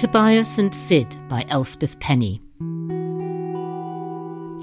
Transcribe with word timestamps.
Tobias 0.00 0.56
and 0.56 0.74
Syd 0.74 1.14
by 1.28 1.44
Elspeth 1.50 2.00
Penny. 2.00 2.40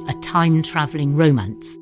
A 0.10 0.14
time 0.20 0.64
travelling 0.64 1.16
romance. 1.16 1.78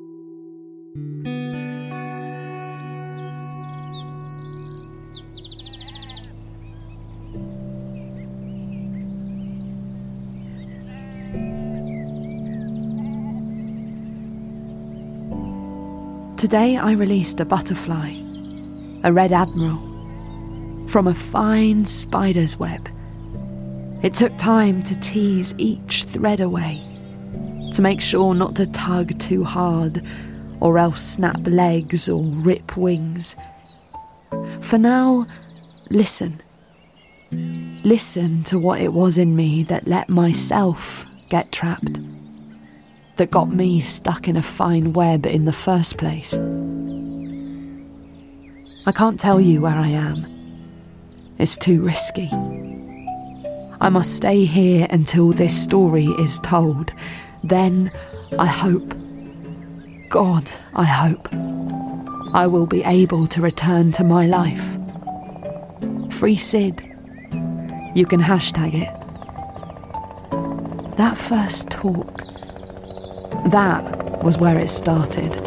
Today 16.38 16.76
I 16.76 16.92
released 16.92 17.40
a 17.40 17.46
butterfly, 17.46 18.12
a 19.02 19.14
red 19.14 19.32
admiral, 19.32 19.78
from 20.88 21.06
a 21.06 21.14
fine 21.14 21.86
spider's 21.86 22.58
web. 22.58 22.86
It 24.06 24.14
took 24.14 24.38
time 24.38 24.84
to 24.84 24.94
tease 25.00 25.52
each 25.58 26.04
thread 26.04 26.38
away, 26.38 26.80
to 27.72 27.82
make 27.82 28.00
sure 28.00 28.34
not 28.34 28.54
to 28.54 28.66
tug 28.68 29.18
too 29.18 29.42
hard, 29.42 30.00
or 30.60 30.78
else 30.78 31.02
snap 31.02 31.40
legs 31.44 32.08
or 32.08 32.22
rip 32.22 32.76
wings. 32.76 33.34
For 34.60 34.78
now, 34.78 35.26
listen. 35.90 36.40
Listen 37.32 38.44
to 38.44 38.60
what 38.60 38.80
it 38.80 38.92
was 38.92 39.18
in 39.18 39.34
me 39.34 39.64
that 39.64 39.88
let 39.88 40.08
myself 40.08 41.04
get 41.28 41.50
trapped 41.50 41.98
that 43.16 43.32
got 43.32 43.52
me 43.52 43.80
stuck 43.80 44.28
in 44.28 44.36
a 44.36 44.42
fine 44.42 44.92
web 44.92 45.26
in 45.26 45.46
the 45.46 45.52
first 45.52 45.96
place. 45.96 46.34
I 48.86 48.92
can't 48.92 49.18
tell 49.18 49.40
you 49.40 49.62
where 49.62 49.74
I 49.74 49.88
am. 49.88 50.24
It's 51.38 51.58
too 51.58 51.82
risky. 51.82 52.30
I 53.80 53.88
must 53.88 54.16
stay 54.16 54.44
here 54.44 54.86
until 54.90 55.30
this 55.32 55.60
story 55.60 56.06
is 56.18 56.38
told. 56.40 56.92
Then 57.44 57.90
I 58.38 58.46
hope, 58.46 58.94
God, 60.08 60.50
I 60.74 60.84
hope, 60.84 61.28
I 62.34 62.46
will 62.46 62.66
be 62.66 62.82
able 62.84 63.26
to 63.28 63.40
return 63.40 63.92
to 63.92 64.04
my 64.04 64.26
life. 64.26 64.66
Free 66.12 66.36
Syd. 66.36 66.82
You 67.94 68.06
can 68.06 68.20
hashtag 68.20 68.74
it. 68.74 68.92
That 70.96 71.16
first 71.16 71.70
talk 71.70 72.26
that 73.50 74.24
was 74.24 74.38
where 74.38 74.58
it 74.58 74.68
started. 74.68 75.45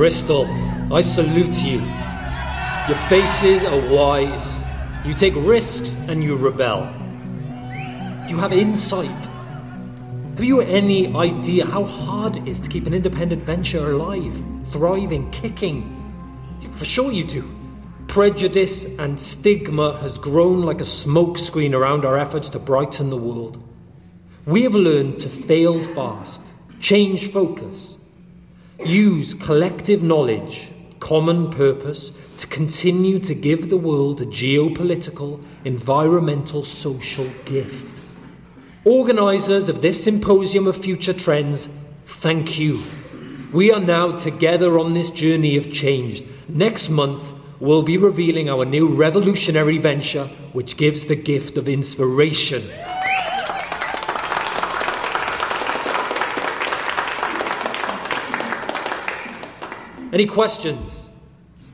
Bristol, 0.00 0.46
I 0.90 1.02
salute 1.02 1.62
you. 1.62 1.80
Your 2.88 2.96
faces 3.10 3.64
are 3.64 3.78
wise. 3.92 4.62
You 5.04 5.12
take 5.12 5.34
risks 5.36 5.98
and 6.08 6.24
you 6.24 6.36
rebel. 6.36 6.84
You 8.26 8.38
have 8.38 8.50
insight. 8.50 9.26
Have 10.36 10.42
you 10.42 10.62
any 10.62 11.14
idea 11.14 11.66
how 11.66 11.84
hard 11.84 12.38
it 12.38 12.48
is 12.48 12.62
to 12.62 12.70
keep 12.70 12.86
an 12.86 12.94
independent 12.94 13.42
venture 13.42 13.90
alive, 13.90 14.42
thriving, 14.68 15.30
kicking? 15.32 15.84
For 16.78 16.86
sure 16.86 17.12
you 17.12 17.24
do. 17.24 17.44
Prejudice 18.06 18.86
and 18.98 19.20
stigma 19.20 19.98
has 19.98 20.16
grown 20.16 20.62
like 20.62 20.80
a 20.80 20.84
smokescreen 20.84 21.74
around 21.74 22.06
our 22.06 22.16
efforts 22.16 22.48
to 22.48 22.58
brighten 22.58 23.10
the 23.10 23.18
world. 23.18 23.62
We 24.46 24.62
have 24.62 24.74
learned 24.74 25.20
to 25.20 25.28
fail 25.28 25.78
fast, 25.84 26.40
change 26.80 27.30
focus, 27.30 27.98
use 28.86 29.34
collective 29.34 30.02
knowledge, 30.02 30.70
common 30.98 31.50
purpose 31.50 32.12
to 32.38 32.46
continue 32.46 33.18
to 33.18 33.34
give 33.34 33.68
the 33.68 33.76
world 33.76 34.20
a 34.20 34.26
geopolitical, 34.26 35.42
environmental, 35.64 36.62
social 36.64 37.28
gift. 37.44 38.02
Organisers 38.84 39.68
of 39.68 39.82
this 39.82 40.02
symposium 40.02 40.66
of 40.66 40.76
future 40.76 41.12
trends, 41.12 41.68
thank 42.06 42.58
you. 42.58 42.82
We 43.52 43.72
are 43.72 43.80
now 43.80 44.12
together 44.12 44.78
on 44.78 44.94
this 44.94 45.10
journey 45.10 45.56
of 45.56 45.72
change 45.72 46.22
Next 46.52 46.90
month, 46.90 47.32
we'll 47.60 47.84
be 47.84 47.96
revealing 47.96 48.50
our 48.50 48.64
new 48.64 48.88
revolutionary 48.88 49.78
venture, 49.78 50.26
which 50.52 50.76
gives 50.76 51.06
the 51.06 51.14
gift 51.14 51.56
of 51.56 51.68
inspiration. 51.68 52.64
Any 60.12 60.26
questions? 60.26 61.08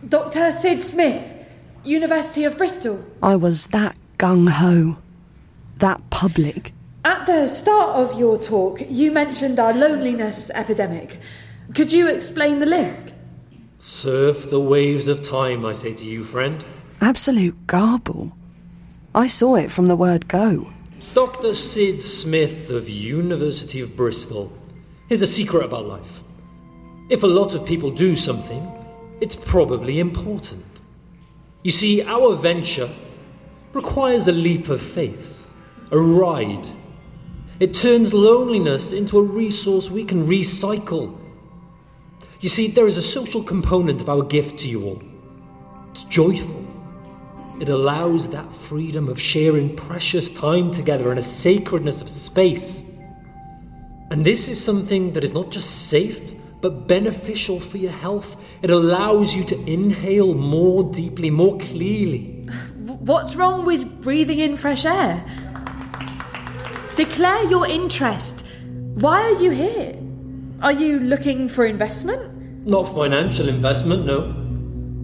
Dr. 0.07 0.53
Syd 0.53 0.83
Smith, 0.83 1.33
University 1.85 2.45
of 2.45 2.59
Bristol. 2.59 3.03
I 3.23 3.35
was 3.35 3.69
that 3.69 3.97
gung 4.19 4.51
ho, 4.51 4.99
that 5.79 6.11
public. 6.11 6.75
At 7.03 7.25
the 7.25 7.49
start 7.49 7.97
of 7.97 8.19
your 8.19 8.39
talk, 8.39 8.83
you 8.89 9.11
mentioned 9.11 9.59
our 9.59 9.73
loneliness 9.73 10.51
epidemic. 10.51 11.19
Could 11.75 11.93
you 11.93 12.09
explain 12.09 12.59
the 12.59 12.67
link? 12.67 13.15
Surf 13.79 14.51
the 14.51 14.61
waves 14.61 15.09
of 15.09 15.23
time, 15.23 15.65
I 15.65 15.73
say 15.73 15.95
to 15.95 16.05
you, 16.05 16.23
friend. 16.23 16.63
Absolute 17.01 17.67
garble. 17.67 18.33
I 19.15 19.29
saw 19.29 19.55
it 19.55 19.73
from 19.73 19.87
the 19.87 19.97
word 19.97 20.29
go. 20.29 20.73
Dr. 21.15 21.55
Syd 21.55 22.03
Smith 22.03 22.69
of 22.69 22.87
University 22.87 23.81
of 23.81 23.97
Bristol. 23.97 24.53
Here's 25.09 25.23
a 25.23 25.27
secret 25.27 25.65
about 25.65 25.87
life. 25.87 26.23
If 27.09 27.23
a 27.23 27.27
lot 27.27 27.55
of 27.55 27.65
people 27.65 27.91
do 27.91 28.17
something, 28.17 28.71
it's 29.21 29.37
probably 29.37 30.01
important. 30.01 30.81
You 31.63 31.71
see, 31.71 32.03
our 32.03 32.35
venture 32.35 32.91
requires 33.73 34.29
a 34.29 34.33
leap 34.33 34.69
of 34.69 34.81
faith, 34.81 35.51
a 35.91 35.99
ride. 35.99 36.69
It 37.61 37.75
turns 37.75 38.13
loneliness 38.13 38.93
into 38.93 39.19
a 39.19 39.23
resource 39.23 39.91
we 39.91 40.05
can 40.05 40.27
recycle 40.27 41.19
you 42.41 42.51
see, 42.51 42.69
there 42.69 42.87
is 42.87 42.97
a 42.97 43.03
social 43.03 43.43
component 43.43 44.01
of 44.01 44.09
our 44.09 44.23
gift 44.23 44.59
to 44.61 44.69
you 44.69 44.85
all. 44.85 45.03
It's 45.91 46.05
joyful. 46.05 46.65
It 47.61 47.71
allows 47.71 48.29
that 48.29 48.53
freedom 48.53 49.09
of 49.09 49.19
sharing 49.19 49.75
precious 49.75 50.29
time 50.29 50.71
together 50.71 51.11
and 51.11 51.19
a 51.19 51.23
sacredness 51.23 52.03
of 52.03 52.11
space. 52.11 52.85
And 54.11 54.25
this 54.25 54.49
is 54.49 54.63
something 54.63 55.13
that 55.15 55.25
is 55.25 55.33
not 55.33 55.51
just 55.51 55.89
safe, 55.89 56.36
but 56.61 56.89
beneficial 56.89 57.61
for 57.61 57.77
your 57.77 57.93
health. 57.93 58.37
It 58.63 58.71
allows 58.71 59.35
you 59.35 59.45
to 59.45 59.71
inhale 59.71 60.35
more 60.35 60.85
deeply, 60.85 61.31
more 61.31 61.59
clearly. 61.59 62.49
What's 62.85 63.37
wrong 63.37 63.65
with 63.65 64.03
breathing 64.03 64.39
in 64.39 64.57
fresh 64.57 64.85
air? 64.85 65.25
Declare 66.97 67.45
your 67.45 67.67
interest. 67.67 68.45
Why 68.95 69.23
are 69.23 69.43
you 69.43 69.51
here? 69.51 69.97
Are 70.63 70.73
you 70.73 70.99
looking 70.99 71.49
for 71.49 71.67
investment? 71.67 72.67
Not 72.67 72.85
financial 72.85 73.49
investment, 73.49 74.07
no. 74.07 74.35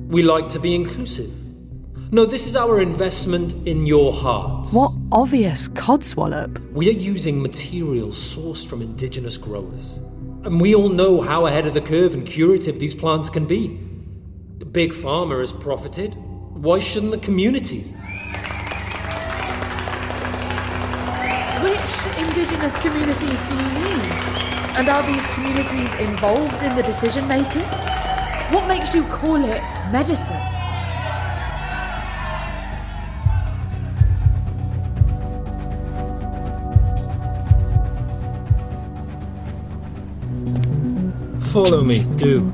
We 0.09 0.23
like 0.23 0.49
to 0.49 0.59
be 0.59 0.75
inclusive. 0.75 1.31
No, 2.11 2.27
this 2.27 2.47
is 2.47 2.57
our 2.57 2.81
investment 2.81 3.55
in 3.67 3.87
your 3.87 4.13
heart. 4.13 4.69
What 4.69 4.93
obvious 5.13 5.69
codswallop. 5.69 6.59
We 6.73 6.89
are 6.89 6.93
using 6.93 7.41
materials 7.41 8.19
sourced 8.19 8.67
from 8.67 8.83
indigenous 8.83 9.37
growers. 9.37 9.99
And 10.45 10.61
we 10.61 10.75
all 10.75 10.89
know 10.89 11.21
how 11.21 11.47
ahead 11.47 11.67
of 11.67 11.75
the 11.75 11.81
curve 11.81 12.15
and 12.15 12.27
curative 12.27 12.81
these 12.81 12.95
plants 12.95 13.31
can 13.31 13.47
be. 13.47 13.79
The 14.59 14.65
big 14.65 14.93
pharma 14.93 15.39
has 15.41 15.53
profited. 15.53 16.17
Why 16.17 16.81
shouldn't 16.81 17.13
the 17.13 17.19
communities? 17.19 17.93
Which 21.63 21.93
indigenous 22.19 22.77
communities 22.79 23.41
do 23.49 23.57
you 23.57 23.71
mean? 23.85 24.01
And 24.75 24.89
are 24.89 25.07
these 25.07 25.27
communities 25.29 25.93
involved 26.01 26.61
in 26.61 26.75
the 26.75 26.83
decision 26.83 27.29
making? 27.29 27.63
What 28.53 28.67
makes 28.67 28.95
you 28.97 29.05
call 29.05 29.45
it 29.45 29.63
medicine? 29.93 30.52
Follow 41.53 41.83
me, 41.83 42.05
do. 42.17 42.53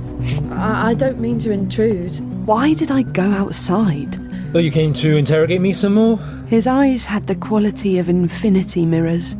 I, 0.50 0.90
I 0.90 0.94
don't 0.94 1.20
mean 1.20 1.38
to 1.40 1.52
intrude. 1.52 2.18
Why 2.46 2.74
did 2.74 2.90
I 2.90 3.02
go 3.02 3.30
outside? 3.30 4.16
Oh, 4.54 4.58
you 4.58 4.70
came 4.70 4.92
to 4.94 5.16
interrogate 5.16 5.60
me 5.60 5.72
some 5.72 5.94
more? 5.94 6.18
His 6.48 6.66
eyes 6.66 7.04
had 7.04 7.26
the 7.26 7.34
quality 7.34 7.98
of 7.98 8.08
infinity 8.08 8.86
mirrors 8.86 9.36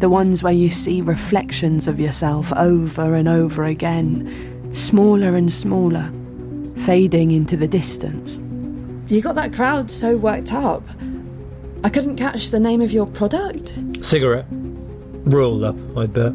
the 0.00 0.08
ones 0.08 0.42
where 0.42 0.52
you 0.52 0.70
see 0.70 1.02
reflections 1.02 1.86
of 1.86 2.00
yourself 2.00 2.52
over 2.54 3.14
and 3.14 3.28
over 3.28 3.64
again, 3.64 4.68
smaller 4.72 5.36
and 5.36 5.52
smaller, 5.52 6.10
fading 6.74 7.30
into 7.30 7.54
the 7.54 7.68
distance. 7.68 8.40
You 9.12 9.20
got 9.20 9.34
that 9.34 9.52
crowd 9.52 9.90
so 9.90 10.16
worked 10.16 10.54
up. 10.54 10.82
I 11.84 11.90
couldn't 11.90 12.16
catch 12.16 12.48
the 12.48 12.58
name 12.58 12.80
of 12.80 12.92
your 12.92 13.06
product. 13.06 13.74
Cigarette. 14.00 14.46
Roll 14.50 15.66
up, 15.66 15.76
I 15.96 16.06
bet. 16.06 16.34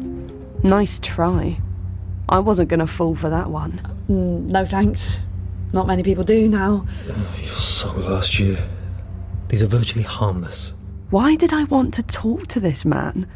Nice 0.62 1.00
try. 1.00 1.60
I 2.28 2.40
wasn't 2.40 2.68
going 2.68 2.80
to 2.80 2.86
fall 2.86 3.14
for 3.14 3.30
that 3.30 3.50
one. 3.50 3.80
Mm, 4.08 4.46
no 4.46 4.64
thanks. 4.64 5.20
Not 5.72 5.86
many 5.86 6.02
people 6.02 6.24
do 6.24 6.48
now. 6.48 6.86
You 7.38 7.46
saw 7.46 7.92
last 7.92 8.38
year. 8.38 8.58
These 9.48 9.62
are 9.62 9.66
virtually 9.66 10.02
harmless. 10.02 10.74
Why 11.10 11.36
did 11.36 11.52
I 11.52 11.64
want 11.64 11.94
to 11.94 12.02
talk 12.02 12.48
to 12.48 12.60
this 12.60 12.84
man? 12.84 13.28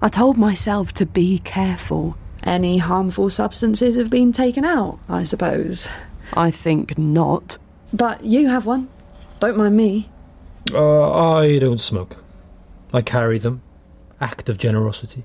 I 0.00 0.08
told 0.08 0.36
myself 0.36 0.92
to 0.94 1.06
be 1.06 1.38
careful. 1.38 2.16
Any 2.42 2.78
harmful 2.78 3.30
substances 3.30 3.94
have 3.94 4.10
been 4.10 4.32
taken 4.32 4.64
out, 4.64 4.98
I 5.08 5.22
suppose. 5.22 5.88
I 6.32 6.50
think 6.50 6.98
not. 6.98 7.56
But 7.92 8.24
you 8.24 8.48
have 8.48 8.66
one. 8.66 8.88
Don't 9.38 9.56
mind 9.56 9.76
me. 9.76 10.10
Uh, 10.72 11.12
I 11.36 11.58
don't 11.60 11.78
smoke. 11.78 12.16
I 12.92 13.02
carry 13.02 13.38
them. 13.38 13.62
Act 14.20 14.48
of 14.48 14.58
generosity. 14.58 15.24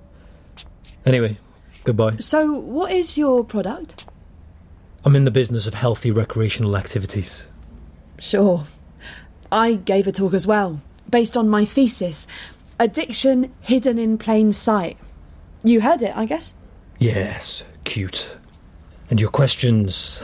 Anyway, 1.05 1.37
goodbye. 1.87 2.17
So, 2.17 2.51
what 2.51 2.91
is 2.91 3.17
your 3.17 3.43
product? 3.43 4.05
I'm 5.05 5.15
in 5.15 5.23
the 5.23 5.31
business 5.31 5.67
of 5.67 5.73
healthy 5.73 6.11
recreational 6.11 6.75
activities. 6.75 7.47
Sure. 8.19 8.67
I 9.51 9.75
gave 9.75 10.05
a 10.05 10.11
talk 10.11 10.33
as 10.33 10.45
well, 10.45 10.81
based 11.09 11.37
on 11.37 11.47
my 11.47 11.63
thesis 11.63 12.27
Addiction 12.77 13.53
Hidden 13.61 13.97
in 13.97 14.17
Plain 14.17 14.51
Sight. 14.51 14.97
You 15.63 15.79
heard 15.81 16.01
it, 16.01 16.15
I 16.15 16.25
guess? 16.25 16.53
Yes, 16.99 17.63
cute. 17.85 18.35
And 19.09 19.19
your 19.19 19.29
questions. 19.29 20.21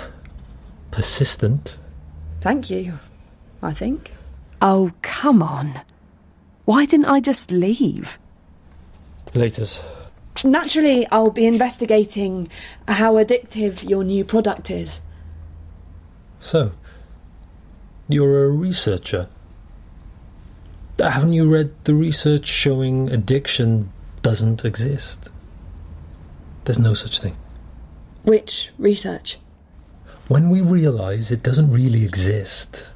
persistent. 0.91 1.77
Thank 2.41 2.69
you, 2.69 2.99
I 3.61 3.73
think. 3.73 4.11
Oh, 4.61 4.91
come 5.01 5.41
on. 5.41 5.79
Why 6.65 6.85
didn't 6.85 7.05
I 7.05 7.21
just 7.21 7.51
leave? 7.51 8.19
Laters. 9.33 9.79
Naturally, 10.43 11.07
I'll 11.07 11.29
be 11.29 11.45
investigating 11.45 12.49
how 12.87 13.15
addictive 13.15 13.87
your 13.87 14.03
new 14.03 14.25
product 14.25 14.69
is. 14.69 14.99
So, 16.39 16.71
you're 18.09 18.45
a 18.45 18.49
researcher. 18.49 19.29
Haven't 20.99 21.33
you 21.33 21.49
read 21.49 21.71
the 21.85 21.93
research 21.93 22.47
showing 22.47 23.09
addiction 23.09 23.91
doesn't 24.21 24.65
exist? 24.65 25.29
There's 26.65 26.79
no 26.79 26.93
such 26.93 27.19
thing. 27.19 27.35
Which 28.23 28.69
research? 28.77 29.37
When 30.27 30.49
we 30.49 30.61
realize 30.61 31.31
it 31.31 31.43
doesn't 31.43 31.71
really 31.71 32.03
exist, 32.03 32.87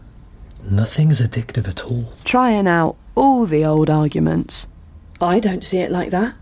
nothing's 0.64 1.20
addictive 1.20 1.68
at 1.68 1.84
all. 1.86 2.14
Trying 2.24 2.68
out 2.68 2.96
all 3.16 3.46
the 3.46 3.66
old 3.66 3.90
arguments. 3.90 4.68
I 5.20 5.40
don't 5.40 5.64
see 5.64 5.80
it 5.80 5.92
like 5.92 6.12
that. 6.12 6.36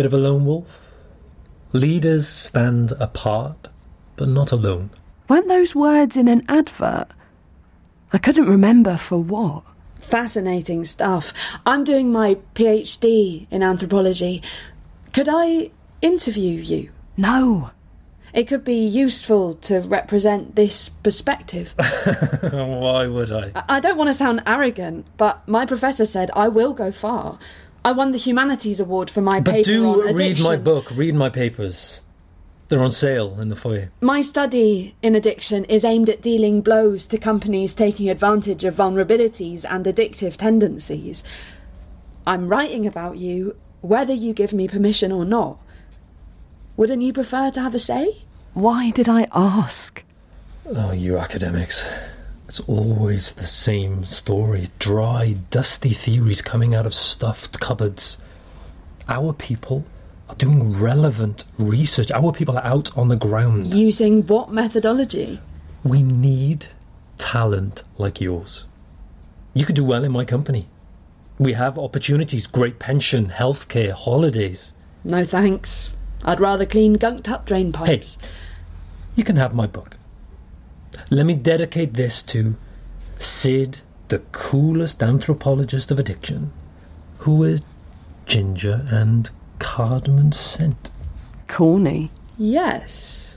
Bit 0.00 0.06
of 0.06 0.14
a 0.14 0.16
lone 0.16 0.46
wolf. 0.46 0.80
Leaders 1.74 2.26
stand 2.26 2.92
apart, 2.92 3.68
but 4.16 4.28
not 4.28 4.50
alone. 4.50 4.88
Weren't 5.28 5.46
those 5.48 5.74
words 5.74 6.16
in 6.16 6.26
an 6.26 6.42
advert? 6.48 7.08
I 8.10 8.16
couldn't 8.16 8.46
remember 8.48 8.96
for 8.96 9.18
what. 9.18 9.62
Fascinating 10.00 10.86
stuff. 10.86 11.34
I'm 11.66 11.84
doing 11.84 12.10
my 12.10 12.38
PhD 12.54 13.46
in 13.50 13.62
anthropology. 13.62 14.42
Could 15.12 15.28
I 15.30 15.70
interview 16.00 16.56
you? 16.62 16.88
No. 17.18 17.70
It 18.32 18.44
could 18.48 18.64
be 18.64 18.82
useful 18.82 19.56
to 19.56 19.80
represent 19.80 20.56
this 20.56 20.88
perspective. 20.88 21.74
Why 21.76 23.06
would 23.06 23.30
I? 23.30 23.52
I- 23.54 23.64
I 23.76 23.80
don't 23.80 23.98
want 23.98 24.08
to 24.08 24.14
sound 24.14 24.40
arrogant, 24.46 25.08
but 25.18 25.46
my 25.46 25.66
professor 25.66 26.06
said 26.06 26.30
I 26.34 26.48
will 26.48 26.72
go 26.72 26.90
far. 26.90 27.38
I 27.84 27.92
won 27.92 28.12
the 28.12 28.18
Humanities 28.18 28.78
Award 28.78 29.08
for 29.08 29.22
my 29.22 29.40
But 29.40 29.52
paper 29.52 29.70
do 29.70 30.08
on 30.08 30.14
read 30.14 30.40
my 30.40 30.56
book, 30.56 30.90
read 30.90 31.14
my 31.14 31.30
papers. 31.30 32.04
They're 32.68 32.82
on 32.82 32.90
sale 32.90 33.40
in 33.40 33.48
the 33.48 33.56
foyer. 33.56 33.90
My 34.00 34.22
study 34.22 34.94
in 35.02 35.16
addiction 35.16 35.64
is 35.64 35.84
aimed 35.84 36.08
at 36.08 36.22
dealing 36.22 36.60
blows 36.60 37.06
to 37.08 37.18
companies 37.18 37.74
taking 37.74 38.08
advantage 38.08 38.64
of 38.64 38.76
vulnerabilities 38.76 39.64
and 39.68 39.86
addictive 39.86 40.36
tendencies. 40.36 41.24
I'm 42.26 42.48
writing 42.48 42.86
about 42.86 43.16
you, 43.16 43.56
whether 43.80 44.12
you 44.12 44.32
give 44.34 44.52
me 44.52 44.68
permission 44.68 45.10
or 45.10 45.24
not. 45.24 45.58
Wouldn't 46.76 47.02
you 47.02 47.12
prefer 47.12 47.50
to 47.50 47.60
have 47.60 47.74
a 47.74 47.80
say? 47.80 48.22
Why 48.54 48.90
did 48.90 49.08
I 49.08 49.26
ask? 49.32 50.04
Oh, 50.66 50.92
you 50.92 51.18
academics. 51.18 51.84
It's 52.50 52.58
always 52.66 53.30
the 53.30 53.46
same 53.46 54.04
story. 54.04 54.66
Dry, 54.80 55.36
dusty 55.52 55.90
theories 55.92 56.42
coming 56.42 56.74
out 56.74 56.84
of 56.84 56.92
stuffed 56.92 57.60
cupboards. 57.60 58.18
Our 59.06 59.32
people 59.32 59.84
are 60.28 60.34
doing 60.34 60.72
relevant 60.72 61.44
research. 61.58 62.10
Our 62.10 62.32
people 62.32 62.58
are 62.58 62.64
out 62.64 62.98
on 62.98 63.06
the 63.06 63.14
ground. 63.14 63.72
Using 63.72 64.26
what 64.26 64.50
methodology? 64.50 65.38
We 65.84 66.02
need 66.02 66.66
talent 67.18 67.84
like 67.98 68.20
yours. 68.20 68.64
You 69.54 69.64
could 69.64 69.76
do 69.76 69.84
well 69.84 70.02
in 70.02 70.10
my 70.10 70.24
company. 70.24 70.66
We 71.38 71.52
have 71.52 71.78
opportunities, 71.78 72.48
great 72.48 72.80
pension, 72.80 73.28
healthcare, 73.28 73.92
holidays. 73.92 74.74
No 75.04 75.24
thanks. 75.24 75.92
I'd 76.24 76.40
rather 76.40 76.66
clean 76.66 76.96
gunked 76.96 77.28
up 77.28 77.46
drain 77.46 77.66
Hey, 77.72 77.98
pipes. 77.98 78.18
you 79.14 79.22
can 79.22 79.36
have 79.36 79.54
my 79.54 79.68
book. 79.68 79.96
Let 81.10 81.26
me 81.26 81.34
dedicate 81.34 81.94
this 81.94 82.22
to 82.24 82.56
Syd, 83.18 83.78
the 84.08 84.18
coolest 84.32 85.02
anthropologist 85.02 85.90
of 85.90 85.98
addiction, 85.98 86.52
who 87.18 87.44
is 87.44 87.62
ginger 88.26 88.86
and 88.90 89.30
cardamom 89.58 90.32
scent. 90.32 90.90
Corny. 91.48 92.10
Yes. 92.38 93.36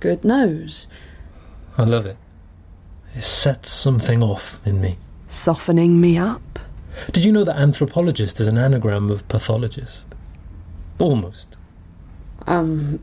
Good 0.00 0.24
nose. 0.24 0.86
I 1.78 1.84
love 1.84 2.06
it. 2.06 2.16
It 3.14 3.22
sets 3.22 3.70
something 3.70 4.22
off 4.22 4.60
in 4.64 4.80
me. 4.80 4.98
Softening 5.28 6.00
me 6.00 6.18
up. 6.18 6.58
Did 7.12 7.24
you 7.24 7.32
know 7.32 7.44
that 7.44 7.56
anthropologist 7.56 8.40
is 8.40 8.46
an 8.48 8.58
anagram 8.58 9.10
of 9.10 9.26
pathologist? 9.28 10.04
Almost, 10.98 11.56
Um, 12.46 13.00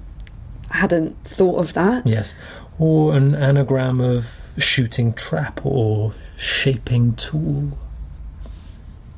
hadn't 0.70 1.16
thought 1.26 1.60
of 1.60 1.74
that. 1.74 2.06
yes. 2.06 2.34
Or 2.80 3.14
an 3.16 3.36
anagram 3.36 4.00
of 4.00 4.54
shooting 4.58 5.14
trap 5.14 5.66
or 5.66 6.14
shaping 6.38 7.16
tool. 7.16 7.78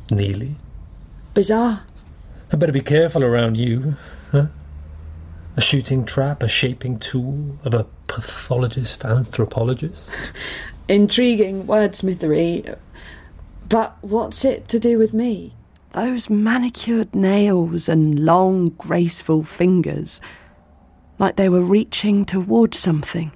Nearly. 0.09 0.55
Bizarre. 1.33 1.83
I 2.51 2.57
better 2.57 2.73
be 2.73 2.81
careful 2.81 3.23
around 3.23 3.57
you. 3.57 3.95
Huh? 4.31 4.47
A 5.55 5.61
shooting 5.61 6.05
trap, 6.05 6.43
a 6.43 6.47
shaping 6.47 6.99
tool 6.99 7.57
of 7.63 7.73
a 7.73 7.85
pathologist, 8.07 9.05
anthropologist. 9.05 10.09
Intriguing 10.89 11.65
wordsmithery. 11.65 12.77
But 13.69 13.97
what's 14.01 14.43
it 14.43 14.67
to 14.69 14.79
do 14.79 14.97
with 14.97 15.13
me? 15.13 15.55
Those 15.93 16.29
manicured 16.29 17.13
nails 17.13 17.87
and 17.87 18.19
long, 18.19 18.69
graceful 18.69 19.43
fingers. 19.43 20.19
Like 21.19 21.35
they 21.35 21.49
were 21.49 21.61
reaching 21.61 22.25
toward 22.25 22.73
something. 22.73 23.31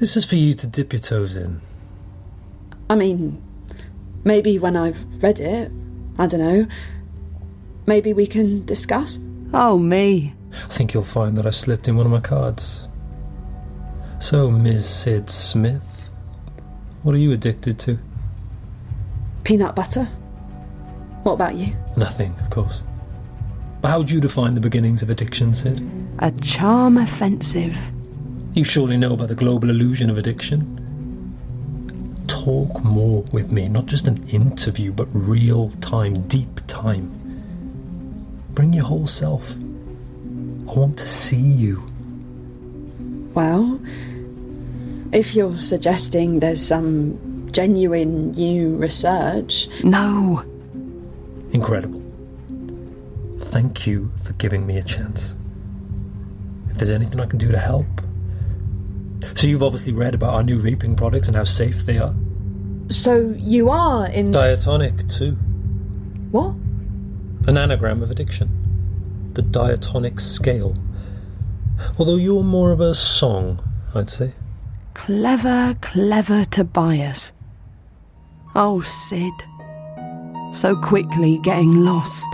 This 0.00 0.16
is 0.16 0.24
for 0.24 0.36
you 0.36 0.54
to 0.54 0.66
dip 0.66 0.92
your 0.92 1.00
toes 1.00 1.36
in. 1.36 1.60
I 2.90 2.96
mean, 2.96 3.42
maybe 4.24 4.58
when 4.58 4.76
I've 4.76 5.04
read 5.22 5.38
it, 5.40 5.70
I 6.18 6.26
don't 6.26 6.40
know. 6.40 6.66
Maybe 7.86 8.12
we 8.12 8.26
can 8.26 8.64
discuss. 8.66 9.18
Oh, 9.52 9.78
me. 9.78 10.34
I 10.52 10.72
think 10.72 10.94
you'll 10.94 11.04
find 11.04 11.36
that 11.36 11.46
I 11.46 11.50
slipped 11.50 11.86
in 11.86 11.96
one 11.96 12.06
of 12.06 12.12
my 12.12 12.20
cards. 12.20 12.88
So, 14.18 14.50
Ms. 14.50 14.88
Syd 14.88 15.30
Smith, 15.30 15.82
what 17.02 17.14
are 17.14 17.18
you 17.18 17.32
addicted 17.32 17.78
to? 17.80 17.98
Peanut 19.44 19.76
butter? 19.76 20.06
What 21.22 21.32
about 21.32 21.54
you? 21.54 21.76
Nothing, 21.96 22.34
of 22.40 22.50
course. 22.50 22.82
But 23.80 23.88
how 23.88 23.98
would 23.98 24.10
you 24.10 24.20
define 24.20 24.54
the 24.54 24.60
beginnings 24.60 25.02
of 25.02 25.10
addiction, 25.10 25.54
Syd? 25.54 25.86
A 26.18 26.30
charm 26.32 26.96
offensive. 26.96 27.78
You 28.54 28.62
surely 28.62 28.96
know 28.96 29.12
about 29.14 29.28
the 29.28 29.34
global 29.34 29.68
illusion 29.68 30.10
of 30.10 30.16
addiction. 30.16 30.80
Talk 32.28 32.84
more 32.84 33.24
with 33.32 33.50
me, 33.50 33.68
not 33.68 33.86
just 33.86 34.06
an 34.06 34.28
interview, 34.28 34.92
but 34.92 35.08
real 35.12 35.70
time, 35.80 36.22
deep 36.28 36.60
time. 36.68 37.10
Bring 38.50 38.72
your 38.72 38.84
whole 38.84 39.08
self. 39.08 39.56
I 40.68 40.72
want 40.72 40.96
to 40.98 41.08
see 41.08 41.36
you. 41.36 41.82
Well, 43.34 43.80
if 45.10 45.34
you're 45.34 45.58
suggesting 45.58 46.38
there's 46.38 46.64
some 46.64 47.48
genuine 47.50 48.30
new 48.32 48.76
research, 48.76 49.68
No. 49.82 50.44
Incredible. 51.50 52.02
Thank 53.50 53.86
you 53.86 54.12
for 54.22 54.32
giving 54.34 54.64
me 54.64 54.76
a 54.78 54.82
chance. 54.82 55.34
If 56.70 56.76
there's 56.78 56.90
anything 56.92 57.18
I 57.20 57.26
can 57.26 57.38
do 57.38 57.50
to 57.50 57.58
help. 57.58 57.86
So, 59.34 59.46
you've 59.46 59.62
obviously 59.62 59.92
read 59.92 60.14
about 60.14 60.34
our 60.34 60.42
new 60.42 60.58
vaping 60.58 60.96
products 60.96 61.28
and 61.28 61.36
how 61.36 61.44
safe 61.44 61.84
they 61.86 61.98
are. 61.98 62.14
so 62.90 63.34
you 63.38 63.70
are 63.70 64.06
in. 64.06 64.30
Diatonic, 64.30 65.08
too. 65.08 65.32
what? 66.30 66.54
An 67.46 67.58
anagram 67.58 68.02
of 68.02 68.10
addiction. 68.10 68.50
the 69.34 69.42
diatonic 69.42 70.20
scale. 70.20 70.74
Although 71.98 72.16
you're 72.16 72.42
more 72.44 72.70
of 72.72 72.80
a 72.80 72.94
song, 72.94 73.60
I'd 73.94 74.08
say. 74.10 74.32
Clever, 74.94 75.76
clever 75.80 76.44
Tobias. 76.44 77.32
Oh, 78.54 78.80
Syd. 78.80 79.32
So 80.52 80.76
quickly 80.76 81.40
getting 81.42 81.72
lost. 81.84 82.26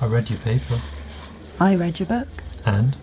I 0.00 0.06
read 0.06 0.30
your 0.30 0.38
paper. 0.38 0.76
I 1.60 1.76
read 1.76 1.98
your 1.98 2.06
book. 2.06 2.28
And? 2.64 2.96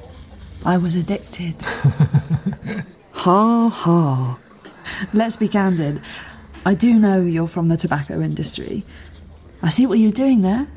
I 0.65 0.77
was 0.77 0.95
addicted. 0.95 1.55
ha 3.11 3.69
ha. 3.69 4.39
Let's 5.13 5.35
be 5.35 5.47
candid. 5.47 6.01
I 6.65 6.73
do 6.73 6.93
know 6.95 7.21
you're 7.21 7.47
from 7.47 7.67
the 7.67 7.77
tobacco 7.77 8.19
industry. 8.19 8.83
I 9.61 9.69
see 9.69 9.85
what 9.85 9.99
you're 9.99 10.11
doing 10.11 10.41
there. 10.41 10.67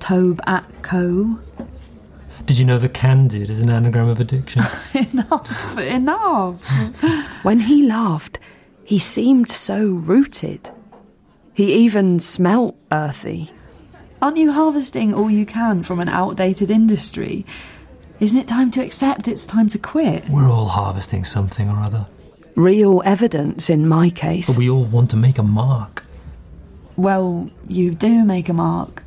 Tobe 0.00 0.40
at 0.46 0.64
Co. 0.82 1.38
Did 2.46 2.58
you 2.58 2.64
know 2.64 2.78
that 2.78 2.94
candid 2.94 3.50
is 3.50 3.60
an 3.60 3.70
anagram 3.70 4.08
of 4.08 4.20
addiction? 4.20 4.64
enough, 4.94 5.78
enough. 5.78 6.62
when 7.44 7.60
he 7.60 7.84
laughed, 7.84 8.38
he 8.84 8.98
seemed 8.98 9.48
so 9.48 9.86
rooted. 9.86 10.70
He 11.54 11.72
even 11.74 12.18
smelt 12.18 12.76
earthy. 12.90 13.52
Aren't 14.22 14.36
you 14.36 14.52
harvesting 14.52 15.12
all 15.12 15.28
you 15.28 15.44
can 15.44 15.82
from 15.82 15.98
an 15.98 16.08
outdated 16.08 16.70
industry? 16.70 17.44
Isn't 18.20 18.38
it 18.38 18.46
time 18.46 18.70
to 18.70 18.80
accept 18.80 19.26
it's 19.26 19.44
time 19.44 19.68
to 19.70 19.80
quit? 19.80 20.28
We're 20.28 20.48
all 20.48 20.68
harvesting 20.68 21.24
something 21.24 21.68
or 21.68 21.80
other. 21.80 22.06
Real 22.54 23.02
evidence 23.04 23.68
in 23.68 23.88
my 23.88 24.10
case. 24.10 24.46
But 24.46 24.58
we 24.58 24.70
all 24.70 24.84
want 24.84 25.10
to 25.10 25.16
make 25.16 25.38
a 25.38 25.42
mark. 25.42 26.04
Well, 26.94 27.50
you 27.66 27.90
do 27.96 28.22
make 28.24 28.48
a 28.48 28.52
mark. 28.52 29.02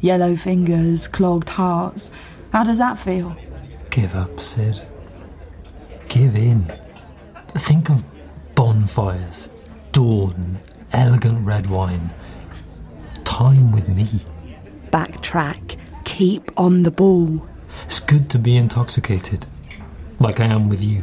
Yellow 0.00 0.36
fingers, 0.36 1.08
clogged 1.08 1.48
hearts. 1.48 2.12
How 2.52 2.62
does 2.62 2.78
that 2.78 2.96
feel? 2.96 3.34
Give 3.90 4.14
up, 4.14 4.38
Syd. 4.38 4.80
Give 6.08 6.36
in. 6.36 6.72
Think 7.56 7.90
of 7.90 8.04
bonfires, 8.54 9.50
dawn, 9.90 10.58
elegant 10.92 11.44
red 11.44 11.66
wine. 11.66 12.14
Time 13.24 13.72
with 13.72 13.88
me. 13.88 14.08
Backtrack. 14.94 15.76
Keep 16.04 16.52
on 16.56 16.84
the 16.84 16.90
ball. 16.92 17.44
It's 17.86 17.98
good 17.98 18.30
to 18.30 18.38
be 18.38 18.56
intoxicated, 18.56 19.44
like 20.20 20.38
I 20.38 20.44
am 20.44 20.68
with 20.68 20.84
you. 20.84 21.02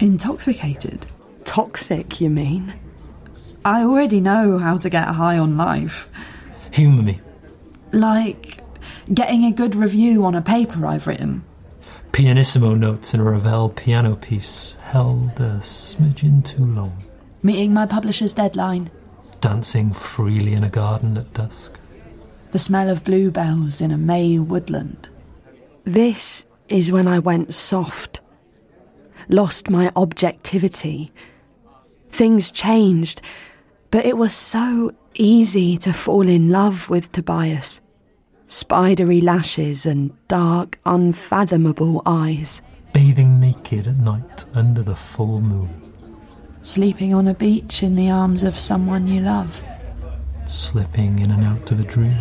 Intoxicated? 0.00 1.04
Toxic, 1.44 2.22
you 2.22 2.30
mean? 2.30 2.72
I 3.62 3.82
already 3.82 4.20
know 4.20 4.56
how 4.56 4.78
to 4.78 4.88
get 4.88 5.06
high 5.06 5.36
on 5.36 5.58
life. 5.58 6.08
Humour 6.70 7.02
me. 7.02 7.20
Like 7.92 8.60
getting 9.12 9.44
a 9.44 9.52
good 9.52 9.74
review 9.74 10.24
on 10.24 10.34
a 10.34 10.40
paper 10.40 10.86
I've 10.86 11.06
written. 11.06 11.44
Pianissimo 12.12 12.72
notes 12.72 13.12
in 13.12 13.20
a 13.20 13.24
Ravel 13.24 13.68
piano 13.68 14.14
piece 14.14 14.78
held 14.80 15.38
a 15.38 15.58
smidgen 15.60 16.42
too 16.42 16.64
long. 16.64 17.04
Meeting 17.42 17.74
my 17.74 17.84
publisher's 17.84 18.32
deadline. 18.32 18.90
Dancing 19.42 19.92
freely 19.92 20.54
in 20.54 20.64
a 20.64 20.70
garden 20.70 21.18
at 21.18 21.34
dusk. 21.34 21.78
The 22.54 22.60
smell 22.60 22.88
of 22.88 23.02
bluebells 23.02 23.80
in 23.80 23.90
a 23.90 23.98
May 23.98 24.38
woodland. 24.38 25.08
This 25.82 26.46
is 26.68 26.92
when 26.92 27.08
I 27.08 27.18
went 27.18 27.52
soft. 27.52 28.20
Lost 29.28 29.70
my 29.70 29.90
objectivity. 29.96 31.10
Things 32.10 32.52
changed, 32.52 33.22
but 33.90 34.06
it 34.06 34.16
was 34.16 34.32
so 34.34 34.92
easy 35.14 35.76
to 35.78 35.92
fall 35.92 36.28
in 36.28 36.48
love 36.48 36.88
with 36.88 37.10
Tobias. 37.10 37.80
Spidery 38.46 39.20
lashes 39.20 39.84
and 39.84 40.12
dark, 40.28 40.78
unfathomable 40.86 42.02
eyes. 42.06 42.62
Bathing 42.92 43.40
naked 43.40 43.88
at 43.88 43.98
night 43.98 44.44
under 44.54 44.84
the 44.84 44.94
full 44.94 45.40
moon. 45.40 45.92
Sleeping 46.62 47.14
on 47.14 47.26
a 47.26 47.34
beach 47.34 47.82
in 47.82 47.96
the 47.96 48.10
arms 48.10 48.44
of 48.44 48.60
someone 48.60 49.08
you 49.08 49.22
love. 49.22 49.60
Slipping 50.46 51.18
in 51.18 51.32
and 51.32 51.44
out 51.44 51.72
of 51.72 51.80
a 51.80 51.82
dream. 51.82 52.14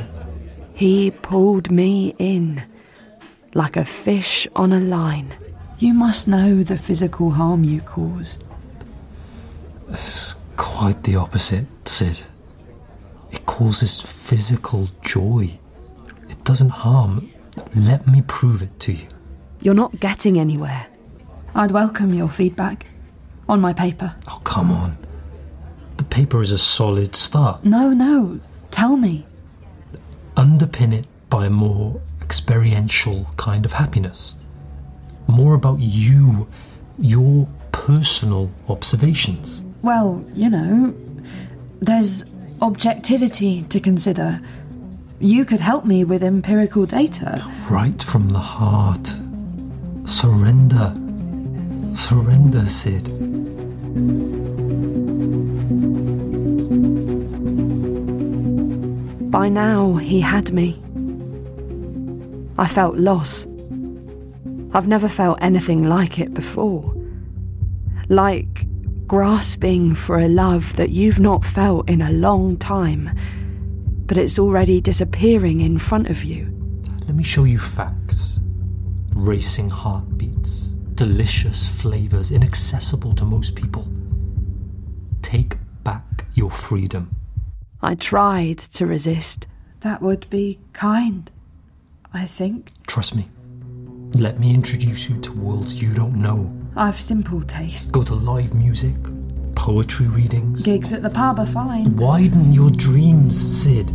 He 0.73 1.11
pulled 1.11 1.71
me 1.71 2.15
in 2.17 2.63
like 3.53 3.77
a 3.77 3.85
fish 3.85 4.47
on 4.55 4.73
a 4.73 4.79
line. 4.79 5.33
You 5.77 5.93
must 5.93 6.27
know 6.27 6.63
the 6.63 6.77
physical 6.77 7.31
harm 7.31 7.63
you 7.63 7.81
cause. 7.81 8.37
It's 9.89 10.35
quite 10.57 11.03
the 11.03 11.15
opposite, 11.15 11.65
Syd. 11.85 12.19
It 13.31 13.45
causes 13.45 14.01
physical 14.01 14.89
joy. 15.01 15.57
It 16.29 16.43
doesn't 16.43 16.69
harm. 16.69 17.31
Let 17.75 18.07
me 18.07 18.23
prove 18.27 18.61
it 18.61 18.79
to 18.81 18.93
you. 18.93 19.07
You're 19.61 19.73
not 19.75 19.99
getting 19.99 20.39
anywhere. 20.39 20.87
I'd 21.55 21.71
welcome 21.71 22.13
your 22.13 22.29
feedback 22.29 22.87
on 23.47 23.61
my 23.61 23.73
paper. 23.73 24.15
Oh, 24.27 24.41
come 24.43 24.71
on. 24.71 24.97
The 25.97 26.03
paper 26.03 26.41
is 26.41 26.51
a 26.51 26.57
solid 26.57 27.15
start. 27.15 27.63
No, 27.63 27.91
no. 27.91 28.39
Tell 28.71 28.95
me. 28.97 29.25
Underpin 30.35 30.93
it 30.93 31.05
by 31.29 31.45
a 31.45 31.49
more 31.49 32.01
experiential 32.21 33.27
kind 33.37 33.65
of 33.65 33.73
happiness. 33.73 34.35
More 35.27 35.53
about 35.53 35.79
you, 35.79 36.47
your 36.97 37.47
personal 37.71 38.49
observations. 38.69 39.63
Well, 39.81 40.23
you 40.33 40.49
know, 40.49 40.93
there's 41.81 42.25
objectivity 42.61 43.63
to 43.63 43.79
consider. 43.79 44.41
You 45.19 45.45
could 45.45 45.59
help 45.59 45.85
me 45.85 46.03
with 46.03 46.23
empirical 46.23 46.85
data. 46.85 47.45
Right 47.69 48.01
from 48.01 48.29
the 48.29 48.39
heart. 48.39 49.15
Surrender. 50.05 50.93
Surrender, 51.95 52.65
Syd. 52.67 53.07
By 59.33 59.49
now, 59.49 59.95
he 59.95 60.21
had 60.21 60.53
me. 60.53 60.79
I 62.59 62.67
felt 62.67 62.97
loss. 62.97 63.47
I've 64.75 64.87
never 64.87 65.09
felt 65.09 65.39
anything 65.41 65.89
like 65.89 66.19
it 66.19 66.35
before. 66.35 66.93
Like 68.09 68.67
grasping 69.07 69.95
for 69.95 70.19
a 70.19 70.27
love 70.27 70.75
that 70.75 70.91
you've 70.91 71.19
not 71.19 71.43
felt 71.43 71.89
in 71.89 72.03
a 72.03 72.11
long 72.11 72.57
time, 72.57 73.09
but 74.05 74.17
it's 74.17 74.37
already 74.37 74.79
disappearing 74.79 75.61
in 75.61 75.79
front 75.79 76.09
of 76.09 76.23
you. 76.23 76.45
Let 77.07 77.15
me 77.15 77.23
show 77.23 77.45
you 77.45 77.57
facts. 77.57 78.39
Racing 79.15 79.71
heartbeats, 79.71 80.69
delicious 80.93 81.65
flavours, 81.65 82.29
inaccessible 82.29 83.15
to 83.15 83.25
most 83.25 83.55
people. 83.55 83.87
Take 85.23 85.57
back 85.83 86.27
your 86.35 86.51
freedom. 86.51 87.09
I 87.83 87.95
tried 87.95 88.59
to 88.59 88.85
resist. 88.85 89.45
That 89.81 90.01
would 90.01 90.29
be 90.29 90.57
kind, 90.71 91.29
I 92.13 92.25
think. 92.25 92.69
Trust 92.87 93.13
me. 93.13 93.27
Let 94.13 94.39
me 94.39 94.53
introduce 94.53 95.09
you 95.09 95.19
to 95.19 95.33
worlds 95.33 95.81
you 95.81 95.93
don't 95.93 96.15
know. 96.15 96.49
I've 96.77 97.01
simple 97.01 97.41
tastes. 97.43 97.87
Go 97.87 98.05
to 98.05 98.15
live 98.15 98.53
music, 98.53 98.95
poetry 99.55 100.07
readings. 100.07 100.61
Gigs 100.61 100.93
at 100.93 101.01
the 101.01 101.09
pub 101.09 101.39
are 101.39 101.45
fine. 101.45 101.97
Widen 101.97 102.53
your 102.53 102.71
dreams, 102.71 103.37
Syd. 103.37 103.91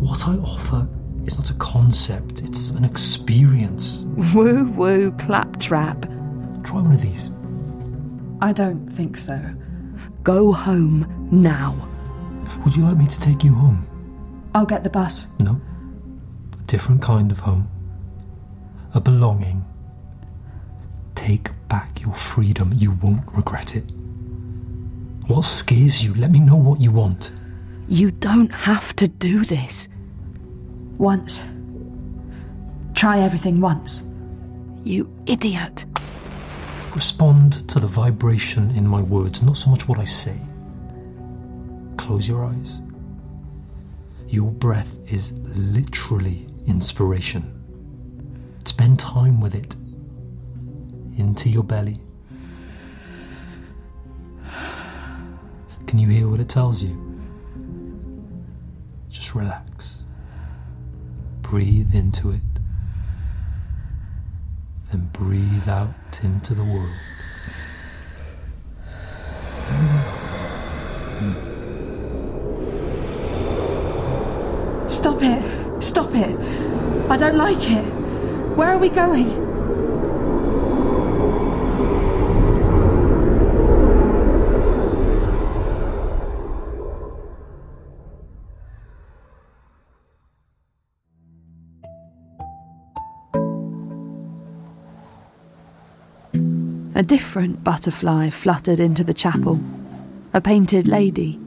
What 0.00 0.26
I 0.26 0.34
offer 0.38 0.88
is 1.24 1.38
not 1.38 1.50
a 1.50 1.54
concept, 1.54 2.42
it's 2.42 2.70
an 2.70 2.84
experience. 2.84 4.00
Woo 4.34 4.68
woo 4.70 5.12
claptrap. 5.12 6.02
Try 6.64 6.80
one 6.80 6.92
of 6.92 7.00
these. 7.00 7.30
I 8.40 8.52
don't 8.52 8.88
think 8.88 9.16
so. 9.16 9.40
Go 10.24 10.50
home 10.50 11.28
now. 11.30 11.86
Would 12.64 12.76
you 12.76 12.84
like 12.84 12.96
me 12.96 13.06
to 13.06 13.20
take 13.20 13.42
you 13.42 13.54
home? 13.54 13.86
I'll 14.54 14.66
get 14.66 14.84
the 14.84 14.90
bus. 14.90 15.26
No. 15.40 15.60
A 16.52 16.62
different 16.64 17.00
kind 17.02 17.30
of 17.30 17.40
home. 17.40 17.68
A 18.94 19.00
belonging. 19.00 19.64
Take 21.14 21.50
back 21.68 22.00
your 22.00 22.14
freedom. 22.14 22.72
You 22.74 22.92
won't 23.02 23.22
regret 23.32 23.76
it. 23.76 23.84
What 25.26 25.44
scares 25.44 26.02
you? 26.02 26.14
Let 26.14 26.30
me 26.30 26.40
know 26.40 26.56
what 26.56 26.80
you 26.80 26.90
want. 26.90 27.32
You 27.88 28.10
don't 28.10 28.52
have 28.52 28.94
to 28.96 29.08
do 29.08 29.44
this. 29.44 29.88
Once. 30.98 31.44
Try 32.94 33.20
everything 33.20 33.60
once. 33.60 34.02
You 34.84 35.08
idiot. 35.26 35.84
Respond 36.94 37.68
to 37.68 37.78
the 37.78 37.86
vibration 37.86 38.70
in 38.72 38.86
my 38.86 39.00
words, 39.00 39.42
not 39.42 39.56
so 39.56 39.70
much 39.70 39.88
what 39.88 39.98
I 39.98 40.04
say. 40.04 40.38
Close 42.10 42.26
your 42.26 42.44
eyes. 42.44 42.80
Your 44.26 44.50
breath 44.50 44.90
is 45.06 45.30
literally 45.54 46.44
inspiration. 46.66 47.44
Spend 48.64 48.98
time 48.98 49.40
with 49.40 49.54
it. 49.54 49.76
Into 51.16 51.48
your 51.48 51.62
belly. 51.62 52.00
Can 55.86 56.00
you 56.00 56.08
hear 56.08 56.26
what 56.26 56.40
it 56.40 56.48
tells 56.48 56.82
you? 56.82 56.98
Just 59.08 59.36
relax. 59.36 59.98
Breathe 61.42 61.94
into 61.94 62.32
it. 62.32 62.40
Then 64.90 65.08
breathe 65.12 65.68
out 65.68 65.94
into 66.24 66.54
the 66.54 66.64
world. 66.64 66.90
Stop 74.90 75.22
it! 75.22 75.82
Stop 75.82 76.14
it! 76.14 76.36
I 77.08 77.09
don't 77.20 77.36
like 77.36 77.70
it! 77.70 77.84
Where 78.56 78.70
are 78.70 78.78
we 78.78 78.88
going? 78.88 79.28
A 96.94 97.02
different 97.02 97.62
butterfly 97.62 98.30
fluttered 98.30 98.80
into 98.80 99.04
the 99.04 99.12
chapel, 99.12 99.60
a 100.32 100.40
painted 100.40 100.88
lady, 100.88 101.38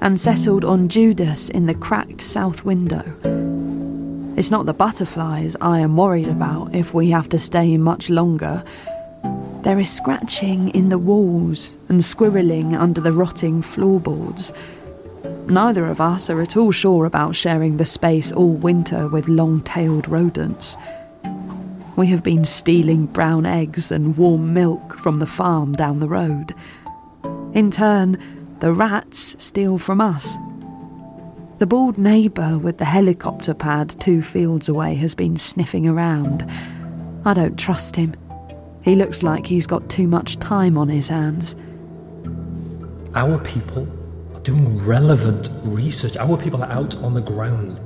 and 0.00 0.20
settled 0.20 0.64
on 0.64 0.88
Judas 0.88 1.50
in 1.50 1.66
the 1.66 1.74
cracked 1.74 2.20
south 2.20 2.64
window. 2.64 3.29
It's 4.40 4.50
not 4.50 4.64
the 4.64 4.72
butterflies 4.72 5.54
I 5.60 5.80
am 5.80 5.98
worried 5.98 6.26
about 6.26 6.74
if 6.74 6.94
we 6.94 7.10
have 7.10 7.28
to 7.28 7.38
stay 7.38 7.76
much 7.76 8.08
longer. 8.08 8.64
There 9.64 9.78
is 9.78 9.94
scratching 9.94 10.70
in 10.70 10.88
the 10.88 10.96
walls 10.96 11.76
and 11.90 12.00
squirreling 12.00 12.74
under 12.74 13.02
the 13.02 13.12
rotting 13.12 13.60
floorboards. 13.60 14.54
Neither 15.44 15.84
of 15.84 16.00
us 16.00 16.30
are 16.30 16.40
at 16.40 16.56
all 16.56 16.72
sure 16.72 17.04
about 17.04 17.36
sharing 17.36 17.76
the 17.76 17.84
space 17.84 18.32
all 18.32 18.54
winter 18.54 19.08
with 19.08 19.28
long 19.28 19.60
tailed 19.60 20.08
rodents. 20.08 20.74
We 21.96 22.06
have 22.06 22.22
been 22.22 22.46
stealing 22.46 23.04
brown 23.04 23.44
eggs 23.44 23.92
and 23.92 24.16
warm 24.16 24.54
milk 24.54 24.98
from 25.00 25.18
the 25.18 25.26
farm 25.26 25.74
down 25.74 26.00
the 26.00 26.08
road. 26.08 26.54
In 27.52 27.70
turn, 27.70 28.16
the 28.60 28.72
rats 28.72 29.36
steal 29.38 29.76
from 29.76 30.00
us. 30.00 30.38
The 31.60 31.66
bald 31.66 31.98
neighbour 31.98 32.56
with 32.56 32.78
the 32.78 32.86
helicopter 32.86 33.52
pad 33.52 33.94
two 34.00 34.22
fields 34.22 34.66
away 34.70 34.94
has 34.94 35.14
been 35.14 35.36
sniffing 35.36 35.86
around. 35.86 36.50
I 37.26 37.34
don't 37.34 37.58
trust 37.58 37.96
him. 37.96 38.14
He 38.80 38.94
looks 38.94 39.22
like 39.22 39.46
he's 39.46 39.66
got 39.66 39.90
too 39.90 40.08
much 40.08 40.38
time 40.38 40.78
on 40.78 40.88
his 40.88 41.08
hands. 41.08 41.54
Our 43.14 43.38
people 43.40 43.86
are 44.34 44.40
doing 44.40 44.78
relevant 44.86 45.50
research. 45.64 46.16
Our 46.16 46.38
people 46.38 46.64
are 46.64 46.72
out 46.72 46.96
on 47.02 47.12
the 47.12 47.20
ground. 47.20 47.78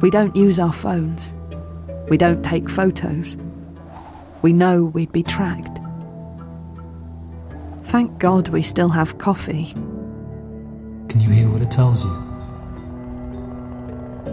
We 0.00 0.08
don't 0.08 0.36
use 0.36 0.60
our 0.60 0.72
phones. 0.72 1.34
We 2.08 2.16
don't 2.16 2.44
take 2.44 2.70
photos. 2.70 3.36
We 4.42 4.52
know 4.52 4.84
we'd 4.84 5.10
be 5.10 5.24
tracked. 5.24 5.80
Thank 7.86 8.20
God 8.20 8.50
we 8.50 8.62
still 8.62 8.90
have 8.90 9.18
coffee. 9.18 9.72
Can 11.08 11.20
you 11.20 11.28
hear 11.28 11.50
what 11.50 11.60
it 11.60 11.72
tells 11.72 12.04
you? 12.04 12.31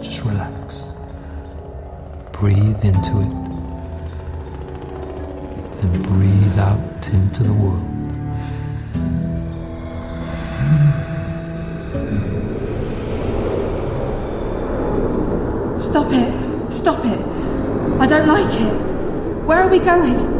Just 0.02 0.24
relax. 0.24 0.82
Breathe 2.32 2.84
into 2.84 3.20
it. 3.20 3.32
And 5.82 6.02
breathe 6.04 6.58
out 6.58 7.08
into 7.12 7.42
the 7.42 7.52
world. 7.52 7.86
Stop 15.80 16.12
it! 16.12 16.72
Stop 16.72 17.04
it! 17.04 17.20
I 18.00 18.06
don't 18.06 18.26
like 18.26 18.54
it! 18.60 18.72
Where 19.44 19.60
are 19.60 19.68
we 19.68 19.78
going? 19.78 20.39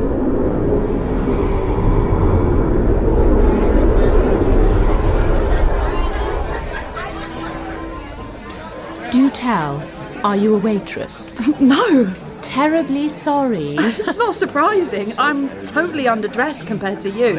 Tell, 9.51 9.83
are 10.23 10.37
you 10.37 10.55
a 10.55 10.59
waitress? 10.59 11.35
No! 11.61 12.13
Terribly 12.41 13.09
sorry. 13.09 13.75
It's 14.01 14.17
not 14.25 14.35
surprising. 14.35 15.07
I'm 15.19 15.41
totally 15.77 16.07
underdressed 16.15 16.67
compared 16.73 17.01
to 17.07 17.11
you. 17.11 17.33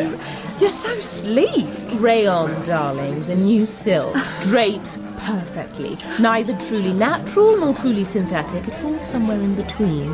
You're 0.60 0.78
so 0.88 0.93
sleek. 1.00 1.69
Rayon, 2.08 2.50
darling, 2.63 3.15
the 3.30 3.36
new 3.36 3.65
silk. 3.65 4.15
Drapes 4.41 4.97
perfectly. 5.30 5.93
Neither 6.19 6.54
truly 6.58 6.93
natural 6.93 7.58
nor 7.62 7.74
truly 7.74 8.04
synthetic. 8.04 8.63
It 8.67 8.76
falls 8.82 9.06
somewhere 9.13 9.41
in 9.47 9.56
between. 9.56 10.10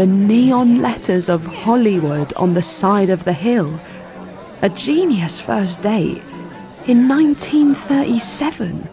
The 0.00 0.06
neon 0.06 0.80
letters 0.88 1.28
of 1.28 1.40
Hollywood 1.64 2.32
on 2.44 2.54
the 2.54 2.66
side 2.80 3.10
of 3.16 3.24
the 3.24 3.38
hill. 3.48 3.70
A 4.62 4.70
genius 4.70 5.40
first 5.40 5.82
date 5.82 6.22
in 6.92 6.98
1937. 7.08 8.88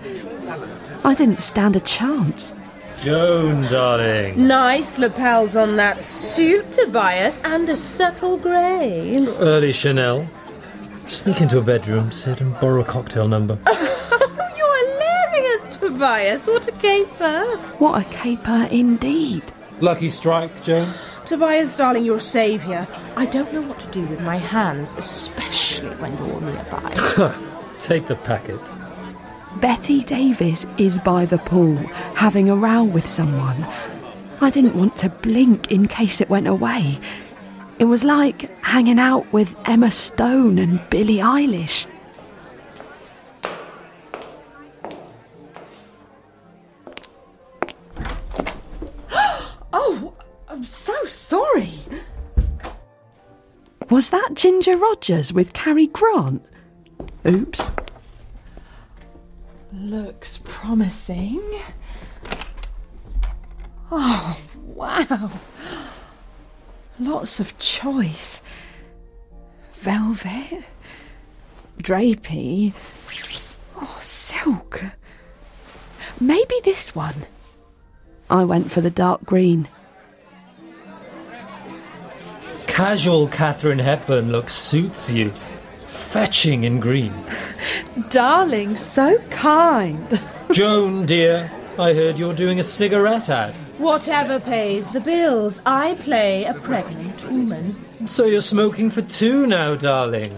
I 1.05 1.13
didn't 1.13 1.41
stand 1.41 1.75
a 1.75 1.79
chance. 1.81 2.53
Joan, 3.01 3.63
darling. 3.63 4.47
Nice 4.47 4.97
lapels 4.97 5.57
on 5.57 5.75
that 5.75 6.01
suit, 6.01 6.71
Tobias, 6.71 7.41
and 7.43 7.67
a 7.69 7.75
subtle 7.75 8.37
grey. 8.37 9.17
Early 9.39 9.73
Chanel. 9.73 10.25
Sneak 11.07 11.41
into 11.41 11.57
a 11.57 11.61
bedroom, 11.61 12.11
sit 12.13 12.39
and 12.39 12.57
borrow 12.61 12.81
a 12.81 12.85
cocktail 12.85 13.27
number. 13.27 13.59
You're 13.67 14.91
hilarious, 14.91 15.75
Tobias. 15.75 16.47
What 16.47 16.67
a 16.69 16.71
caper. 16.71 17.57
What 17.79 18.01
a 18.01 18.05
caper 18.09 18.69
indeed. 18.71 19.43
Lucky 19.81 20.07
strike, 20.09 20.63
Joan. 20.63 20.93
Tobias, 21.25 21.75
darling, 21.75 22.05
you're 22.05 22.17
a 22.17 22.21
saviour. 22.21 22.87
I 23.17 23.25
don't 23.25 23.51
know 23.53 23.61
what 23.61 23.79
to 23.79 23.87
do 23.91 24.01
with 24.07 24.21
my 24.21 24.35
hands, 24.37 24.93
especially 24.97 25.89
when 25.95 26.15
you're 26.17 26.41
nearby. 26.41 27.35
Take 27.79 28.07
the 28.07 28.15
packet. 28.15 28.59
Bette 29.59 30.03
Davis 30.03 30.65
is 30.77 30.99
by 30.99 31.25
the 31.25 31.37
pool, 31.37 31.75
having 32.15 32.49
a 32.49 32.55
row 32.55 32.83
with 32.83 33.07
someone. 33.07 33.63
I 34.41 34.49
didn't 34.49 34.75
want 34.75 34.97
to 34.97 35.09
blink 35.09 35.71
in 35.71 35.87
case 35.87 36.19
it 36.19 36.29
went 36.29 36.47
away. 36.47 36.99
It 37.79 37.85
was 37.85 38.03
like 38.03 38.49
hanging 38.63 38.99
out 38.99 39.31
with 39.31 39.55
Emma 39.65 39.89
Stone 39.91 40.57
and 40.59 40.81
Billie 40.89 41.17
Eilish. 41.17 41.85
Oh, 49.75 50.13
I'm 50.47 50.63
so 50.63 50.93
sorry. 51.05 51.71
Was 53.89 54.09
that 54.11 54.31
Ginger 54.33 54.77
Rogers 54.77 55.33
with 55.33 55.53
Cary 55.53 55.87
Grant? 55.87 56.45
Oops. 57.27 57.71
Looks 59.93 60.39
promising. 60.43 61.39
Oh, 63.91 64.39
wow. 64.65 65.29
Lots 66.99 67.39
of 67.39 67.59
choice. 67.59 68.41
Velvet, 69.75 70.63
drapey, 71.77 72.73
oh, 73.79 73.97
silk. 74.01 74.83
Maybe 76.19 76.55
this 76.63 76.95
one. 76.95 77.27
I 78.31 78.45
went 78.45 78.71
for 78.71 78.81
the 78.81 78.89
dark 78.89 79.23
green. 79.23 79.67
Casual 82.65 83.27
Katharine 83.27 83.77
Hepburn 83.77 84.31
look 84.31 84.49
suits 84.49 85.11
you. 85.11 85.29
Fetching 85.77 86.63
in 86.63 86.79
green. 86.79 87.13
Darling, 88.09 88.75
so 88.75 89.17
kind. 89.29 90.21
Joan, 90.51 91.05
dear, 91.05 91.51
I 91.79 91.93
heard 91.93 92.19
you're 92.19 92.33
doing 92.33 92.59
a 92.59 92.63
cigarette 92.63 93.29
ad. 93.29 93.53
Whatever 93.77 94.39
pays 94.39 94.91
the 94.91 95.01
bills, 95.01 95.61
I 95.65 95.95
play 95.95 96.45
a 96.45 96.53
pregnant 96.53 97.23
woman. 97.25 98.07
So 98.07 98.25
you're 98.25 98.41
smoking 98.41 98.89
for 98.89 99.01
two 99.01 99.47
now, 99.47 99.75
darling. 99.75 100.33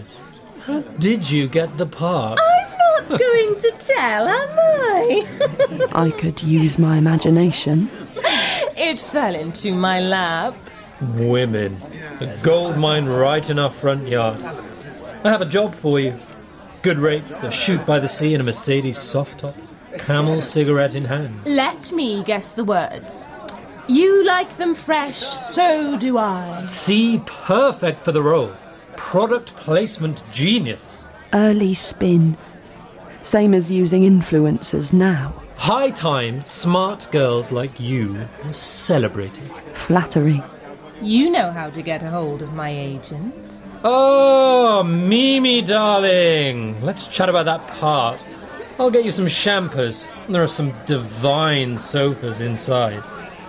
How 0.60 0.80
did 0.80 1.30
you 1.30 1.46
get 1.48 1.76
the 1.76 1.86
part? 1.86 2.38
I'm 2.42 3.08
not 3.08 3.20
going 3.20 3.58
to 3.58 3.70
tell, 3.78 4.26
am 4.26 4.58
I? 4.58 5.88
I 5.92 6.10
could 6.10 6.42
use 6.42 6.78
my 6.78 6.96
imagination. 6.96 7.90
it 8.76 8.98
fell 8.98 9.34
into 9.34 9.74
my 9.74 10.00
lap. 10.00 10.56
Women. 11.16 11.76
A 12.20 12.36
gold 12.42 12.78
mine 12.78 13.06
right 13.06 13.48
in 13.48 13.58
our 13.58 13.70
front 13.70 14.08
yard. 14.08 14.42
I 15.22 15.30
have 15.30 15.42
a 15.42 15.46
job 15.46 15.74
for 15.74 16.00
you. 16.00 16.16
Good 16.82 16.98
rates, 16.98 17.42
a 17.42 17.50
shoot 17.50 17.84
by 17.84 17.98
the 17.98 18.08
sea 18.08 18.34
in 18.34 18.40
a 18.40 18.44
Mercedes 18.44 18.98
soft 18.98 19.40
top, 19.40 19.54
camel 19.98 20.40
cigarette 20.40 20.94
in 20.94 21.04
hand. 21.04 21.44
Let 21.44 21.90
me 21.92 22.22
guess 22.24 22.52
the 22.52 22.64
words. 22.64 23.22
You 23.88 24.24
like 24.24 24.56
them 24.56 24.74
fresh, 24.74 25.18
so 25.18 25.96
do 25.98 26.18
I. 26.18 26.60
See, 26.66 27.22
perfect 27.26 28.04
for 28.04 28.12
the 28.12 28.22
role. 28.22 28.52
Product 28.96 29.54
placement 29.56 30.22
genius. 30.32 31.04
Early 31.32 31.74
spin. 31.74 32.36
Same 33.22 33.54
as 33.54 33.70
using 33.70 34.02
influencers 34.02 34.92
now. 34.92 35.34
High 35.56 35.90
time 35.90 36.40
smart 36.40 37.08
girls 37.10 37.50
like 37.50 37.80
you 37.80 38.26
are 38.44 38.52
celebrated. 38.52 39.50
Flattery. 39.74 40.42
You 41.02 41.30
know 41.30 41.50
how 41.50 41.70
to 41.70 41.82
get 41.82 42.02
a 42.02 42.10
hold 42.10 42.42
of 42.42 42.54
my 42.54 42.70
agent. 42.70 43.55
Oh, 43.88 44.82
Mimi, 44.82 45.62
darling. 45.62 46.82
Let's 46.82 47.06
chat 47.06 47.28
about 47.28 47.44
that 47.44 47.64
part. 47.78 48.18
I'll 48.80 48.90
get 48.90 49.04
you 49.04 49.12
some 49.12 49.28
champers. 49.28 50.04
There 50.28 50.42
are 50.42 50.48
some 50.48 50.74
divine 50.86 51.78
sofas 51.78 52.40
inside. 52.40 53.04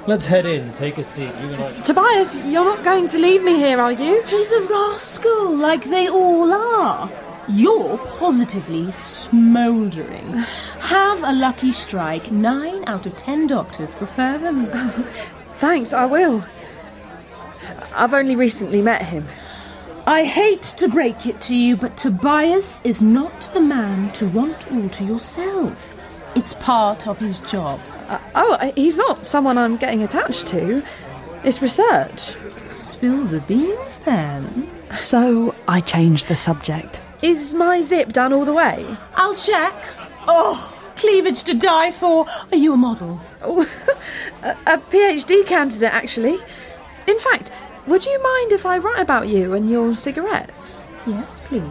Let's 0.06 0.28
head 0.28 0.45
in, 0.45 0.71
take 0.73 1.00
a 1.00 1.04
seat. 1.04 1.34
You 1.41 1.54
and 1.54 1.63
I. 1.63 1.82
Tobias, 1.82 2.36
you're 2.36 2.63
not 2.63 2.84
going 2.84 3.08
to 3.08 3.17
leave 3.17 3.43
me 3.43 3.56
here, 3.56 3.82
are 3.82 3.91
you? 3.91 4.21
He's 4.28 4.52
a 4.52 4.62
rascal, 4.62 5.58
like 5.58 5.86
they 5.86 6.08
all 6.08 6.54
are. 6.54 7.10
You're 7.50 7.97
positively 7.97 8.91
smouldering. 8.91 10.34
Have 10.82 11.23
a 11.23 11.34
lucky 11.34 11.71
strike. 11.71 12.32
Nine 12.32 12.88
out 12.88 13.08
of 13.08 13.17
ten 13.17 13.47
doctors 13.47 13.95
prefer 13.95 14.38
them. 14.38 14.67
Thanks, 15.58 15.93
I 15.93 16.06
will. 16.06 16.45
I've 17.91 18.13
only 18.13 18.36
recently 18.36 18.84
met 18.84 19.02
him. 19.02 19.28
I 20.08 20.24
hate 20.24 20.62
to 20.78 20.88
break 20.88 21.26
it 21.26 21.41
to 21.41 21.54
you, 21.54 21.76
but 21.76 21.98
Tobias 21.98 22.80
is 22.86 23.02
not 23.02 23.41
the 23.54 23.60
man 23.60 24.10
to 24.13 24.26
want 24.30 24.72
all 24.72 24.88
to 24.88 25.04
yourself. 25.04 25.98
It's 26.34 26.54
part 26.54 27.10
of 27.10 27.20
his 27.20 27.39
job. 27.39 27.82
Uh, 28.08 28.17
oh, 28.34 28.72
he's 28.74 28.96
not 28.96 29.26
someone 29.26 29.58
I'm 29.58 29.76
getting 29.76 30.04
attached 30.04 30.48
to. 30.48 30.82
It's 31.43 31.62
research. 31.62 32.34
Spill 32.70 33.26
the 33.26 33.41
beans 33.41 33.98
then. 34.00 34.72
So 34.96 35.54
I 35.67 35.82
changed 35.82 36.30
the 36.30 36.38
subject. 36.38 37.02
Is 37.22 37.54
my 37.54 37.82
zip 37.82 38.13
done 38.13 38.32
all 38.32 38.46
the 38.46 38.54
way? 38.54 38.86
I'll 39.15 39.36
check. 39.36 39.76
Oh, 40.30 40.74
cleavage 40.96 41.43
to 41.43 41.54
die 41.54 41.91
for. 41.91 42.26
Are 42.54 42.58
you 42.58 42.72
a 42.72 42.78
model? 42.78 43.20
Oh, 43.41 43.62
a 44.41 44.78
PhD 44.78 45.46
candidate, 45.46 45.93
actually. 45.93 46.39
In 47.08 47.20
fact, 47.20 47.52
would 47.88 48.06
you 48.06 48.21
mind 48.21 48.52
if 48.52 48.65
I 48.65 48.78
write 48.78 49.00
about 49.00 49.28
you 49.28 49.54
and 49.54 49.69
your 49.69 49.95
cigarettes? 49.95 50.82
Yes, 51.06 51.41
please. 51.45 51.63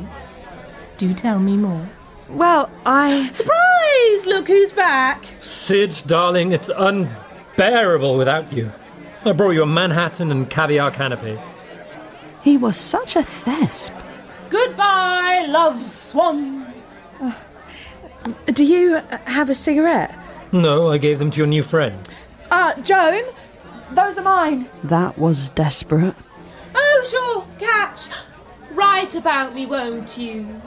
Do 0.98 1.14
tell 1.14 1.38
me 1.38 1.57
more. 1.57 1.88
Well, 2.29 2.70
I. 2.85 3.31
Surprise! 3.33 4.26
Look 4.26 4.48
who's 4.48 4.72
back. 4.72 5.24
Syd, 5.40 5.94
darling, 6.07 6.52
it's 6.52 6.70
unbearable 6.74 8.16
without 8.16 8.52
you. 8.52 8.72
I 9.24 9.33
brought 9.33 9.50
you 9.50 9.62
a 9.62 9.66
Manhattan 9.66 10.31
and 10.31 10.48
caviar 10.48 10.90
canapé. 10.90 11.40
He 12.42 12.57
was 12.57 12.76
such 12.76 13.16
a 13.16 13.20
thesp. 13.20 13.92
Goodbye, 14.50 15.46
love 15.48 15.90
swan. 15.90 16.72
Do 18.46 18.64
you 18.64 19.02
have 19.24 19.50
a 19.50 19.55
cigarette? 19.55 20.14
No, 20.52 20.90
I 20.90 20.98
gave 20.98 21.18
them 21.18 21.31
to 21.33 21.38
your 21.38 21.46
new 21.46 21.62
friend. 21.62 21.98
Ah, 22.50 22.72
uh, 22.72 22.81
Joan, 22.83 23.24
those 23.92 24.18
are 24.18 24.22
mine. 24.22 24.68
That 24.85 25.18
was 25.18 25.51
desperate. 25.51 26.14
Oh, 26.75 27.05
sure, 27.09 27.46
catch. 27.59 28.09
Write 28.72 29.14
about 29.14 29.55
me, 29.55 29.66
won't 29.66 30.18
you? 30.18 30.61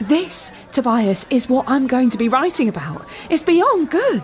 This, 0.00 0.52
Tobias, 0.72 1.26
is 1.30 1.48
what 1.48 1.64
I'm 1.68 1.86
going 1.86 2.10
to 2.10 2.18
be 2.18 2.28
writing 2.28 2.68
about. 2.68 3.06
It's 3.30 3.44
beyond 3.44 3.90
good. 3.90 4.22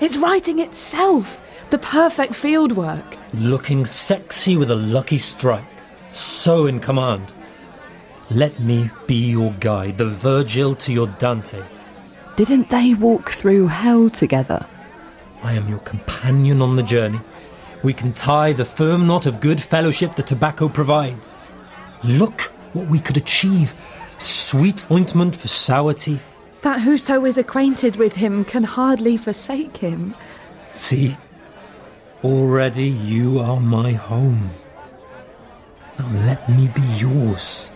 It's 0.00 0.16
writing 0.16 0.58
itself. 0.58 1.38
The 1.70 1.78
perfect 1.78 2.34
field 2.34 2.72
work. 2.72 3.16
Looking 3.34 3.84
sexy 3.84 4.56
with 4.56 4.70
a 4.70 4.74
lucky 4.76 5.18
strike. 5.18 5.64
So 6.12 6.66
in 6.66 6.80
command. 6.80 7.32
Let 8.30 8.60
me 8.60 8.90
be 9.06 9.30
your 9.30 9.52
guide, 9.60 9.98
the 9.98 10.06
Virgil 10.06 10.74
to 10.76 10.92
your 10.92 11.06
Dante. 11.06 11.62
Didn't 12.36 12.70
they 12.70 12.94
walk 12.94 13.30
through 13.30 13.66
hell 13.66 14.08
together? 14.08 14.66
I 15.42 15.54
am 15.54 15.68
your 15.68 15.80
companion 15.80 16.62
on 16.62 16.76
the 16.76 16.82
journey. 16.82 17.20
We 17.82 17.92
can 17.92 18.12
tie 18.12 18.52
the 18.52 18.64
firm 18.64 19.06
knot 19.06 19.26
of 19.26 19.40
good 19.40 19.60
fellowship 19.60 20.14
the 20.14 20.22
tobacco 20.22 20.68
provides. 20.68 21.34
Look 22.04 22.42
what 22.72 22.86
we 22.86 23.00
could 23.00 23.16
achieve. 23.16 23.74
Sweet 24.18 24.88
ointment 24.90 25.34
for 25.34 25.48
sour 25.48 25.92
teeth. 25.92 26.22
That 26.62 26.82
whoso 26.82 27.24
is 27.24 27.36
acquainted 27.36 27.96
with 27.96 28.14
him 28.14 28.44
can 28.44 28.62
hardly 28.62 29.16
forsake 29.16 29.78
him. 29.78 30.14
See, 30.68 31.16
already 32.22 32.88
you 32.88 33.40
are 33.40 33.60
my 33.60 33.92
home. 33.92 34.50
Now 35.98 36.08
let 36.24 36.48
me 36.48 36.68
be 36.68 36.82
yours. 36.98 37.68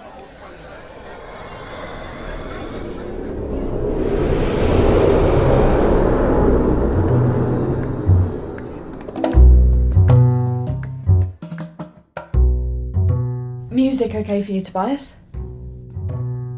Music 13.77 14.15
okay 14.15 14.43
for 14.43 14.53
you, 14.53 14.63
Tobias? 14.63 15.13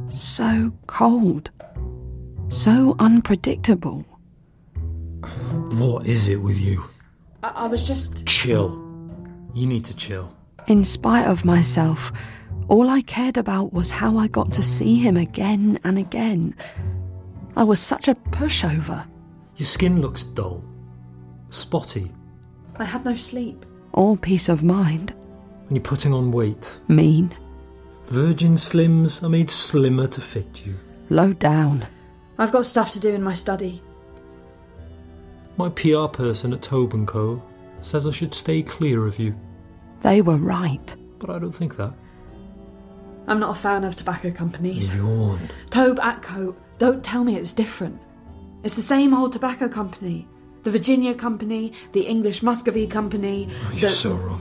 So 0.08 0.72
cold. 0.86 1.50
So 2.48 2.94
unpredictable. 3.00 4.04
What 5.72 6.06
is 6.06 6.28
it 6.28 6.36
with 6.36 6.58
you? 6.58 6.84
I, 7.42 7.48
I 7.48 7.66
was 7.66 7.84
just. 7.84 8.24
Chill. 8.24 8.70
You 9.52 9.66
need 9.66 9.84
to 9.86 9.96
chill. 9.96 10.32
In 10.68 10.84
spite 10.84 11.26
of 11.26 11.44
myself, 11.44 12.12
all 12.68 12.88
I 12.88 13.00
cared 13.00 13.36
about 13.36 13.72
was 13.72 13.90
how 13.90 14.16
I 14.16 14.28
got 14.28 14.52
to 14.52 14.62
see 14.62 14.94
him 15.00 15.16
again 15.16 15.80
and 15.82 15.98
again. 15.98 16.54
I 17.56 17.64
was 17.64 17.80
such 17.80 18.06
a 18.06 18.14
pushover. 18.14 19.04
Your 19.56 19.66
skin 19.66 20.00
looks 20.00 20.22
dull, 20.22 20.62
spotty, 21.50 22.12
I 22.76 22.84
had 22.84 23.04
no 23.04 23.16
sleep. 23.16 23.66
All 23.92 24.16
peace 24.16 24.48
of 24.48 24.62
mind. 24.62 25.12
And 25.68 25.76
you're 25.76 25.82
putting 25.82 26.12
on 26.14 26.32
weight. 26.32 26.78
Mean. 26.88 27.34
Virgin 28.06 28.54
Slims 28.54 29.22
are 29.22 29.28
made 29.28 29.50
slimmer 29.50 30.06
to 30.08 30.20
fit 30.20 30.64
you. 30.64 30.74
Low 31.10 31.32
down. 31.32 31.86
I've 32.38 32.52
got 32.52 32.66
stuff 32.66 32.92
to 32.92 33.00
do 33.00 33.10
in 33.14 33.22
my 33.22 33.34
study. 33.34 33.82
My 35.56 35.68
PR 35.70 36.06
person 36.06 36.52
at 36.52 36.62
Tobe 36.62 37.06
& 37.06 37.08
Co. 37.08 37.42
says 37.82 38.06
I 38.06 38.10
should 38.12 38.32
stay 38.32 38.62
clear 38.62 39.06
of 39.06 39.18
you, 39.18 39.34
They 40.02 40.20
were 40.22 40.36
right. 40.36 40.94
but 41.18 41.30
I 41.30 41.38
don't 41.38 41.52
think 41.52 41.76
that. 41.76 41.92
I'm 43.26 43.40
not 43.40 43.56
a 43.56 43.60
fan 43.60 43.84
of 43.84 43.94
tobacco 43.96 44.30
companies. 44.30 44.94
Yawn. 44.94 45.40
Tobe 45.70 45.98
Atco, 45.98 46.54
don't 46.78 47.04
tell 47.04 47.24
me 47.24 47.36
it's 47.36 47.52
different. 47.52 47.98
It's 48.62 48.76
the 48.76 48.82
same 48.82 49.12
old 49.12 49.32
tobacco 49.32 49.68
company. 49.68 50.26
The 50.62 50.70
Virginia 50.70 51.14
Company, 51.14 51.72
the 51.92 52.02
English 52.02 52.42
Muscovy 52.42 52.86
Company. 52.86 53.48
Oh, 53.66 53.72
you're 53.74 53.90
so 53.90 54.14
wrong. 54.14 54.40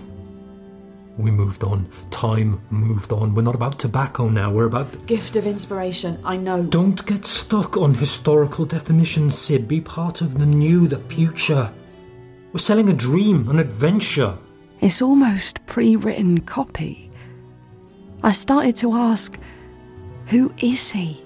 We 1.18 1.32
moved 1.32 1.64
on. 1.64 1.90
Time 2.12 2.62
moved 2.70 3.12
on. 3.12 3.34
We're 3.34 3.42
not 3.42 3.56
about 3.56 3.80
tobacco 3.80 4.30
now. 4.30 4.52
We're 4.52 4.68
about. 4.68 5.08
Gift 5.08 5.36
of 5.36 5.48
inspiration, 5.48 6.20
I 6.24 6.38
know. 6.38 6.64
Don't 6.64 7.04
get 7.06 7.26
stuck 7.26 7.76
on 7.76 7.94
historical 7.94 8.66
definitions, 8.66 9.38
Syd. 9.38 9.68
Be 9.68 9.82
part 9.82 10.22
of 10.22 10.38
the 10.38 10.46
new, 10.46 10.88
the 10.88 11.00
future. 11.00 11.72
We're 12.54 12.60
selling 12.60 12.90
a 12.90 12.94
dream, 12.94 13.50
an 13.50 13.60
adventure. 13.60 14.38
It's 14.80 15.02
almost 15.02 15.66
pre 15.66 15.96
written 15.96 16.42
copy. 16.42 17.10
I 18.24 18.32
started 18.32 18.76
to 18.78 18.94
ask, 18.94 19.40
who 20.28 20.54
is 20.60 20.92
he? 20.92 21.24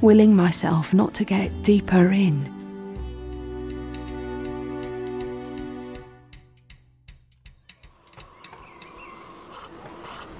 Willing 0.00 0.36
myself 0.36 0.94
not 0.94 1.14
to 1.14 1.24
get 1.24 1.62
deeper 1.62 2.12
in. 2.12 2.57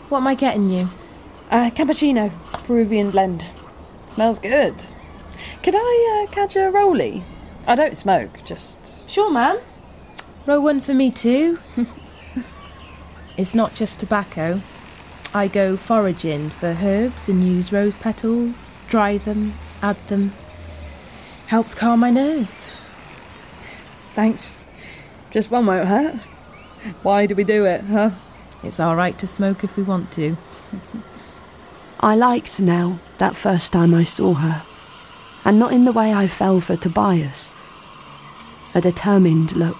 What 0.08 0.18
am 0.18 0.26
I 0.26 0.34
getting 0.34 0.70
you? 0.70 0.88
Uh, 1.50 1.68
cappuccino, 1.68 2.32
Peruvian 2.64 3.10
blend. 3.10 3.44
Smells 4.08 4.38
good. 4.38 4.74
Could 5.62 5.74
I 5.76 6.24
uh, 6.24 6.32
catch 6.32 6.56
a 6.56 6.60
rollie? 6.60 7.24
I 7.66 7.74
don't 7.74 7.96
smoke, 7.96 8.40
just. 8.42 9.08
Sure, 9.10 9.30
ma'am. 9.30 9.58
Roll 10.46 10.62
one 10.62 10.80
for 10.80 10.94
me 10.94 11.10
too. 11.10 11.58
it's 13.36 13.54
not 13.54 13.74
just 13.74 14.00
tobacco. 14.00 14.62
I 15.34 15.46
go 15.46 15.76
foraging 15.76 16.48
for 16.48 16.74
herbs 16.80 17.28
and 17.28 17.44
use 17.44 17.70
rose 17.70 17.98
petals, 17.98 18.74
dry 18.88 19.18
them, 19.18 19.52
add 19.82 19.98
them. 20.06 20.32
Helps 21.48 21.74
calm 21.74 22.00
my 22.00 22.10
nerves. 22.10 22.66
Thanks. 24.14 24.56
Just 25.30 25.50
one 25.50 25.66
won't 25.66 25.86
hurt. 25.86 26.14
Why 27.02 27.26
do 27.26 27.34
we 27.34 27.44
do 27.44 27.66
it, 27.66 27.82
huh? 27.82 28.12
It's 28.62 28.80
all 28.80 28.96
right 28.96 29.18
to 29.18 29.26
smoke 29.26 29.64
if 29.64 29.76
we 29.76 29.82
want 29.82 30.10
to. 30.12 30.36
I 32.00 32.14
liked 32.14 32.60
Nell 32.60 33.00
that 33.18 33.36
first 33.36 33.72
time 33.72 33.94
I 33.94 34.04
saw 34.04 34.34
her, 34.34 34.62
and 35.44 35.58
not 35.58 35.72
in 35.72 35.84
the 35.84 35.92
way 35.92 36.12
I 36.12 36.26
fell 36.26 36.60
for 36.60 36.76
Tobias. 36.76 37.50
a 38.74 38.80
determined 38.80 39.56
look, 39.56 39.76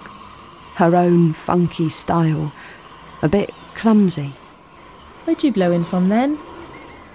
her 0.75 0.95
own 0.95 1.33
funky 1.33 1.89
style, 1.89 2.51
a 3.21 3.29
bit 3.29 3.51
clumsy. 3.75 4.33
Where'd 5.23 5.43
you 5.43 5.53
blow 5.53 5.71
in 5.71 5.85
from 5.85 6.09
then? 6.09 6.37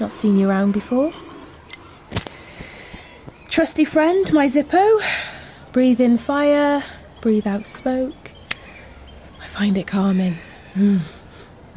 Not 0.00 0.12
seen 0.12 0.36
you 0.36 0.48
around 0.48 0.72
before. 0.72 1.12
Trusty 3.48 3.84
friend, 3.84 4.32
my 4.32 4.48
Zippo. 4.48 5.00
Breathe 5.72 6.00
in 6.00 6.18
fire, 6.18 6.82
breathe 7.20 7.46
out 7.46 7.66
smoke. 7.66 8.30
I 9.40 9.46
find 9.48 9.76
it 9.76 9.86
calming. 9.86 10.38
Hmm. 10.74 10.98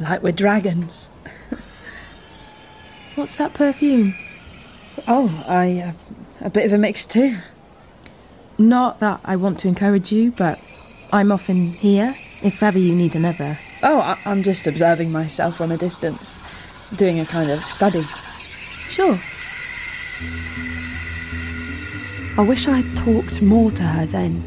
Like 0.00 0.22
we're 0.22 0.32
dragons. 0.32 1.08
What's 3.16 3.36
that 3.36 3.54
perfume? 3.54 4.14
Oh, 5.06 5.44
I. 5.48 5.80
Uh, 5.80 5.92
a 6.40 6.50
bit 6.50 6.66
of 6.66 6.72
a 6.72 6.78
mix 6.78 7.04
too. 7.04 7.36
Not 8.58 9.00
that 9.00 9.20
I 9.24 9.34
want 9.36 9.58
to 9.60 9.68
encourage 9.68 10.12
you, 10.12 10.30
but 10.32 10.58
I'm 11.12 11.32
often 11.32 11.68
here 11.72 12.14
if 12.42 12.62
ever 12.62 12.78
you 12.78 12.94
need 12.94 13.16
another. 13.16 13.58
Oh, 13.82 14.00
I- 14.00 14.18
I'm 14.24 14.42
just 14.44 14.66
observing 14.68 15.10
myself 15.10 15.56
from 15.56 15.72
a 15.72 15.76
distance, 15.76 16.36
doing 16.96 17.18
a 17.18 17.24
kind 17.24 17.50
of 17.50 17.58
study. 17.58 18.02
Sure. 18.02 19.18
I 22.36 22.46
wish 22.48 22.68
I'd 22.68 22.96
talked 22.96 23.42
more 23.42 23.72
to 23.72 23.82
her 23.82 24.06
then 24.06 24.44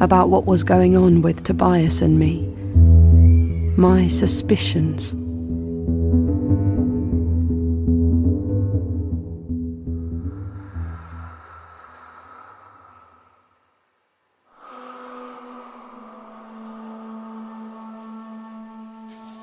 about 0.00 0.30
what 0.30 0.46
was 0.46 0.62
going 0.62 0.96
on 0.96 1.22
with 1.22 1.42
Tobias 1.44 2.00
and 2.02 2.18
me. 2.20 2.48
My 3.76 4.06
suspicions. 4.06 5.14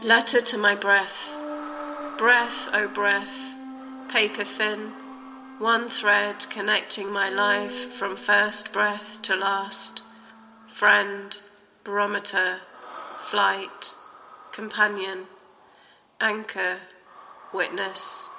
Letter 0.01 0.39
to 0.39 0.57
my 0.57 0.75
breath. 0.75 1.29
Breath, 2.17 2.69
O 2.71 2.83
oh 2.83 2.87
breath, 2.87 3.55
paper 4.07 4.45
thin, 4.45 4.93
one 5.59 5.89
thread 5.89 6.45
connecting 6.49 7.11
my 7.11 7.27
life 7.27 7.91
from 7.91 8.15
first 8.15 8.71
breath 8.71 9.21
to 9.23 9.35
last. 9.35 10.01
Friend, 10.67 11.37
barometer, 11.83 12.61
flight, 13.17 13.95
companion, 14.51 15.25
anchor, 16.19 16.77
witness, 17.53 18.29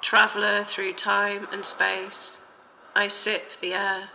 traveller 0.00 0.64
through 0.64 0.92
time 0.92 1.48
and 1.52 1.64
space. 1.64 2.40
I 2.94 3.08
sip 3.08 3.60
the 3.60 3.74
air. 3.74 4.08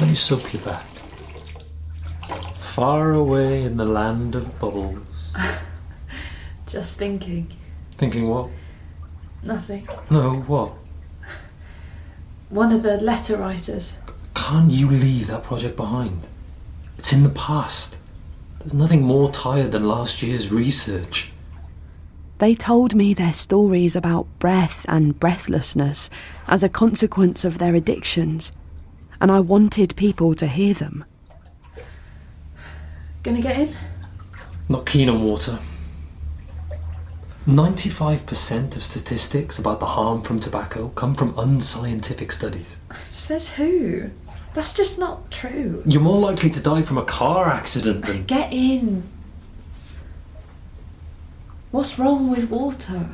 Let 0.00 0.10
me 0.10 0.16
suck 0.16 0.52
you 0.52 0.58
back. 0.60 0.84
Far 2.74 3.12
away 3.12 3.62
in 3.62 3.76
the 3.76 3.84
land 3.84 4.34
of 4.34 4.58
bubbles. 4.58 5.06
Just 6.66 6.98
thinking. 6.98 7.52
Thinking 7.92 8.28
what? 8.28 8.48
Nothing. 9.42 9.86
No, 10.10 10.40
what? 10.40 10.74
One 12.48 12.72
of 12.72 12.82
the 12.82 12.98
letter 12.98 13.36
writers. 13.36 13.98
Can't 14.34 14.70
you 14.70 14.88
leave 14.88 15.28
that 15.28 15.44
project 15.44 15.76
behind? 15.76 16.22
It's 16.98 17.12
in 17.12 17.22
the 17.22 17.28
past. 17.30 17.96
There's 18.60 18.74
nothing 18.74 19.02
more 19.02 19.30
tired 19.32 19.72
than 19.72 19.88
last 19.88 20.22
year's 20.22 20.52
research. 20.52 21.32
They 22.38 22.54
told 22.54 22.94
me 22.94 23.14
their 23.14 23.32
stories 23.32 23.94
about 23.94 24.26
breath 24.38 24.84
and 24.88 25.18
breathlessness 25.18 26.10
as 26.48 26.62
a 26.62 26.68
consequence 26.68 27.44
of 27.44 27.58
their 27.58 27.74
addictions, 27.74 28.52
and 29.20 29.30
I 29.30 29.40
wanted 29.40 29.96
people 29.96 30.34
to 30.34 30.46
hear 30.46 30.74
them. 30.74 31.04
Gonna 33.22 33.40
get 33.40 33.60
in? 33.60 33.76
Not 34.68 34.86
keen 34.86 35.08
on 35.08 35.24
water. 35.24 35.58
95% 37.46 38.76
of 38.76 38.84
statistics 38.84 39.58
about 39.58 39.80
the 39.80 39.86
harm 39.86 40.22
from 40.22 40.38
tobacco 40.38 40.88
come 40.90 41.14
from 41.14 41.36
unscientific 41.36 42.30
studies. 42.30 42.76
Says 43.12 43.54
who? 43.54 44.10
That's 44.54 44.74
just 44.74 44.98
not 44.98 45.30
true. 45.30 45.82
You're 45.86 46.02
more 46.02 46.20
likely 46.20 46.50
to 46.50 46.60
die 46.60 46.82
from 46.82 46.98
a 46.98 47.04
car 47.04 47.48
accident 47.48 48.04
than. 48.04 48.24
Get 48.24 48.52
in. 48.52 49.04
What's 51.70 51.98
wrong 51.98 52.30
with 52.30 52.50
water? 52.50 53.08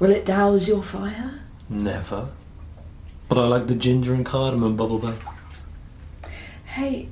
Will 0.00 0.10
it 0.10 0.26
douse 0.26 0.66
your 0.66 0.82
fire? 0.82 1.40
Never. 1.70 2.28
But 3.28 3.38
I 3.38 3.46
like 3.46 3.68
the 3.68 3.76
ginger 3.76 4.12
and 4.12 4.26
cardamom 4.26 4.76
bubble 4.76 4.98
bath. 4.98 5.24
Hey, 6.64 7.08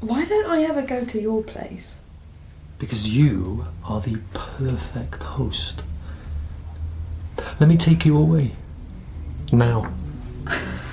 why 0.00 0.24
don't 0.24 0.46
I 0.46 0.62
ever 0.62 0.82
go 0.82 1.04
to 1.04 1.20
your 1.20 1.42
place? 1.42 1.96
Because 2.78 3.14
you 3.16 3.66
are 3.84 4.00
the 4.00 4.18
perfect 4.32 5.22
host. 5.22 5.82
Let 7.58 7.68
me 7.68 7.76
take 7.76 8.06
you 8.06 8.16
away. 8.16 8.52
Now. 9.52 9.92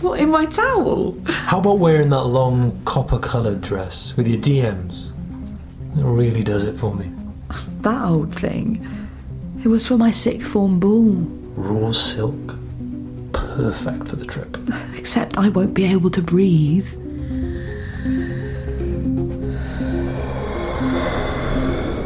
What, 0.00 0.20
in 0.20 0.30
my 0.30 0.44
towel? 0.46 1.16
How 1.24 1.58
about 1.58 1.78
wearing 1.78 2.10
that 2.10 2.24
long 2.24 2.78
copper 2.84 3.18
coloured 3.18 3.62
dress 3.62 4.14
with 4.16 4.28
your 4.28 4.38
DMs? 4.38 5.10
It 5.98 6.04
really 6.04 6.42
does 6.42 6.64
it 6.64 6.76
for 6.76 6.94
me. 6.94 7.10
That 7.80 8.04
old 8.04 8.34
thing. 8.34 8.86
It 9.64 9.68
was 9.68 9.86
for 9.86 9.96
my 9.96 10.10
sixth 10.10 10.48
form 10.48 10.80
ball. 10.80 11.12
Raw 11.54 11.92
silk. 11.92 12.56
Perfect 13.32 14.08
for 14.08 14.16
the 14.16 14.24
trip. 14.24 14.58
Except 14.96 15.38
I 15.38 15.48
won't 15.48 15.72
be 15.72 15.84
able 15.84 16.10
to 16.10 16.20
breathe. 16.20 16.88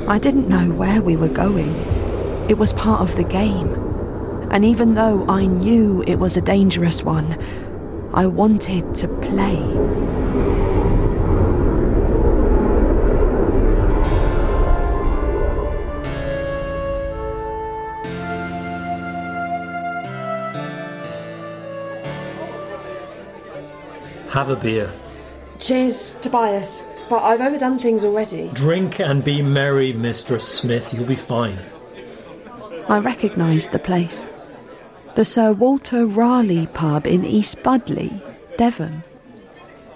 I 0.08 0.18
didn't 0.18 0.48
know 0.48 0.70
where 0.70 1.00
we 1.00 1.16
were 1.16 1.28
going. 1.28 1.74
It 2.48 2.58
was 2.58 2.72
part 2.72 3.00
of 3.00 3.16
the 3.16 3.24
game. 3.24 3.72
And 4.50 4.64
even 4.64 4.94
though 4.94 5.24
I 5.28 5.46
knew 5.46 6.02
it 6.06 6.16
was 6.16 6.36
a 6.36 6.40
dangerous 6.40 7.02
one, 7.02 7.38
I 8.12 8.26
wanted 8.26 8.94
to 8.96 9.06
play. 9.06 9.56
Have 24.30 24.48
a 24.48 24.56
beer. 24.56 24.92
Cheers, 25.60 26.16
Tobias. 26.20 26.82
But 27.08 27.22
I've 27.22 27.40
overdone 27.40 27.78
things 27.78 28.04
already. 28.04 28.48
Drink 28.54 29.00
and 29.00 29.22
be 29.22 29.42
merry, 29.42 29.92
Mistress 29.92 30.46
Smith. 30.46 30.92
You'll 30.94 31.04
be 31.04 31.14
fine. 31.14 31.58
I 32.88 32.98
recognised 32.98 33.72
the 33.72 33.78
place. 33.78 34.26
The 35.20 35.26
Sir 35.26 35.52
Walter 35.52 36.06
Raleigh 36.06 36.66
pub 36.68 37.06
in 37.06 37.26
East 37.26 37.62
Budleigh, 37.62 38.22
Devon. 38.56 39.04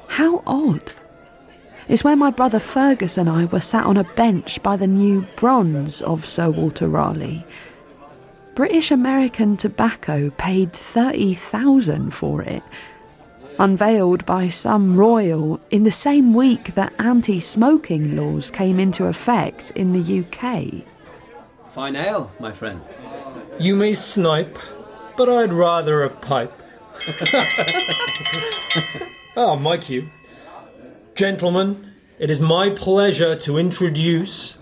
How 0.07 0.43
odd. 0.47 0.93
It's 1.89 2.05
where 2.05 2.15
my 2.15 2.31
brother 2.31 2.59
Fergus 2.59 3.17
and 3.17 3.27
I 3.27 3.47
were 3.47 3.61
sat 3.61 3.87
on 3.87 3.97
a 3.97 4.05
bench 4.05 4.63
by 4.63 4.77
the 4.77 4.87
new 4.87 5.27
bronze 5.37 6.03
of 6.03 6.27
Sir 6.27 6.51
Walter 6.51 6.89
Raleigh. 6.89 7.43
British 8.55 8.91
American 8.91 9.57
Tobacco 9.57 10.29
paid 10.37 10.75
30,000 10.75 12.11
for 12.11 12.43
it, 12.43 12.63
unveiled 13.59 14.27
by 14.27 14.51
some 14.51 14.95
royal 14.95 15.59
in 15.71 15.85
the 15.85 15.91
same 15.91 16.35
week 16.35 16.75
that 16.75 16.93
anti-smoking 16.99 18.15
laws 18.15 18.51
came 18.51 18.79
into 18.79 19.07
effect 19.07 19.71
in 19.71 19.95
the 19.95 20.21
UK. 20.21 20.87
Fine 21.73 21.97
ale, 21.97 22.31
my 22.39 22.53
friend. 22.53 22.83
You 23.59 23.75
may 23.75 23.95
snipe, 23.95 24.59
but 25.17 25.29
I'd 25.29 25.53
rather 25.53 26.03
a 26.03 26.11
pipe. 26.11 26.53
Ah, 29.37 29.57
my 29.57 29.77
cue. 29.77 30.11
Gentlemen, 31.17 31.93
it 32.21 32.31
is 32.31 32.39
my 32.39 32.71
pleasure 32.71 33.35
to 33.35 33.59
introduce 33.59 34.57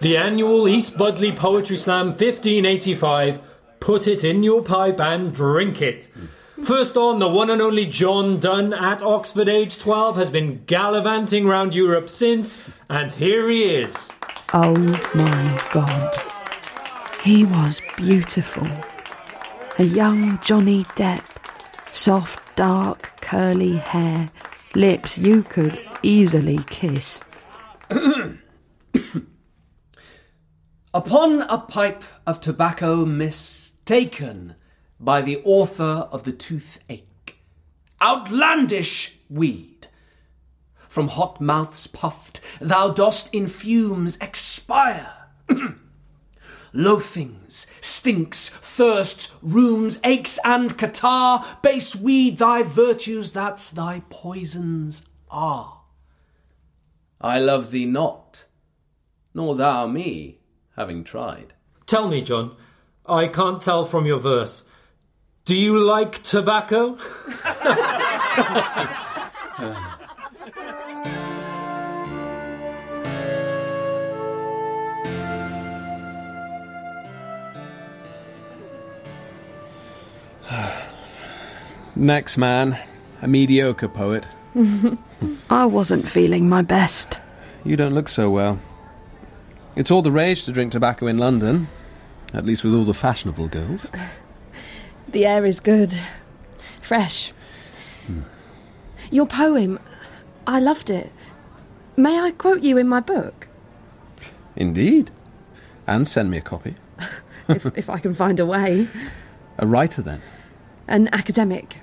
the 0.00 0.16
annual 0.16 0.66
East 0.66 0.96
Budleigh 0.96 1.36
Poetry 1.36 1.76
Slam 1.76 2.08
1585. 2.08 3.38
Put 3.78 4.08
it 4.08 4.24
in 4.24 4.42
your 4.42 4.62
pipe 4.62 4.98
and 4.98 5.32
drink 5.32 5.80
it. 5.80 6.08
First 6.64 6.96
on, 6.96 7.20
the 7.20 7.28
one 7.28 7.50
and 7.50 7.62
only 7.62 7.86
John 7.86 8.40
Donne 8.40 8.74
at 8.74 9.00
Oxford, 9.00 9.48
age 9.48 9.78
12, 9.78 10.16
has 10.16 10.28
been 10.28 10.64
gallivanting 10.66 11.46
round 11.46 11.74
Europe 11.74 12.10
since, 12.10 12.58
and 12.88 13.12
here 13.12 13.48
he 13.48 13.62
is. 13.62 14.08
Oh 14.52 14.74
my 15.14 15.62
god. 15.72 16.16
He 17.22 17.44
was 17.44 17.80
beautiful. 17.96 18.66
A 19.80 19.84
young 19.84 20.38
Johnny 20.40 20.84
Depp. 20.94 21.24
Soft, 21.90 22.54
dark, 22.54 23.18
curly 23.22 23.76
hair. 23.78 24.28
Lips 24.74 25.16
you 25.16 25.42
could 25.42 25.80
easily 26.02 26.58
kiss. 26.68 27.22
Upon 30.92 31.40
a 31.40 31.56
pipe 31.56 32.04
of 32.26 32.42
tobacco 32.42 33.06
mistaken 33.06 34.54
by 35.00 35.22
the 35.22 35.40
author 35.44 36.06
of 36.12 36.24
the 36.24 36.32
toothache. 36.32 37.36
Outlandish 38.02 39.16
weed. 39.30 39.86
From 40.90 41.08
hot 41.08 41.40
mouths 41.40 41.86
puffed, 41.86 42.42
thou 42.60 42.90
dost 42.90 43.32
in 43.32 43.46
fumes 43.46 44.18
expire. 44.20 45.10
Loathings, 46.72 47.66
stinks, 47.80 48.48
thirst, 48.48 49.30
rheums, 49.42 49.98
aches, 50.04 50.38
and 50.44 50.76
catarrh, 50.78 51.44
base 51.62 51.96
weed 51.96 52.38
thy 52.38 52.62
virtues, 52.62 53.32
that's 53.32 53.70
thy 53.70 54.02
poisons 54.08 55.02
are. 55.30 55.80
I 57.20 57.38
love 57.38 57.70
thee 57.70 57.86
not, 57.86 58.46
nor 59.34 59.54
thou 59.54 59.86
me, 59.86 60.38
having 60.76 61.04
tried. 61.04 61.54
Tell 61.86 62.08
me, 62.08 62.22
John, 62.22 62.56
I 63.04 63.26
can't 63.26 63.60
tell 63.60 63.84
from 63.84 64.06
your 64.06 64.20
verse. 64.20 64.64
Do 65.44 65.56
you 65.56 65.78
like 65.78 66.22
tobacco? 66.22 66.96
Next 82.00 82.38
man, 82.38 82.78
a 83.20 83.28
mediocre 83.28 83.86
poet. 83.86 84.26
I 85.50 85.66
wasn't 85.66 86.08
feeling 86.08 86.48
my 86.48 86.62
best. 86.62 87.18
You 87.62 87.76
don't 87.76 87.94
look 87.94 88.08
so 88.08 88.30
well. 88.30 88.58
It's 89.76 89.90
all 89.90 90.00
the 90.00 90.10
rage 90.10 90.46
to 90.46 90.52
drink 90.52 90.72
tobacco 90.72 91.08
in 91.08 91.18
London, 91.18 91.68
at 92.32 92.46
least 92.46 92.64
with 92.64 92.72
all 92.72 92.86
the 92.86 92.94
fashionable 92.94 93.48
girls. 93.48 93.86
The 95.08 95.26
air 95.26 95.44
is 95.44 95.58
good, 95.58 95.92
fresh. 96.80 97.32
Hmm. 98.06 98.20
Your 99.10 99.26
poem, 99.26 99.80
I 100.46 100.60
loved 100.60 100.88
it. 100.88 101.10
May 101.96 102.20
I 102.20 102.30
quote 102.30 102.62
you 102.62 102.78
in 102.78 102.88
my 102.88 103.00
book? 103.00 103.48
Indeed. 104.54 105.10
And 105.86 106.06
send 106.06 106.30
me 106.30 106.38
a 106.38 106.40
copy. 106.40 106.76
if, 107.48 107.66
if 107.76 107.90
I 107.90 107.98
can 107.98 108.14
find 108.14 108.38
a 108.38 108.46
way. 108.46 108.88
A 109.58 109.66
writer, 109.66 110.00
then. 110.00 110.22
An 110.90 111.08
academic. 111.12 111.78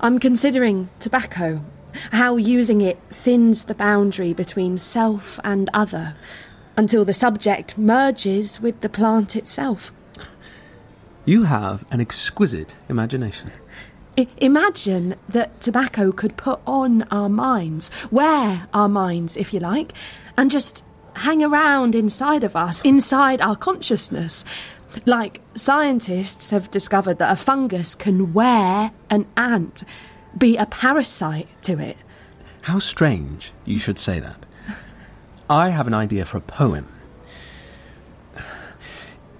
I'm 0.00 0.18
considering 0.18 0.88
tobacco, 0.98 1.62
how 2.10 2.36
using 2.36 2.80
it 2.80 2.98
thins 3.10 3.64
the 3.64 3.74
boundary 3.74 4.32
between 4.32 4.78
self 4.78 5.38
and 5.44 5.70
other 5.72 6.16
until 6.76 7.04
the 7.04 7.14
subject 7.14 7.78
merges 7.78 8.60
with 8.60 8.80
the 8.80 8.88
plant 8.88 9.36
itself. 9.36 9.92
You 11.24 11.44
have 11.44 11.84
an 11.90 12.00
exquisite 12.00 12.74
imagination. 12.88 13.52
I- 14.18 14.26
imagine 14.38 15.16
that 15.28 15.60
tobacco 15.60 16.10
could 16.10 16.36
put 16.36 16.60
on 16.66 17.02
our 17.10 17.28
minds, 17.28 17.90
wear 18.10 18.66
our 18.72 18.88
minds, 18.88 19.36
if 19.36 19.52
you 19.52 19.60
like, 19.60 19.92
and 20.36 20.50
just 20.50 20.82
hang 21.14 21.44
around 21.44 21.94
inside 21.94 22.42
of 22.42 22.56
us, 22.56 22.80
inside 22.82 23.40
our 23.40 23.56
consciousness. 23.56 24.44
Like 25.06 25.40
scientists 25.54 26.50
have 26.50 26.70
discovered 26.70 27.18
that 27.18 27.32
a 27.32 27.36
fungus 27.36 27.94
can 27.94 28.32
wear 28.32 28.92
an 29.10 29.26
ant, 29.36 29.84
be 30.36 30.56
a 30.56 30.66
parasite 30.66 31.48
to 31.62 31.78
it. 31.78 31.96
How 32.62 32.78
strange 32.78 33.52
you 33.64 33.78
should 33.78 33.98
say 33.98 34.20
that. 34.20 34.46
I 35.50 35.68
have 35.68 35.86
an 35.86 35.94
idea 35.94 36.24
for 36.24 36.38
a 36.38 36.42
poem. 36.42 36.88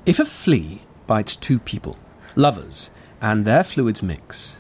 If 0.05 0.19
a 0.19 0.25
flea 0.27 0.83
bites 1.07 1.35
two 1.35 1.59
people, 1.59 1.97
lovers, 2.37 2.91
and 3.23 3.45
their 3.45 3.65
fluids 3.65 4.03
mix, 4.03 4.57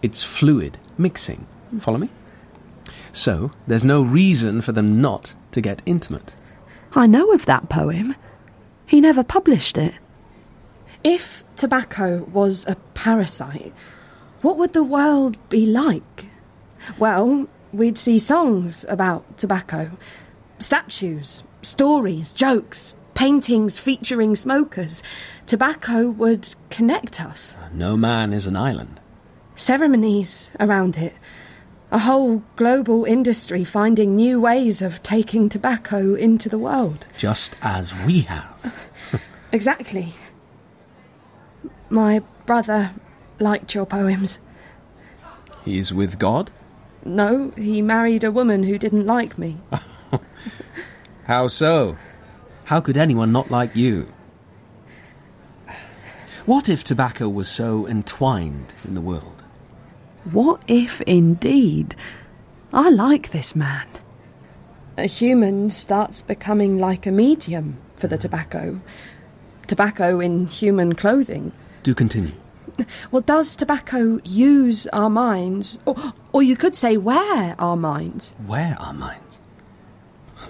it's 0.00 0.22
fluid 0.22 0.78
mixing. 0.96 1.46
Follow 1.80 1.98
me? 1.98 2.08
So, 3.12 3.50
there's 3.66 3.84
no 3.84 4.00
reason 4.00 4.60
for 4.62 4.72
them 4.72 5.00
not 5.00 5.34
to 5.52 5.60
get 5.60 5.82
intimate. 5.84 6.32
I 6.92 7.06
know 7.06 7.32
of 7.32 7.44
that 7.46 7.68
poem. 7.68 8.14
He 8.86 9.00
never 9.00 9.22
published 9.22 9.76
it. 9.76 9.94
If 11.04 11.44
tobacco 11.56 12.24
was 12.32 12.66
a 12.66 12.76
parasite, 12.94 13.72
what 14.42 14.56
would 14.56 14.72
the 14.72 14.84
world 14.84 15.36
be 15.48 15.66
like? 15.66 16.26
Well, 16.98 17.48
we'd 17.72 17.98
see 17.98 18.18
songs 18.18 18.84
about 18.88 19.38
tobacco, 19.38 19.92
statues, 20.58 21.42
stories, 21.62 22.32
jokes, 22.32 22.96
paintings 23.14 23.78
featuring 23.78 24.36
smokers. 24.36 25.02
Tobacco 25.46 26.08
would 26.10 26.54
connect 26.70 27.20
us. 27.20 27.54
No 27.72 27.96
man 27.96 28.32
is 28.32 28.46
an 28.46 28.56
island. 28.56 29.00
Ceremonies 29.56 30.50
around 30.60 30.96
it. 30.98 31.14
A 31.90 32.00
whole 32.00 32.42
global 32.56 33.04
industry 33.04 33.64
finding 33.64 34.16
new 34.16 34.40
ways 34.40 34.82
of 34.82 35.02
taking 35.02 35.48
tobacco 35.48 36.14
into 36.14 36.48
the 36.48 36.58
world. 36.58 37.06
Just 37.16 37.54
as 37.62 37.94
we 38.04 38.22
have. 38.22 38.74
Exactly. 39.52 40.12
My 41.88 42.22
brother 42.46 42.92
liked 43.38 43.74
your 43.74 43.86
poems. 43.86 44.38
He's 45.64 45.92
with 45.92 46.18
God? 46.18 46.50
No, 47.04 47.52
he 47.56 47.82
married 47.82 48.24
a 48.24 48.32
woman 48.32 48.64
who 48.64 48.78
didn't 48.78 49.06
like 49.06 49.38
me. 49.38 49.58
How 51.24 51.48
so? 51.48 51.96
How 52.64 52.80
could 52.80 52.96
anyone 52.96 53.32
not 53.32 53.50
like 53.50 53.76
you? 53.76 54.12
What 56.46 56.68
if 56.68 56.84
tobacco 56.84 57.28
was 57.28 57.48
so 57.48 57.86
entwined 57.86 58.74
in 58.84 58.94
the 58.94 59.00
world? 59.00 59.42
What 60.30 60.62
if 60.66 61.00
indeed? 61.02 61.96
I 62.72 62.90
like 62.90 63.30
this 63.30 63.54
man. 63.54 63.86
A 64.96 65.06
human 65.06 65.70
starts 65.70 66.22
becoming 66.22 66.78
like 66.78 67.06
a 67.06 67.12
medium 67.12 67.78
for 67.96 68.06
the 68.06 68.18
tobacco. 68.18 68.80
Tobacco 69.66 70.20
in 70.20 70.46
human 70.46 70.94
clothing. 70.94 71.52
Do 71.86 71.94
continue. 71.94 72.32
Well, 73.12 73.22
does 73.22 73.54
tobacco 73.54 74.18
use 74.24 74.88
our 74.88 75.08
minds? 75.08 75.78
Or, 75.84 75.94
or 76.32 76.42
you 76.42 76.56
could 76.56 76.74
say, 76.74 76.96
wear 76.96 77.54
our 77.60 77.76
minds? 77.76 78.34
Where 78.44 78.76
our 78.80 78.92
minds? 78.92 79.38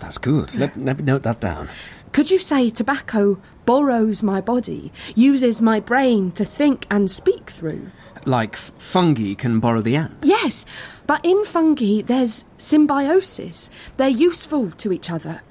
That's 0.00 0.16
good. 0.16 0.54
Let, 0.54 0.78
let 0.78 0.96
me 0.96 1.04
note 1.04 1.24
that 1.24 1.40
down. 1.40 1.68
Could 2.12 2.30
you 2.30 2.38
say 2.38 2.70
tobacco 2.70 3.38
borrows 3.66 4.22
my 4.22 4.40
body, 4.40 4.94
uses 5.14 5.60
my 5.60 5.78
brain 5.78 6.32
to 6.32 6.44
think 6.46 6.86
and 6.90 7.10
speak 7.10 7.50
through? 7.50 7.90
Like 8.24 8.54
f- 8.54 8.72
fungi 8.78 9.34
can 9.34 9.60
borrow 9.60 9.82
the 9.82 9.96
ant. 9.96 10.20
Yes, 10.22 10.64
but 11.06 11.22
in 11.22 11.44
fungi 11.44 12.00
there's 12.00 12.46
symbiosis. 12.56 13.68
They're 13.98 14.08
useful 14.08 14.70
to 14.70 14.90
each 14.90 15.10
other. 15.10 15.42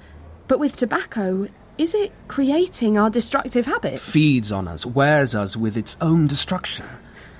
But 0.48 0.58
with 0.58 0.74
tobacco, 0.74 1.46
is 1.78 1.94
it 1.94 2.12
creating 2.28 2.98
our 2.98 3.10
destructive 3.10 3.66
habits? 3.66 4.08
Feeds 4.10 4.50
on 4.52 4.68
us, 4.68 4.86
wears 4.86 5.34
us 5.34 5.56
with 5.56 5.76
its 5.76 5.96
own 6.00 6.26
destruction. 6.26 6.86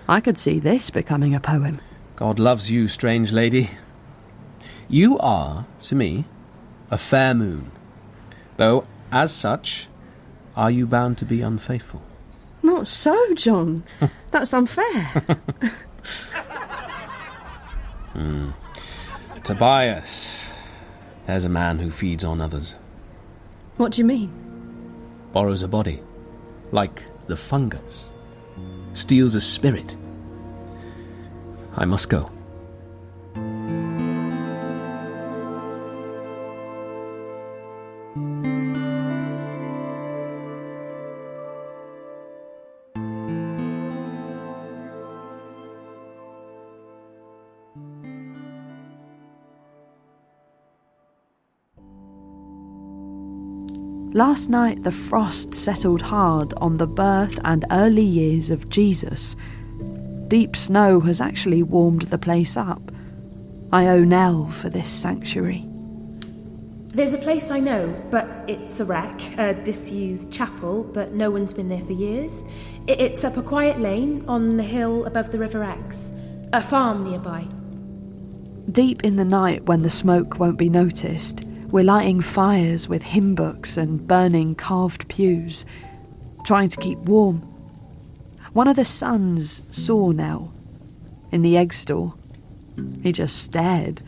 I 0.09 0.21
could 0.21 0.39
see 0.39 0.59
this 0.59 0.91
becoming 0.91 1.35
a 1.35 1.41
poem. 1.41 1.81
God 2.17 2.39
loves 2.39 2.71
you, 2.71 2.89
strange 2.89 3.33
lady. 3.33 3.71
You 4.89 5.19
are, 5.19 5.67
to 5.83 5.95
me, 5.95 6.25
a 6.91 6.99
fair 6.99 7.35
moon. 7.35 7.73
Though, 8.57 8.87
as 9.11 9.33
such, 9.33 9.89
are 10.55 10.71
you 10.71 10.87
bound 10.87 11.19
to 11.19 11.25
be 11.25 11.43
unfaithful? 11.43 12.03
Not 12.63 12.89
so, 12.89 13.35
John. 13.35 13.85
That's 14.31 14.55
unfair. 14.55 15.05
Hmm. 18.13 18.51
Tobias. 19.45 20.51
There's 21.27 21.45
a 21.45 21.51
man 21.51 21.81
who 21.81 21.91
feeds 21.91 22.25
on 22.25 22.41
others, 22.41 22.75
what 23.77 23.93
do 23.93 24.01
you 24.01 24.05
mean? 24.05 24.33
borrows 25.33 25.63
a 25.63 25.69
body, 25.69 26.03
like 26.73 27.03
the 27.27 27.37
fungus, 27.37 28.11
steals 28.95 29.35
a 29.35 29.41
spirit. 29.41 29.95
I 31.75 31.85
must 31.85 32.09
go. 32.09 32.31
Last 54.17 54.49
night 54.49 54.83
the 54.83 54.93
frost 54.93 55.55
settled 55.55 56.01
hard 56.01 56.55
on 56.55 56.79
the 56.79 56.87
birth 56.87 57.39
and 57.45 57.67
early 57.71 58.03
years 58.03 58.49
of 58.49 58.71
Jesus. 58.71 59.37
Deep 60.29 60.57
snow 60.57 61.01
has 61.01 61.21
actually 61.21 61.63
warmed 61.63 62.01
the 62.01 62.17
place 62.17 62.57
up. 62.57 62.81
I 63.75 63.89
owe 63.89 64.05
Nell 64.05 64.49
for 64.53 64.71
this 64.71 64.89
sanctuary. 64.89 65.67
There's 66.95 67.13
a 67.13 67.19
place 67.19 67.51
I 67.51 67.61
know, 67.61 67.95
but 68.11 68.27
it's 68.49 68.81
a 68.81 68.87
wreck, 68.87 69.21
a 69.37 69.53
disused 69.53 70.33
chapel, 70.33 70.83
but 70.83 71.13
no 71.13 71.31
one's 71.31 71.53
been 71.53 71.69
there 71.69 71.85
for 71.85 71.93
years. 71.93 72.43
It's 72.87 73.23
up 73.23 73.37
a 73.37 73.43
quiet 73.43 73.81
lane 73.81 74.25
on 74.27 74.57
the 74.57 74.63
hill 74.63 75.05
above 75.05 75.31
the 75.31 75.39
River 75.39 75.63
Exe, 75.63 76.11
a 76.55 76.63
farm 76.63 77.05
nearby. 77.05 77.47
Deep 78.73 79.05
in 79.05 79.17
the 79.17 79.27
night, 79.27 79.65
when 79.65 79.83
the 79.83 79.91
smoke 79.91 80.39
won't 80.39 80.57
be 80.57 80.71
noticed, 80.71 81.45
we're 81.71 81.85
lighting 81.85 82.21
fires 82.21 82.89
with 82.89 83.03
hymn 83.03 83.35
books 83.35 83.77
and 83.77 84.07
burning 84.07 84.55
carved 84.55 85.09
pews, 85.09 85.67
trying 86.45 86.69
to 86.69 86.81
keep 86.81 86.99
warm. 87.01 87.39
One 88.53 88.69
of 88.69 88.77
the 88.77 88.85
sons 88.85 89.63
saw 89.71 90.13
Nell 90.13 90.53
in 91.33 91.43
the 91.43 91.57
egg 91.57 91.73
store. 91.73 92.15
He 93.03 93.13
just 93.13 93.43
stared. 93.43 94.01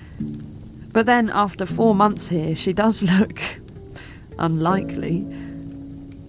But 0.93 1.07
then, 1.07 1.31
after 1.31 1.67
four 1.67 1.95
months 1.95 2.29
here, 2.29 2.57
she 2.57 2.73
does 2.73 3.03
look 3.19 3.41
unlikely. 4.39 5.27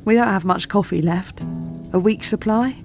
We 0.06 0.16
don't 0.16 0.28
have 0.28 0.46
much 0.46 0.68
coffee 0.68 1.02
left. 1.02 1.42
A 1.94 2.00
week's 2.00 2.28
supply? 2.28 2.76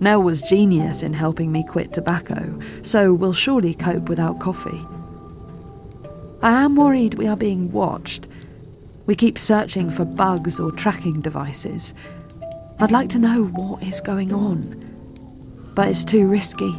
Nell 0.00 0.22
was 0.22 0.42
genius 0.42 1.02
in 1.02 1.12
helping 1.12 1.50
me 1.50 1.64
quit 1.64 1.92
tobacco, 1.92 2.60
so 2.82 3.12
we'll 3.12 3.32
surely 3.32 3.74
cope 3.74 4.08
without 4.08 4.38
coffee. 4.38 4.84
I 6.40 6.62
am 6.62 6.76
worried 6.76 7.14
we 7.14 7.26
are 7.26 7.36
being 7.36 7.72
watched. 7.72 8.28
We 9.06 9.16
keep 9.16 9.38
searching 9.38 9.90
for 9.90 10.04
bugs 10.04 10.60
or 10.60 10.70
tracking 10.70 11.20
devices. 11.20 11.94
I'd 12.78 12.92
like 12.92 13.08
to 13.10 13.18
know 13.18 13.46
what 13.46 13.82
is 13.82 14.00
going 14.00 14.32
on. 14.32 14.62
But 15.74 15.88
it's 15.88 16.04
too 16.04 16.28
risky. 16.28 16.72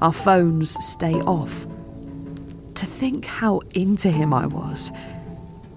Our 0.00 0.12
phones 0.12 0.82
stay 0.82 1.12
off. 1.12 1.66
To 2.76 2.86
think 2.86 3.26
how 3.26 3.60
into 3.74 4.10
him 4.10 4.32
I 4.32 4.46
was. 4.46 4.90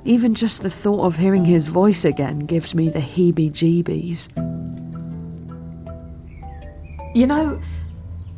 Even 0.06 0.34
just 0.34 0.62
the 0.62 0.70
thought 0.70 1.04
of 1.04 1.18
hearing 1.18 1.44
his 1.44 1.68
voice 1.68 2.06
again 2.06 2.40
gives 2.40 2.74
me 2.74 2.88
the 2.88 3.00
heebie 3.00 3.52
jeebies. 3.52 4.30
You 7.14 7.28
know, 7.28 7.62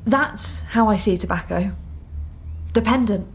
that's 0.06 0.62
how 0.62 0.90
I 0.90 0.98
see 0.98 1.16
tobacco. 1.16 1.72
Dependent. 2.74 3.28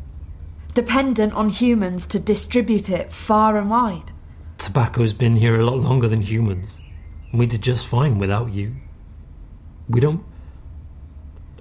Dependent 0.75 1.35
on 1.35 1.51
humans 1.51 2.07
to 2.07 2.19
distribute 2.19 2.89
it 2.89 3.13
far 3.13 3.59
and 3.59 3.69
wide. 3.69 4.11
Tobacco's 4.57 5.13
been 5.13 5.37
here 5.37 5.57
a 5.57 5.65
lot 5.65 5.79
longer 5.79 6.09
than 6.09 6.23
humans. 6.23 6.81
and 7.31 7.39
We 7.39 7.47
did 7.47 7.63
just 7.63 7.87
fine 7.87 8.19
without 8.19 8.53
you. 8.55 8.77
We 9.89 10.01
don't. 10.01 10.25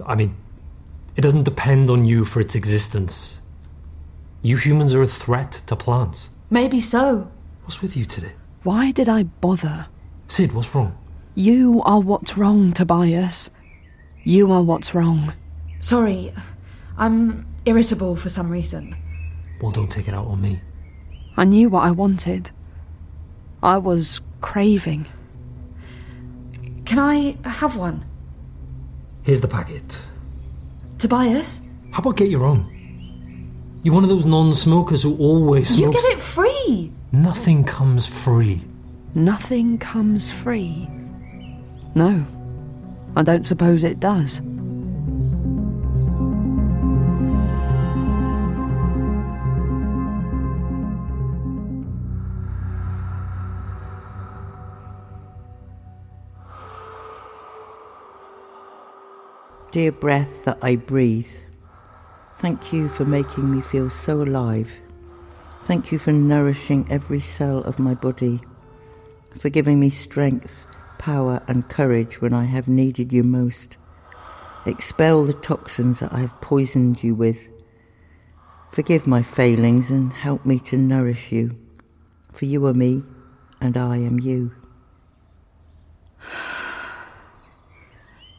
I 0.06 0.14
mean, 0.14 0.36
it 1.16 1.20
doesn't 1.20 1.42
depend 1.42 1.90
on 1.90 2.04
you 2.06 2.24
for 2.24 2.40
its 2.40 2.54
existence. 2.54 3.38
You 4.40 4.56
humans 4.56 4.94
are 4.94 5.02
a 5.02 5.06
threat 5.08 5.62
to 5.66 5.76
plants. 5.76 6.30
Maybe 6.48 6.80
so. 6.80 7.30
What's 7.64 7.82
with 7.82 7.96
you 7.96 8.04
today? 8.04 8.32
Why 8.62 8.92
did 8.92 9.08
I 9.08 9.24
bother? 9.24 9.86
Syd, 10.28 10.52
what's 10.52 10.74
wrong? 10.74 10.96
You 11.34 11.82
are 11.84 12.00
what's 12.00 12.38
wrong, 12.38 12.72
Tobias. 12.72 13.50
You 14.24 14.52
are 14.52 14.62
what's 14.62 14.94
wrong. 14.94 15.34
Sorry, 15.80 16.32
I'm 16.96 17.46
irritable 17.64 18.16
for 18.16 18.28
some 18.28 18.50
reason. 18.50 18.96
Well, 19.62 19.70
don't 19.70 19.90
take 19.90 20.08
it 20.08 20.14
out 20.14 20.26
on 20.26 20.42
me. 20.42 20.60
I 21.36 21.44
knew 21.44 21.70
what 21.70 21.84
I 21.84 21.92
wanted. 21.92 22.50
I 23.62 23.78
was 23.78 24.20
craving. 24.40 25.06
Can 26.84 26.98
I 26.98 27.36
have 27.48 27.76
one? 27.76 28.04
Here's 29.22 29.40
the 29.40 29.46
packet. 29.48 30.02
Tobias? 30.98 31.60
How 31.92 32.00
about 32.00 32.16
get 32.16 32.28
your 32.28 32.44
own? 32.44 33.80
You're 33.84 33.94
one 33.94 34.02
of 34.02 34.10
those 34.10 34.24
non 34.24 34.54
smokers 34.54 35.04
who 35.04 35.16
always 35.18 35.78
You 35.78 35.92
get 35.92 36.04
it 36.04 36.18
free! 36.18 36.92
Nothing 37.12 37.62
comes 37.64 38.04
free. 38.04 38.62
Nothing 39.14 39.78
comes 39.78 40.30
free. 40.30 40.88
No, 41.94 42.26
I 43.14 43.22
don't 43.22 43.46
suppose 43.46 43.84
it 43.84 44.00
does. 44.00 44.40
Dear 59.72 59.90
breath 59.90 60.44
that 60.44 60.58
I 60.60 60.76
breathe, 60.76 61.32
thank 62.36 62.74
you 62.74 62.90
for 62.90 63.06
making 63.06 63.50
me 63.50 63.62
feel 63.62 63.88
so 63.88 64.20
alive. 64.20 64.82
Thank 65.64 65.90
you 65.90 65.98
for 65.98 66.12
nourishing 66.12 66.86
every 66.90 67.20
cell 67.20 67.60
of 67.60 67.78
my 67.78 67.94
body, 67.94 68.42
for 69.38 69.48
giving 69.48 69.80
me 69.80 69.88
strength, 69.88 70.66
power, 70.98 71.42
and 71.48 71.70
courage 71.70 72.20
when 72.20 72.34
I 72.34 72.44
have 72.44 72.68
needed 72.68 73.14
you 73.14 73.22
most. 73.22 73.78
Expel 74.66 75.24
the 75.24 75.32
toxins 75.32 76.00
that 76.00 76.12
I 76.12 76.18
have 76.18 76.38
poisoned 76.42 77.02
you 77.02 77.14
with. 77.14 77.48
Forgive 78.70 79.06
my 79.06 79.22
failings 79.22 79.90
and 79.90 80.12
help 80.12 80.44
me 80.44 80.58
to 80.58 80.76
nourish 80.76 81.32
you, 81.32 81.56
for 82.30 82.44
you 82.44 82.66
are 82.66 82.74
me 82.74 83.04
and 83.58 83.78
I 83.78 83.96
am 83.96 84.20
you. 84.20 84.52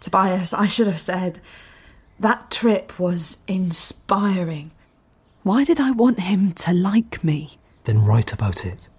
Tobias, 0.03 0.53
I 0.53 0.67
should 0.67 0.87
have 0.87 0.99
said 0.99 1.39
that 2.19 2.51
trip 2.51 2.99
was 2.99 3.37
inspiring. 3.47 4.71
Why 5.43 5.63
did 5.63 5.79
I 5.79 5.91
want 5.91 6.19
him 6.19 6.51
to 6.55 6.73
like 6.73 7.23
me? 7.23 7.57
Then 7.85 8.03
write 8.03 8.33
about 8.33 8.65
it. 8.65 8.89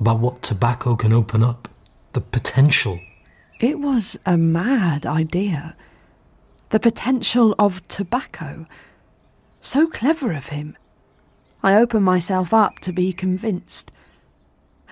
About 0.00 0.20
what 0.20 0.40
tobacco 0.40 0.96
can 0.96 1.12
open 1.12 1.42
up. 1.42 1.68
The 2.14 2.22
potential. 2.22 3.00
It 3.60 3.80
was 3.80 4.18
a 4.24 4.38
mad 4.38 5.04
idea. 5.04 5.76
The 6.70 6.80
potential 6.80 7.54
of 7.58 7.86
tobacco. 7.88 8.66
So 9.60 9.86
clever 9.86 10.32
of 10.32 10.48
him. 10.48 10.74
I 11.62 11.74
opened 11.74 12.06
myself 12.06 12.54
up 12.54 12.78
to 12.78 12.94
be 12.94 13.12
convinced. 13.12 13.92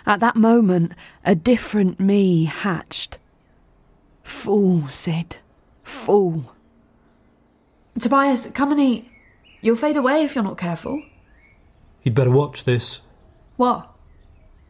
At 0.04 0.20
that 0.20 0.36
moment, 0.36 0.92
a 1.24 1.34
different 1.34 1.98
me 1.98 2.44
hatched. 2.44 3.16
Fool, 4.22 4.88
Syd. 4.88 5.36
Fool. 5.82 6.52
Tobias, 8.00 8.50
come 8.52 8.72
and 8.72 8.80
eat. 8.80 9.08
You'll 9.60 9.76
fade 9.76 9.96
away 9.96 10.24
if 10.24 10.34
you're 10.34 10.44
not 10.44 10.58
careful. 10.58 11.02
You'd 12.02 12.14
better 12.14 12.30
watch 12.30 12.64
this. 12.64 13.00
What? 13.56 13.88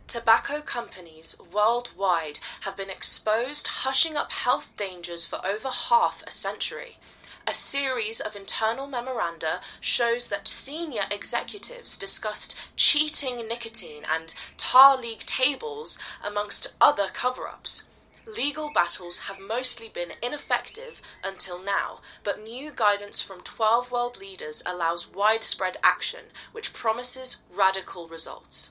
Tobacco 0.06 0.60
companies 0.60 1.36
worldwide 1.52 2.38
have 2.60 2.76
been 2.76 2.90
exposed, 2.90 3.66
hushing 3.66 4.16
up 4.16 4.32
health 4.32 4.72
dangers 4.76 5.24
for 5.24 5.40
over 5.46 5.70
half 5.70 6.22
a 6.26 6.32
century. 6.32 6.98
A 7.46 7.54
series 7.54 8.20
of 8.20 8.36
internal 8.36 8.86
memoranda 8.86 9.60
shows 9.80 10.28
that 10.28 10.46
senior 10.46 11.04
executives 11.10 11.96
discussed 11.96 12.54
cheating 12.76 13.36
nicotine 13.48 14.02
and 14.12 14.34
tar 14.56 14.98
league 14.98 15.20
tables 15.20 15.98
amongst 16.22 16.74
other 16.80 17.08
cover 17.12 17.48
ups. 17.48 17.84
Legal 18.26 18.70
battles 18.72 19.18
have 19.18 19.40
mostly 19.40 19.88
been 19.88 20.12
ineffective 20.22 21.02
until 21.24 21.62
now, 21.62 22.00
but 22.22 22.42
new 22.42 22.70
guidance 22.74 23.20
from 23.20 23.40
12 23.42 23.90
world 23.90 24.18
leaders 24.18 24.62
allows 24.64 25.12
widespread 25.12 25.76
action, 25.82 26.20
which 26.52 26.72
promises 26.72 27.38
radical 27.52 28.06
results. 28.08 28.70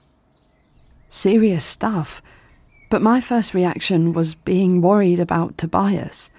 Serious 1.09 1.65
stuff. 1.65 2.21
But 2.89 3.01
my 3.01 3.19
first 3.19 3.53
reaction 3.53 4.13
was 4.13 4.35
being 4.35 4.81
worried 4.81 5.19
about 5.19 5.57
Tobias. 5.57 6.29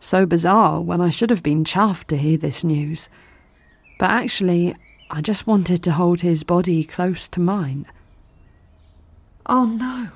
So 0.00 0.24
bizarre 0.24 0.80
when 0.80 1.00
I 1.00 1.10
should 1.10 1.30
have 1.30 1.42
been 1.42 1.64
chuffed 1.64 2.06
to 2.08 2.16
hear 2.16 2.38
this 2.38 2.64
news. 2.64 3.08
But 3.98 4.10
actually, 4.10 4.74
I 5.10 5.20
just 5.20 5.46
wanted 5.46 5.82
to 5.82 5.92
hold 5.92 6.22
his 6.22 6.42
body 6.42 6.84
close 6.84 7.28
to 7.28 7.40
mine. 7.40 7.86
Oh 9.46 9.66
no. 9.66 10.10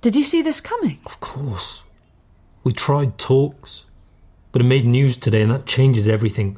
Did 0.00 0.16
you 0.16 0.24
see 0.24 0.40
this 0.40 0.60
coming? 0.60 0.98
Of 1.04 1.20
course. 1.20 1.82
We 2.64 2.72
tried 2.72 3.18
talks, 3.18 3.84
but 4.50 4.62
it 4.62 4.64
made 4.64 4.86
news 4.86 5.16
today, 5.16 5.42
and 5.42 5.50
that 5.50 5.66
changes 5.66 6.08
everything. 6.08 6.56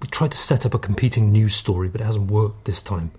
We 0.00 0.08
tried 0.08 0.32
to 0.32 0.38
set 0.38 0.64
up 0.64 0.72
a 0.72 0.78
competing 0.78 1.30
news 1.30 1.54
story, 1.54 1.88
but 1.88 2.00
it 2.00 2.04
hasn't 2.04 2.30
worked 2.30 2.64
this 2.64 2.82
time. 2.82 3.10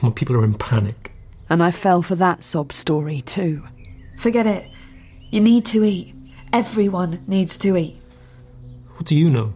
My 0.00 0.10
people 0.10 0.36
are 0.36 0.44
in 0.44 0.54
panic. 0.54 1.12
And 1.50 1.62
I 1.62 1.70
fell 1.72 2.02
for 2.02 2.14
that 2.16 2.44
sob 2.44 2.72
story 2.72 3.22
too. 3.22 3.66
Forget 4.16 4.46
it. 4.46 4.70
You 5.30 5.40
need 5.40 5.66
to 5.66 5.82
eat. 5.84 6.14
Everyone 6.52 7.24
needs 7.26 7.58
to 7.58 7.76
eat. 7.76 8.00
What 8.94 9.06
do 9.06 9.16
you 9.16 9.28
know? 9.28 9.54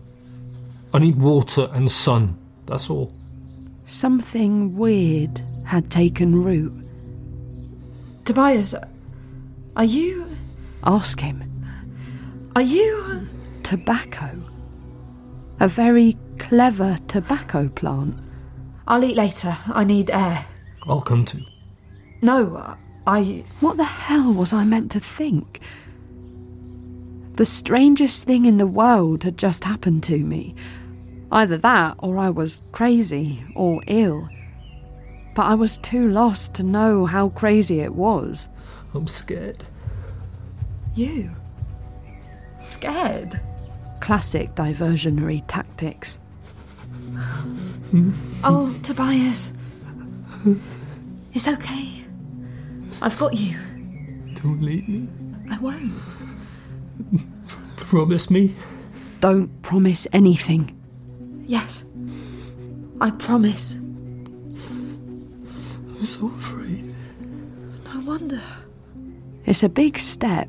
I 0.92 0.98
need 0.98 1.16
water 1.16 1.68
and 1.72 1.90
sun. 1.90 2.38
That's 2.66 2.90
all. 2.90 3.12
Something 3.86 4.76
weird 4.76 5.42
had 5.64 5.90
taken 5.90 6.42
root. 6.42 6.81
Tobias, 8.24 8.74
are 9.76 9.84
you. 9.84 10.26
Ask 10.84 11.20
him. 11.20 11.42
Are 12.54 12.62
you. 12.62 13.28
tobacco? 13.62 14.30
A 15.60 15.68
very 15.68 16.16
clever 16.38 16.98
tobacco 17.08 17.68
plant. 17.68 18.16
I'll 18.86 19.04
eat 19.04 19.16
later. 19.16 19.56
I 19.66 19.84
need 19.84 20.10
air. 20.10 20.44
I'll 20.86 21.00
come 21.00 21.24
too. 21.24 21.44
No, 22.20 22.76
I. 23.06 23.44
What 23.60 23.76
the 23.76 23.84
hell 23.84 24.32
was 24.32 24.52
I 24.52 24.64
meant 24.64 24.92
to 24.92 25.00
think? 25.00 25.60
The 27.34 27.46
strangest 27.46 28.24
thing 28.24 28.44
in 28.44 28.58
the 28.58 28.66
world 28.66 29.24
had 29.24 29.38
just 29.38 29.64
happened 29.64 30.02
to 30.04 30.18
me. 30.18 30.54
Either 31.30 31.56
that, 31.58 31.96
or 31.98 32.18
I 32.18 32.28
was 32.28 32.60
crazy, 32.72 33.42
or 33.56 33.80
ill. 33.86 34.28
But 35.34 35.42
I 35.46 35.54
was 35.54 35.78
too 35.78 36.08
lost 36.08 36.54
to 36.54 36.62
know 36.62 37.06
how 37.06 37.30
crazy 37.30 37.80
it 37.80 37.94
was. 37.94 38.48
I'm 38.94 39.06
scared. 39.06 39.64
You? 40.94 41.30
Scared? 42.58 43.40
Classic 44.00 44.54
diversionary 44.54 45.42
tactics. 45.48 46.18
Oh, 48.44 48.74
Tobias. 48.82 49.52
It's 51.34 51.46
okay. 51.46 52.04
I've 53.00 53.16
got 53.18 53.34
you. 53.34 53.56
Don't 54.42 54.62
leave 54.62 54.88
me. 54.88 55.08
I 55.50 55.58
won't. 55.58 55.92
Promise 57.76 58.30
me. 58.30 58.56
Don't 59.20 59.62
promise 59.62 60.06
anything. 60.12 60.74
Yes. 61.46 61.84
I 63.00 63.10
promise. 63.10 63.78
I'm 66.02 66.08
so 66.08 66.26
afraid. 66.26 66.92
No 67.84 68.00
wonder. 68.00 68.42
It's 69.46 69.62
a 69.62 69.68
big 69.68 70.00
step, 70.00 70.48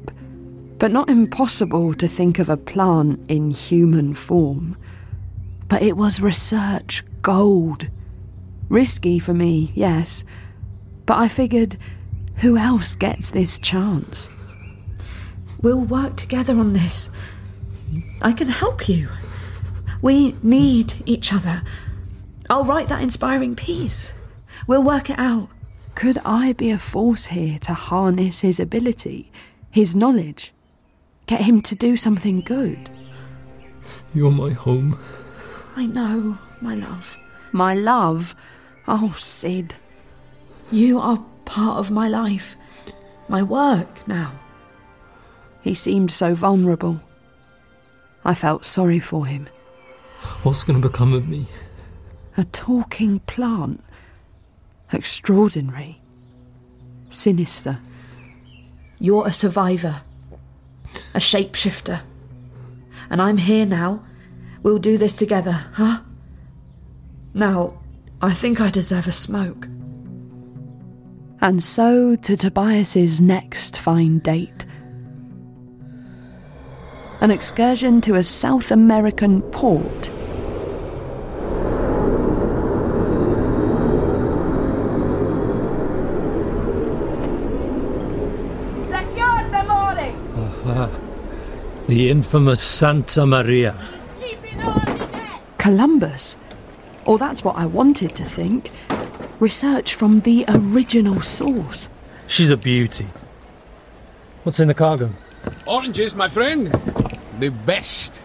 but 0.79 0.91
not 0.91 1.11
impossible 1.11 1.93
to 1.93 2.07
think 2.07 2.39
of 2.39 2.49
a 2.49 2.57
plant 2.57 3.19
in 3.27 3.51
human 3.51 4.15
form. 4.15 4.75
But 5.69 5.83
it 5.83 5.95
was 5.95 6.19
research 6.19 7.03
gold. 7.21 7.87
Risky 8.67 9.19
for 9.19 9.35
me, 9.35 9.71
yes, 9.75 10.23
but 11.05 11.19
I 11.19 11.27
figured 11.27 11.77
who 12.37 12.57
else 12.57 12.95
gets 12.95 13.29
this 13.29 13.59
chance? 13.59 14.29
We'll 15.61 15.81
work 15.81 16.17
together 16.17 16.57
on 16.57 16.73
this. 16.73 17.11
I 18.23 18.33
can 18.33 18.47
help 18.47 18.89
you. 18.89 19.07
We 20.01 20.35
need 20.41 21.03
each 21.05 21.31
other. 21.31 21.61
I'll 22.49 22.65
write 22.65 22.87
that 22.87 23.03
inspiring 23.03 23.55
piece. 23.55 24.13
We'll 24.67 24.83
work 24.83 25.09
it 25.09 25.19
out. 25.19 25.49
Could 25.95 26.19
I 26.25 26.53
be 26.53 26.71
a 26.71 26.77
force 26.77 27.25
here 27.27 27.59
to 27.59 27.73
harness 27.73 28.39
his 28.39 28.59
ability, 28.59 29.31
his 29.69 29.95
knowledge? 29.95 30.53
Get 31.25 31.41
him 31.41 31.61
to 31.63 31.75
do 31.75 31.95
something 31.95 32.41
good? 32.41 32.89
You're 34.13 34.31
my 34.31 34.51
home. 34.51 34.99
I 35.75 35.85
know, 35.85 36.37
my 36.61 36.75
love. 36.75 37.17
My 37.51 37.73
love? 37.73 38.35
Oh, 38.87 39.13
Syd. 39.17 39.75
You 40.71 40.99
are 40.99 41.23
part 41.45 41.77
of 41.77 41.91
my 41.91 42.07
life, 42.07 42.55
my 43.27 43.43
work 43.43 44.07
now. 44.07 44.33
He 45.61 45.73
seemed 45.73 46.11
so 46.11 46.33
vulnerable. 46.33 46.99
I 48.25 48.33
felt 48.33 48.65
sorry 48.65 48.99
for 48.99 49.25
him. 49.25 49.47
What's 50.43 50.63
going 50.63 50.81
to 50.81 50.87
become 50.87 51.13
of 51.13 51.27
me? 51.27 51.47
A 52.37 52.43
talking 52.45 53.19
plant. 53.19 53.83
Extraordinary. 54.93 55.99
Sinister. 57.09 57.79
You're 58.99 59.27
a 59.27 59.33
survivor, 59.33 60.01
a 61.13 61.19
shapeshifter. 61.19 62.01
And 63.09 63.21
I'm 63.21 63.37
here 63.37 63.65
now. 63.65 64.03
We'll 64.61 64.79
do 64.79 64.97
this 64.97 65.13
together, 65.13 65.65
huh? 65.73 66.01
Now, 67.33 67.79
I 68.21 68.33
think 68.33 68.61
I 68.61 68.69
deserve 68.69 69.07
a 69.07 69.11
smoke. 69.11 69.67
And 71.41 71.61
so 71.61 72.15
to 72.15 72.37
Tobias's 72.37 73.19
next 73.19 73.77
fine 73.77 74.19
date. 74.19 74.65
An 77.19 77.31
excursion 77.31 77.99
to 78.01 78.15
a 78.15 78.23
South 78.23 78.71
American 78.71 79.41
port. 79.41 80.09
The 91.93 92.09
infamous 92.09 92.59
Santa 92.59 93.23
Maria. 93.23 93.75
Columbus? 95.59 96.35
Or 97.05 97.19
that's 97.19 97.43
what 97.43 97.55
I 97.55 97.67
wanted 97.67 98.15
to 98.15 98.25
think. 98.25 98.71
Research 99.39 99.93
from 99.93 100.21
the 100.21 100.43
original 100.47 101.21
source. 101.21 101.89
She's 102.25 102.49
a 102.49 102.57
beauty. 102.57 103.05
What's 104.41 104.59
in 104.59 104.69
the 104.69 104.73
cargo? 104.73 105.11
Oranges, 105.67 106.15
my 106.15 106.29
friend. 106.29 106.71
The 107.37 107.49
best. 107.49 108.19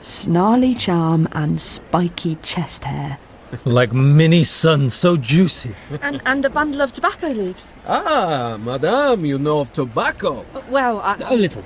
Snarly 0.00 0.74
charm 0.74 1.28
and 1.32 1.60
spiky 1.60 2.36
chest 2.36 2.84
hair. 2.84 3.18
Like 3.66 3.92
mini 3.92 4.44
suns, 4.44 4.94
so 4.94 5.18
juicy. 5.18 5.74
And, 6.00 6.22
and 6.24 6.42
a 6.42 6.48
bundle 6.48 6.80
of 6.80 6.94
tobacco 6.94 7.28
leaves. 7.28 7.74
Ah, 7.86 8.56
madame, 8.58 9.26
you 9.26 9.38
know 9.38 9.60
of 9.60 9.74
tobacco. 9.74 10.46
Well, 10.70 11.00
I, 11.00 11.16
A 11.26 11.36
little. 11.36 11.62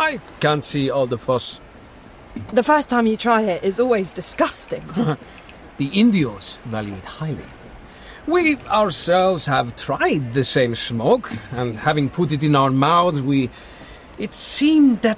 I 0.00 0.18
can't 0.40 0.64
see 0.64 0.90
all 0.90 1.06
the 1.06 1.18
fuss. 1.18 1.60
the 2.52 2.62
first 2.62 2.88
time 2.88 3.06
you 3.06 3.16
try 3.16 3.42
it 3.42 3.62
is 3.62 3.78
always 3.78 4.10
disgusting. 4.10 4.82
The 5.78 5.86
Indios 5.98 6.58
value 6.66 6.92
it 6.92 7.06
highly. 7.06 7.48
We 8.26 8.56
ourselves 8.66 9.46
have 9.46 9.76
tried 9.76 10.34
the 10.34 10.44
same 10.44 10.74
smoke, 10.74 11.30
and 11.52 11.74
having 11.74 12.10
put 12.10 12.32
it 12.32 12.42
in 12.42 12.54
our 12.54 12.70
mouths, 12.70 13.22
we. 13.22 13.48
It 14.18 14.34
seemed 14.34 15.00
that 15.00 15.16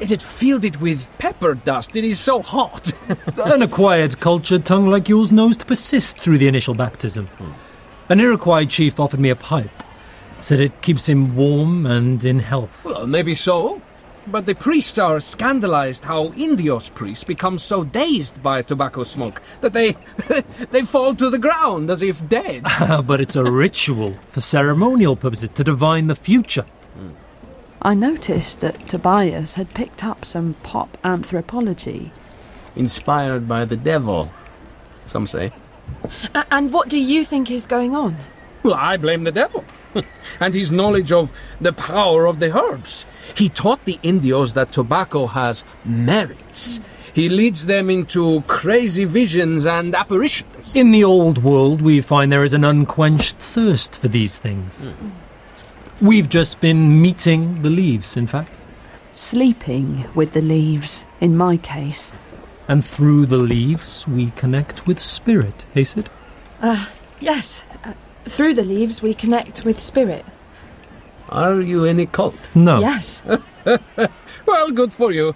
it 0.00 0.08
had 0.08 0.22
filled 0.22 0.64
it 0.64 0.80
with 0.80 1.10
pepper 1.18 1.52
dust. 1.54 1.94
It 1.94 2.04
is 2.04 2.18
so 2.18 2.40
hot. 2.40 2.90
An 3.36 3.60
acquired 3.60 4.20
cultured 4.20 4.64
tongue 4.64 4.86
like 4.86 5.10
yours 5.10 5.30
knows 5.30 5.58
to 5.58 5.66
persist 5.66 6.16
through 6.16 6.38
the 6.38 6.48
initial 6.48 6.74
baptism. 6.74 7.26
Hmm. 7.26 7.52
An 8.08 8.20
Iroquois 8.20 8.64
chief 8.64 8.98
offered 8.98 9.20
me 9.20 9.28
a 9.28 9.36
pipe. 9.36 9.82
Said 10.40 10.60
it 10.60 10.80
keeps 10.80 11.06
him 11.06 11.36
warm 11.36 11.84
and 11.84 12.24
in 12.24 12.38
health. 12.38 12.82
well, 12.82 13.06
maybe 13.06 13.34
so. 13.34 13.82
But 14.30 14.44
the 14.44 14.54
priests 14.54 14.98
are 14.98 15.20
scandalized 15.20 16.04
how 16.04 16.32
Indios 16.34 16.90
priests 16.90 17.24
become 17.24 17.56
so 17.56 17.82
dazed 17.82 18.42
by 18.42 18.60
tobacco 18.60 19.02
smoke 19.02 19.40
that 19.62 19.72
they 19.72 19.96
they 20.70 20.82
fall 20.82 21.14
to 21.14 21.30
the 21.30 21.38
ground 21.38 21.88
as 21.90 22.02
if 22.02 22.26
dead. 22.28 22.64
but 23.06 23.20
it's 23.20 23.36
a 23.36 23.50
ritual 23.50 24.16
for 24.28 24.40
ceremonial 24.40 25.16
purposes 25.16 25.50
to 25.50 25.64
divine 25.64 26.08
the 26.08 26.14
future. 26.14 26.66
I 27.80 27.94
noticed 27.94 28.60
that 28.60 28.88
Tobias 28.88 29.54
had 29.54 29.72
picked 29.72 30.04
up 30.04 30.24
some 30.24 30.54
pop 30.62 30.98
anthropology. 31.04 32.10
Inspired 32.76 33.48
by 33.48 33.64
the 33.64 33.76
devil, 33.76 34.30
some 35.06 35.26
say. 35.26 35.52
A- 36.34 36.44
and 36.50 36.72
what 36.72 36.88
do 36.88 36.98
you 36.98 37.24
think 37.24 37.50
is 37.50 37.66
going 37.66 37.94
on? 37.94 38.16
Well, 38.62 38.74
I 38.74 38.96
blame 38.96 39.24
the 39.24 39.32
devil. 39.32 39.64
and 40.40 40.54
his 40.54 40.72
knowledge 40.72 41.12
of 41.12 41.32
the 41.60 41.72
power 41.72 42.26
of 42.26 42.38
the 42.38 42.56
herbs. 42.56 43.06
He 43.34 43.48
taught 43.48 43.84
the 43.84 43.98
Indios 44.02 44.54
that 44.54 44.72
tobacco 44.72 45.26
has 45.26 45.64
merits. 45.84 46.80
He 47.12 47.28
leads 47.28 47.66
them 47.66 47.90
into 47.90 48.42
crazy 48.42 49.04
visions 49.04 49.66
and 49.66 49.94
apparitions. 49.94 50.74
In 50.74 50.90
the 50.92 51.04
old 51.04 51.42
world, 51.42 51.82
we 51.82 52.00
find 52.00 52.30
there 52.30 52.44
is 52.44 52.52
an 52.52 52.64
unquenched 52.64 53.36
thirst 53.38 53.96
for 53.96 54.08
these 54.08 54.38
things. 54.38 54.90
We've 56.00 56.28
just 56.28 56.60
been 56.60 57.02
meeting 57.02 57.62
the 57.62 57.70
leaves, 57.70 58.16
in 58.16 58.28
fact. 58.28 58.52
Sleeping 59.12 60.08
with 60.14 60.32
the 60.32 60.42
leaves, 60.42 61.04
in 61.20 61.36
my 61.36 61.56
case. 61.56 62.12
And 62.68 62.84
through 62.84 63.26
the 63.26 63.38
leaves, 63.38 64.06
we 64.06 64.30
connect 64.36 64.86
with 64.86 65.00
spirit, 65.00 65.64
Hasid. 65.74 66.06
Uh, 66.60 66.86
yes. 67.18 67.62
Through 68.28 68.54
the 68.54 68.64
leaves, 68.64 69.02
we 69.02 69.14
connect 69.14 69.64
with 69.64 69.80
spirit. 69.80 70.24
Are 71.30 71.60
you 71.60 71.84
in 71.84 71.98
a 72.00 72.06
cult? 72.06 72.48
No. 72.54 72.80
Yes. 72.80 73.20
Well, 74.46 74.70
good 74.70 74.94
for 74.94 75.12
you. 75.12 75.34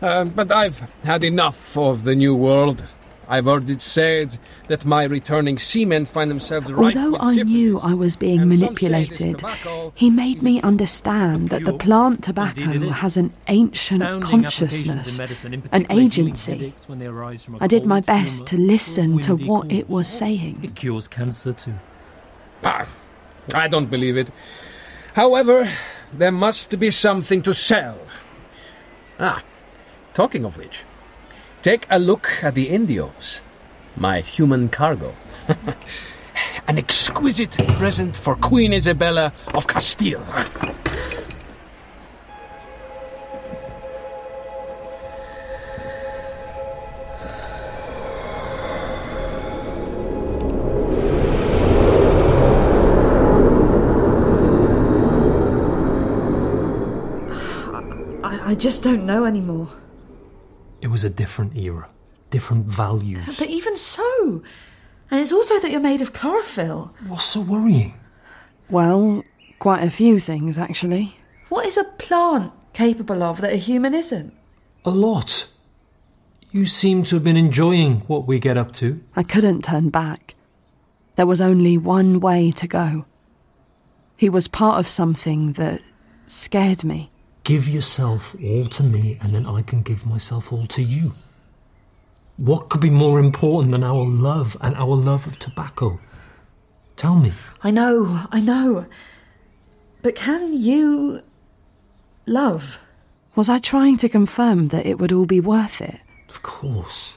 Uh, 0.00 0.24
but 0.24 0.52
I've 0.52 0.78
had 1.02 1.24
enough 1.24 1.76
of 1.76 2.04
the 2.04 2.14
new 2.14 2.32
world. 2.34 2.84
I've 3.28 3.46
heard 3.46 3.68
it 3.70 3.80
said 3.80 4.38
that 4.68 4.84
my 4.84 5.02
returning 5.04 5.58
seamen 5.58 6.06
find 6.06 6.30
themselves 6.30 6.70
right 6.70 6.96
Although 6.96 7.12
with 7.12 7.22
I 7.22 7.34
knew. 7.42 7.80
I 7.80 7.94
was 7.94 8.14
being 8.16 8.40
And 8.42 8.52
some 8.52 8.58
say 8.60 8.66
this 8.66 8.82
manipulated, 8.82 9.38
tobacco 9.38 9.92
he 9.96 10.10
made 10.10 10.42
me 10.42 10.60
understand 10.62 11.48
that 11.48 11.64
the 11.64 11.72
Pure. 11.72 11.78
plant 11.78 12.14
Indeed 12.14 12.20
it 12.20 12.24
tobacco 12.26 12.88
has 12.90 13.16
an 13.16 13.32
ancient 13.48 14.02
Astounding 14.02 14.28
consciousness, 14.42 15.18
medicine, 15.18 15.62
an 15.72 15.86
agency. 15.90 16.52
headaches 16.52 16.88
when 16.88 16.98
they 17.00 17.06
arise 17.06 17.42
from 17.44 17.54
a 17.54 17.58
I 17.60 17.66
did 17.66 17.84
my 17.86 18.00
best 18.00 18.46
to 18.48 18.56
listen 18.58 19.18
to 19.20 19.34
what 19.36 19.72
it 19.72 19.86
cause. 19.86 19.90
was 19.90 20.08
saying. 20.08 20.60
It 20.62 20.74
cures 20.76 21.08
cancer 21.08 21.52
too. 21.52 21.74
I 23.54 23.68
don't 23.68 23.90
believe 23.90 24.16
it. 24.16 24.30
However, 25.14 25.70
there 26.12 26.32
must 26.32 26.78
be 26.78 26.90
something 26.90 27.42
to 27.42 27.52
sell. 27.54 27.98
Ah, 29.18 29.42
talking 30.14 30.44
of 30.44 30.56
which, 30.56 30.84
take 31.62 31.86
a 31.90 31.98
look 31.98 32.28
at 32.42 32.54
the 32.54 32.68
Indios. 32.68 33.40
my 33.96 34.20
human 34.20 34.68
cargo. 34.68 35.14
An 36.68 36.78
exquisite 36.78 37.56
present 37.76 38.16
for 38.16 38.34
Queen 38.36 38.72
Isabella 38.72 39.32
of 39.52 39.66
Castile. 39.66 40.24
I, 58.52 58.54
I 58.54 58.58
just 58.58 58.82
don't 58.84 59.06
know 59.06 59.24
anymore. 59.24 59.70
It 60.82 60.88
was 60.88 61.04
a 61.04 61.10
different 61.10 61.56
era, 61.56 61.88
different 62.30 62.66
values. 62.66 63.38
But 63.38 63.48
even 63.48 63.78
so, 63.78 64.42
and 65.10 65.20
it's 65.20 65.32
also 65.32 65.58
that 65.60 65.70
you're 65.70 65.80
made 65.80 66.02
of 66.02 66.12
chlorophyll. 66.12 66.94
What's 67.06 67.24
so 67.24 67.40
worrying? 67.40 67.94
Well, 68.68 69.24
quite 69.58 69.82
a 69.82 69.90
few 69.90 70.20
things, 70.20 70.58
actually. 70.58 71.16
What 71.48 71.64
is 71.64 71.78
a 71.78 71.84
plant 71.84 72.52
capable 72.74 73.22
of 73.22 73.40
that 73.40 73.54
a 73.54 73.56
human 73.56 73.94
isn't? 73.94 74.34
A 74.84 74.90
lot. 74.90 75.48
You 76.50 76.66
seem 76.66 77.04
to 77.04 77.16
have 77.16 77.24
been 77.24 77.38
enjoying 77.38 78.00
what 78.00 78.26
we 78.26 78.38
get 78.38 78.58
up 78.58 78.72
to. 78.74 79.02
I 79.16 79.22
couldn't 79.22 79.62
turn 79.64 79.88
back. 79.88 80.34
There 81.16 81.26
was 81.26 81.40
only 81.40 81.78
one 81.78 82.20
way 82.20 82.50
to 82.50 82.68
go. 82.68 83.06
He 84.14 84.28
was 84.28 84.46
part 84.46 84.78
of 84.78 84.90
something 84.90 85.52
that 85.54 85.80
scared 86.26 86.84
me. 86.84 87.11
Give 87.44 87.68
yourself 87.68 88.36
all 88.42 88.66
to 88.68 88.82
me, 88.84 89.18
and 89.20 89.34
then 89.34 89.46
I 89.46 89.62
can 89.62 89.82
give 89.82 90.06
myself 90.06 90.52
all 90.52 90.66
to 90.68 90.82
you. 90.82 91.12
What 92.36 92.68
could 92.68 92.80
be 92.80 92.90
more 92.90 93.18
important 93.18 93.72
than 93.72 93.82
our 93.82 94.04
love 94.04 94.56
and 94.60 94.74
our 94.76 94.94
love 94.94 95.26
of 95.26 95.38
tobacco? 95.38 95.98
Tell 96.96 97.16
me. 97.16 97.32
I 97.62 97.70
know, 97.70 98.26
I 98.30 98.40
know. 98.40 98.86
But 100.02 100.14
can 100.14 100.52
you 100.52 101.22
love? 102.26 102.78
Was 103.34 103.48
I 103.48 103.58
trying 103.58 103.96
to 103.98 104.08
confirm 104.08 104.68
that 104.68 104.86
it 104.86 104.98
would 104.98 105.12
all 105.12 105.26
be 105.26 105.40
worth 105.40 105.80
it? 105.80 106.00
Of 106.28 106.42
course. 106.42 107.14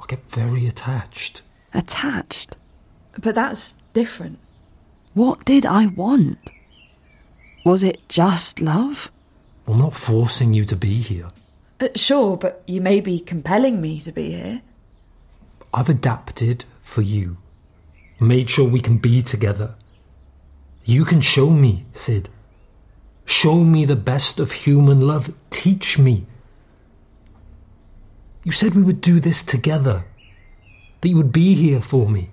I 0.00 0.06
get 0.06 0.28
very 0.30 0.66
attached. 0.66 1.42
Attached? 1.74 2.56
But 3.20 3.34
that's 3.34 3.74
different. 3.94 4.38
What 5.14 5.44
did 5.44 5.66
I 5.66 5.86
want? 5.86 6.50
Was 7.64 7.82
it 7.82 8.08
just 8.08 8.60
love? 8.60 9.10
I'm 9.68 9.78
not 9.78 9.94
forcing 9.94 10.54
you 10.54 10.64
to 10.64 10.76
be 10.76 10.94
here. 10.94 11.28
Uh, 11.78 11.88
sure, 11.94 12.36
but 12.38 12.62
you 12.66 12.80
may 12.80 13.00
be 13.00 13.20
compelling 13.20 13.80
me 13.80 14.00
to 14.00 14.10
be 14.10 14.32
here. 14.32 14.62
I've 15.74 15.90
adapted 15.90 16.64
for 16.82 17.02
you. 17.02 17.36
Made 18.18 18.48
sure 18.48 18.68
we 18.68 18.80
can 18.80 18.96
be 18.96 19.22
together. 19.22 19.74
You 20.84 21.04
can 21.04 21.20
show 21.20 21.50
me, 21.50 21.84
Syd. 21.92 22.30
Show 23.26 23.56
me 23.56 23.84
the 23.84 23.94
best 23.94 24.40
of 24.40 24.52
human 24.52 25.02
love. 25.02 25.34
Teach 25.50 25.98
me. 25.98 26.24
You 28.42 28.52
said 28.52 28.74
we 28.74 28.82
would 28.82 29.02
do 29.02 29.20
this 29.20 29.42
together. 29.42 30.06
That 31.02 31.10
you 31.10 31.16
would 31.16 31.30
be 31.30 31.54
here 31.54 31.82
for 31.82 32.08
me. 32.08 32.30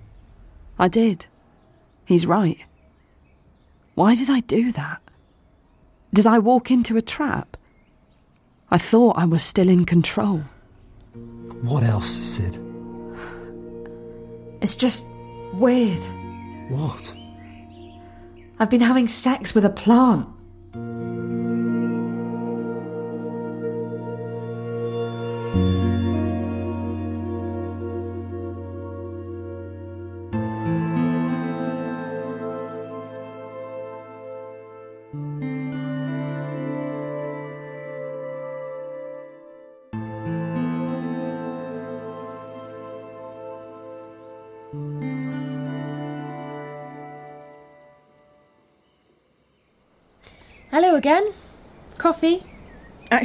I 0.78 0.88
did. 0.88 1.26
He's 2.06 2.26
right. 2.26 2.58
Why 3.94 4.14
did 4.14 4.30
I 4.30 4.40
do 4.40 4.72
that? 4.72 5.02
Did 6.16 6.26
I 6.26 6.38
walk 6.38 6.70
into 6.70 6.96
a 6.96 7.02
trap? 7.02 7.58
I 8.70 8.78
thought 8.78 9.18
I 9.18 9.26
was 9.26 9.42
still 9.42 9.68
in 9.68 9.84
control. 9.84 10.44
What 11.60 11.82
else, 11.82 12.08
Syd? 12.08 12.58
It's 14.62 14.76
just 14.76 15.04
weird. 15.52 16.00
What? 16.70 17.14
I've 18.58 18.70
been 18.70 18.80
having 18.80 19.08
sex 19.08 19.54
with 19.54 19.66
a 19.66 19.68
plant. 19.68 20.26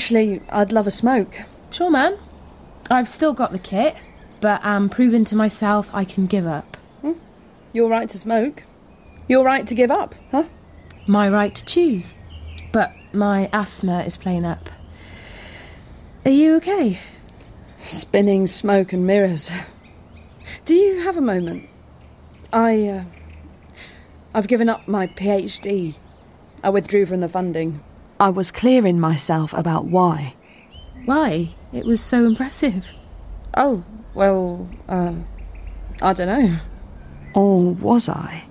Actually, 0.02 0.41
I'd 0.49 0.72
love 0.72 0.88
a 0.88 0.91
smoke. 0.91 1.43
Sure, 1.70 1.91
man. 1.91 2.18
I've 2.89 3.08
still 3.08 3.34
got 3.34 3.52
the 3.52 3.60
kit, 3.60 3.95
but 4.39 4.60
I'm 4.66 4.89
proving 4.89 5.26
to 5.26 5.36
myself 5.36 5.91
I 5.93 6.06
can 6.06 6.26
give 6.26 6.47
up. 6.47 6.76
Your 7.72 7.88
right 7.88 8.10
to 8.10 8.18
smoke. 8.18 8.64
Your 9.28 9.45
right 9.45 9.68
to 9.68 9.76
give 9.76 9.91
up, 9.91 10.16
huh? 10.32 10.45
My 11.06 11.30
right 11.30 11.54
to 11.54 11.64
choose. 11.64 12.16
But 12.72 12.91
my 13.14 13.47
asthma 13.54 14.02
is 14.02 14.18
playing 14.18 14.43
up. 14.43 14.72
Are 16.26 16.32
you 16.32 16.56
okay? 16.56 16.97
Spinning 17.84 18.47
smoke 18.47 18.93
and 18.93 19.06
mirrors. 19.06 19.52
Do 20.66 20.74
you 20.74 21.02
have 21.02 21.16
a 21.16 21.22
moment? 21.22 21.70
I, 22.52 22.88
uh, 22.88 23.04
I've 24.34 24.47
given 24.47 24.68
up 24.68 24.88
my 24.88 25.06
PhD. 25.06 25.93
I 26.64 26.72
withdrew 26.72 27.06
from 27.06 27.20
the 27.20 27.30
funding. 27.30 27.84
I 28.22 28.30
was 28.30 28.52
clear 28.52 28.86
in 28.86 29.00
myself 29.00 29.52
about 29.52 29.86
why. 29.86 30.36
Why? 31.06 31.56
It 31.74 31.86
was 31.86 32.02
so 32.02 32.24
impressive. 32.24 32.94
Oh, 33.58 33.84
well, 34.14 34.70
um, 34.88 35.28
I 36.04 36.14
don't 36.14 36.28
know. 36.28 36.58
Or 37.34 37.74
was 37.74 38.08
I? 38.08 38.44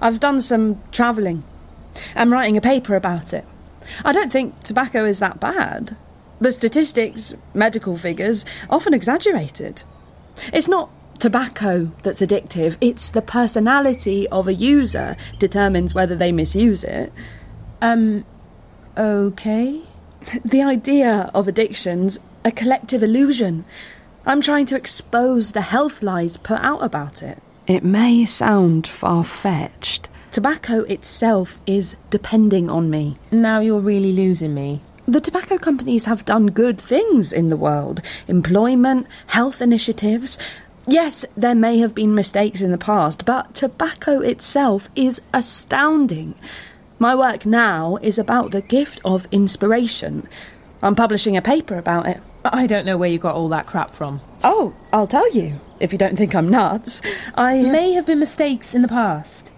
I've 0.00 0.18
done 0.18 0.40
some 0.40 0.82
travelling. 0.90 1.44
I'm 2.16 2.32
writing 2.32 2.56
a 2.56 2.60
paper 2.60 2.96
about 2.96 3.32
it. 3.32 3.44
I 4.04 4.10
don't 4.10 4.32
think 4.32 4.64
tobacco 4.64 5.04
is 5.04 5.20
that 5.20 5.38
bad. 5.38 5.96
The 6.40 6.50
statistics, 6.50 7.32
medical 7.54 7.96
figures, 7.96 8.44
often 8.68 8.94
exaggerated. 8.94 9.84
It's 10.52 10.66
not 10.66 10.90
tobacco 11.20 11.92
that's 12.02 12.20
addictive, 12.20 12.76
it's 12.80 13.12
the 13.12 13.22
personality 13.22 14.26
of 14.30 14.48
a 14.48 14.54
user 14.54 15.16
determines 15.38 15.94
whether 15.94 16.16
they 16.16 16.32
misuse 16.32 16.82
it. 16.82 17.12
Um, 17.80 18.24
okay. 19.00 19.80
The 20.44 20.62
idea 20.62 21.30
of 21.34 21.48
addiction's 21.48 22.18
a 22.44 22.52
collective 22.52 23.02
illusion. 23.02 23.64
I'm 24.26 24.42
trying 24.42 24.66
to 24.66 24.76
expose 24.76 25.52
the 25.52 25.62
health 25.62 26.02
lies 26.02 26.36
put 26.36 26.60
out 26.60 26.82
about 26.82 27.22
it. 27.22 27.42
It 27.66 27.82
may 27.82 28.26
sound 28.26 28.86
far 28.86 29.24
fetched. 29.24 30.08
Tobacco 30.32 30.82
itself 30.82 31.58
is 31.66 31.96
depending 32.10 32.68
on 32.70 32.90
me. 32.90 33.16
Now 33.32 33.60
you're 33.60 33.80
really 33.80 34.12
losing 34.12 34.54
me. 34.54 34.82
The 35.06 35.20
tobacco 35.20 35.58
companies 35.58 36.04
have 36.04 36.24
done 36.24 36.46
good 36.48 36.78
things 36.78 37.32
in 37.32 37.48
the 37.48 37.56
world 37.56 38.02
employment, 38.28 39.06
health 39.26 39.60
initiatives. 39.62 40.38
Yes, 40.86 41.24
there 41.36 41.54
may 41.54 41.78
have 41.78 41.94
been 41.94 42.14
mistakes 42.14 42.60
in 42.60 42.70
the 42.70 42.78
past, 42.78 43.24
but 43.24 43.54
tobacco 43.54 44.20
itself 44.20 44.88
is 44.94 45.20
astounding. 45.32 46.34
My 47.00 47.14
work 47.14 47.46
now 47.46 47.96
is 48.02 48.18
about 48.18 48.50
the 48.50 48.60
gift 48.60 49.00
of 49.06 49.26
inspiration. 49.32 50.28
I'm 50.82 50.94
publishing 50.94 51.34
a 51.34 51.40
paper 51.40 51.78
about 51.78 52.06
it. 52.06 52.20
I 52.44 52.66
don't 52.66 52.84
know 52.84 52.98
where 52.98 53.08
you 53.08 53.18
got 53.18 53.34
all 53.34 53.48
that 53.48 53.66
crap 53.66 53.94
from. 53.94 54.20
Oh, 54.44 54.74
I'll 54.92 55.06
tell 55.06 55.32
you, 55.32 55.58
if 55.80 55.92
you 55.92 55.98
don't 55.98 56.16
think 56.16 56.34
I'm 56.34 56.50
nuts. 56.50 57.00
I. 57.36 57.62
May 57.62 57.92
have 57.92 58.04
been 58.04 58.18
mistakes 58.18 58.74
in 58.74 58.82
the 58.82 58.88
past. 58.88 59.50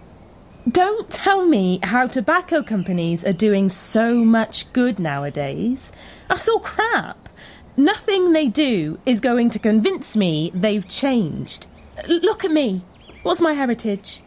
Don't 0.71 1.09
tell 1.09 1.45
me 1.45 1.81
how 1.83 2.07
tobacco 2.07 2.63
companies 2.63 3.25
are 3.25 3.33
doing 3.33 3.67
so 3.67 4.23
much 4.23 4.71
good 4.71 4.97
nowadays. 4.97 5.91
That's 6.29 6.47
all 6.47 6.61
crap. 6.61 7.27
Nothing 7.75 8.31
they 8.31 8.47
do 8.47 8.99
is 9.05 9.19
going 9.19 9.49
to 9.49 9.59
convince 9.59 10.15
me 10.15 10.49
they've 10.53 10.87
changed. 10.87 11.67
L- 12.09 12.21
look 12.21 12.45
at 12.45 12.51
me. 12.51 12.85
What's 13.23 13.41
my 13.41 13.51
heritage? 13.51 14.22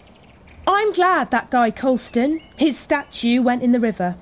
I'm 0.67 0.93
glad 0.93 1.31
that 1.31 1.51
guy 1.51 1.71
Colston, 1.71 2.41
his 2.57 2.77
statue 2.79 3.41
went 3.41 3.63
in 3.63 3.73
the 3.73 3.81
river. 3.81 4.17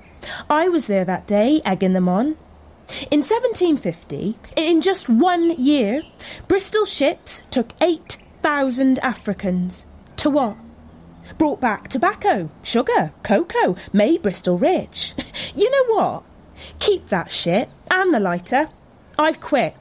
I 0.49 0.69
was 0.69 0.87
there 0.87 1.05
that 1.05 1.27
day, 1.27 1.61
egging 1.65 1.93
them 1.93 2.07
on. 2.07 2.37
In 3.09 3.21
1750, 3.21 4.37
in 4.55 4.81
just 4.81 5.09
one 5.09 5.51
year, 5.57 6.03
Bristol 6.47 6.85
ships 6.85 7.41
took 7.49 7.71
8,000 7.81 8.99
Africans. 8.99 9.85
To 10.17 10.29
what? 10.29 10.57
Brought 11.39 11.59
back 11.59 11.87
tobacco, 11.87 12.49
sugar, 12.61 13.11
cocoa, 13.23 13.75
made 13.91 14.21
Bristol 14.21 14.57
rich. 14.59 15.15
you 15.55 15.69
know 15.69 15.95
what? 15.95 16.23
Keep 16.77 17.09
that 17.09 17.31
shit 17.31 17.69
and 17.89 18.13
the 18.13 18.19
lighter. 18.19 18.69
I've 19.17 19.41
quit. 19.41 19.75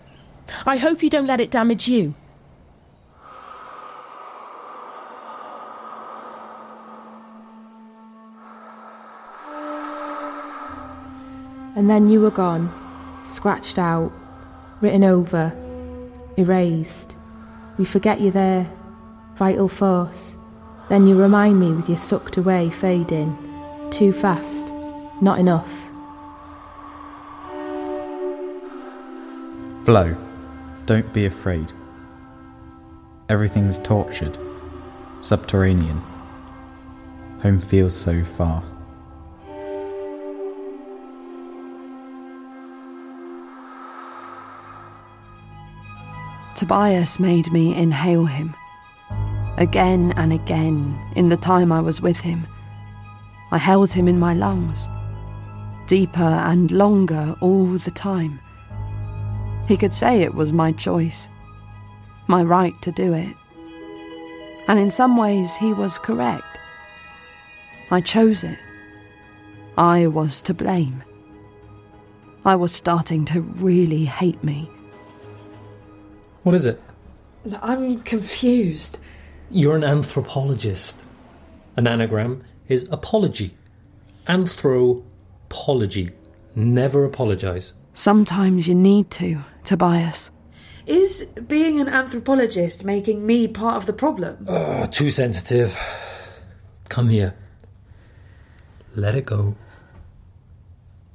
I 0.65 0.79
hope 0.79 1.03
you 1.03 1.11
don't 1.11 1.27
let 1.27 1.41
it 1.41 1.51
damage 1.51 1.89
you. 1.89 2.15
And 11.77 11.91
then 11.91 12.09
you 12.09 12.21
were 12.21 12.31
gone, 12.31 12.73
scratched 13.27 13.79
out, 13.79 14.13
written 14.81 15.03
over, 15.03 15.53
erased. 16.37 17.17
We 17.79 17.85
forget 17.85 18.21
you're 18.21 18.31
there, 18.31 18.71
vital 19.37 19.69
force. 19.69 20.37
Then 20.89 21.07
you 21.07 21.17
remind 21.17 21.59
me 21.59 21.73
with 21.73 21.89
your 21.89 21.99
sucked 21.99 22.37
away 22.37 22.71
fading. 22.71 23.37
Too 23.91 24.13
fast, 24.13 24.73
not 25.21 25.39
enough. 25.39 25.71
Flow, 29.85 30.17
don't 30.87 31.13
be 31.13 31.27
afraid. 31.27 31.73
Everything's 33.29 33.79
tortured, 33.79 34.39
subterranean. 35.21 36.03
Home 37.43 37.61
feels 37.61 37.97
so 37.97 38.25
far. 38.37 38.63
Tobias 46.55 47.19
made 47.19 47.53
me 47.53 47.75
inhale 47.75 48.27
him. 48.27 48.55
Again 49.59 50.13
and 50.17 50.33
again 50.33 50.99
in 51.17 51.29
the 51.29 51.37
time 51.37 51.73
I 51.73 51.81
was 51.81 52.01
with 52.01 52.21
him. 52.21 52.47
I 53.51 53.59
held 53.59 53.93
him 53.93 54.09
in 54.09 54.19
my 54.19 54.35
lungs. 54.35 54.89
Deeper 55.87 56.23
and 56.23 56.71
longer 56.71 57.35
all 57.41 57.67
the 57.67 57.91
time. 57.91 58.41
He 59.67 59.77
could 59.77 59.93
say 59.93 60.23
it 60.23 60.35
was 60.35 60.53
my 60.53 60.73
choice, 60.73 61.29
my 62.29 62.43
right 62.43 62.81
to 62.83 62.93
do 62.93 63.13
it. 63.13 63.35
And 64.69 64.79
in 64.79 64.91
some 64.91 65.17
ways, 65.17 65.57
he 65.57 65.73
was 65.73 65.99
correct. 65.99 66.59
I 67.91 68.01
chose 68.01 68.45
it. 68.45 68.59
I 69.77 70.07
was 70.07 70.41
to 70.43 70.55
blame. 70.55 71.03
I 72.45 72.57
was 72.57 72.73
starting 72.73 73.25
to 73.27 73.41
really 73.41 74.05
hate 74.05 74.43
me. 74.43 74.71
What 76.45 76.55
is 76.55 76.67
it? 76.67 76.81
I'm 77.63 78.03
confused. 78.03 78.99
You're 79.51 79.77
an 79.77 79.83
anthropologist. 79.83 80.97
An 81.77 81.87
anagram 81.87 82.45
is 82.69 82.87
apology. 82.93 83.57
Anthropology. 84.29 86.13
Never 86.55 87.05
apologize. 87.05 87.73
Sometimes 87.95 88.69
you 88.69 88.75
need 88.75 89.11
to, 89.13 89.41
Tobias. 89.65 90.31
Is 90.87 91.25
being 91.49 91.81
an 91.81 91.89
anthropologist 91.89 92.85
making 92.85 93.25
me 93.25 93.49
part 93.49 93.77
of 93.77 93.87
the 93.87 93.95
problem? 93.95 94.45
Ugh, 94.47 94.93
too 94.93 95.09
sensitive. 95.09 95.75
Come 96.91 97.09
here. 97.09 97.35
Let 98.95 99.15
it 99.15 99.25
go. 99.25 99.57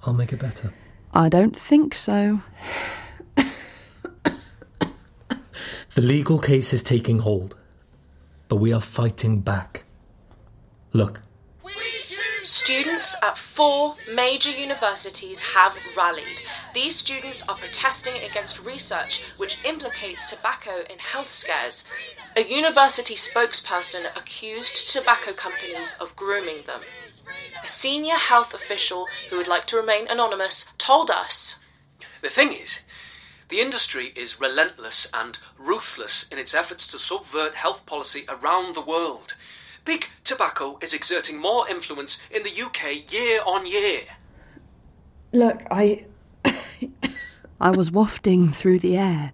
I'll 0.04 0.14
make 0.14 0.34
it 0.34 0.40
better. 0.40 0.74
I 1.14 1.30
don't 1.30 1.56
think 1.56 1.94
so. 1.94 2.42
The 5.96 6.02
legal 6.02 6.40
case 6.40 6.72
is 6.74 6.84
taking 6.84 7.20
hold, 7.20 7.56
but 8.48 8.58
we 8.58 8.72
are 8.72 8.82
fighting 8.82 9.42
back. 9.42 9.84
Look, 10.94 11.22
Students 12.44 13.16
at 13.22 13.38
four 13.38 13.96
major 14.12 14.50
universities 14.50 15.40
have 15.54 15.78
rallied. 15.96 16.42
These 16.74 16.96
students 16.96 17.44
are 17.48 17.56
protesting 17.56 18.24
against 18.24 18.64
research 18.64 19.22
which 19.38 19.64
implicates 19.66 20.28
tobacco 20.28 20.84
in 20.90 20.98
health 20.98 21.32
scares. 21.32 21.84
A 22.36 22.44
university 22.44 23.14
spokesperson 23.14 24.06
accused 24.18 24.92
tobacco 24.92 25.34
companies 25.34 25.96
of 26.00 26.16
grooming 26.16 26.64
them. 26.66 26.82
A 27.64 27.68
senior 27.68 28.16
health 28.16 28.54
official 28.54 29.06
who 29.30 29.38
would 29.38 29.48
like 29.48 29.68
to 29.68 29.78
remain 29.78 30.08
anonymous 30.08 30.66
told 30.78 31.12
us 31.12 31.60
The 32.22 32.30
thing 32.30 32.54
is, 32.54 32.80
the 33.50 33.60
industry 33.60 34.14
is 34.16 34.40
relentless 34.40 35.08
and 35.14 35.40
ruthless 35.58 36.28
in 36.32 36.38
its 36.38 36.54
efforts 36.54 36.88
to 36.88 37.00
subvert 37.00 37.56
health 37.56 37.86
policy 37.86 38.26
around 38.30 38.76
the 38.76 38.82
world. 38.82 39.36
Big 39.86 40.08
tobacco 40.24 40.78
is 40.82 40.94
exerting 40.94 41.38
more 41.38 41.68
influence 41.68 42.20
in 42.30 42.44
the 42.44 42.62
UK 42.62 43.12
year 43.12 43.42
on 43.46 43.66
year. 43.66 44.02
Look, 45.34 45.64
I. 45.72 46.06
I 47.62 47.72
was 47.72 47.92
wafting 47.92 48.52
through 48.52 48.80
the 48.80 48.96
air. 48.96 49.34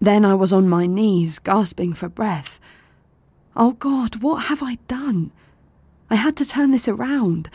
Then 0.00 0.24
I 0.24 0.34
was 0.34 0.52
on 0.52 0.68
my 0.68 0.86
knees, 0.86 1.38
gasping 1.38 1.92
for 1.92 2.08
breath. 2.08 2.60
Oh 3.56 3.72
God, 3.72 4.22
what 4.22 4.44
have 4.44 4.62
I 4.62 4.76
done? 4.86 5.32
I 6.08 6.14
had 6.14 6.36
to 6.36 6.46
turn 6.46 6.70
this 6.70 6.88
around. 6.88 7.50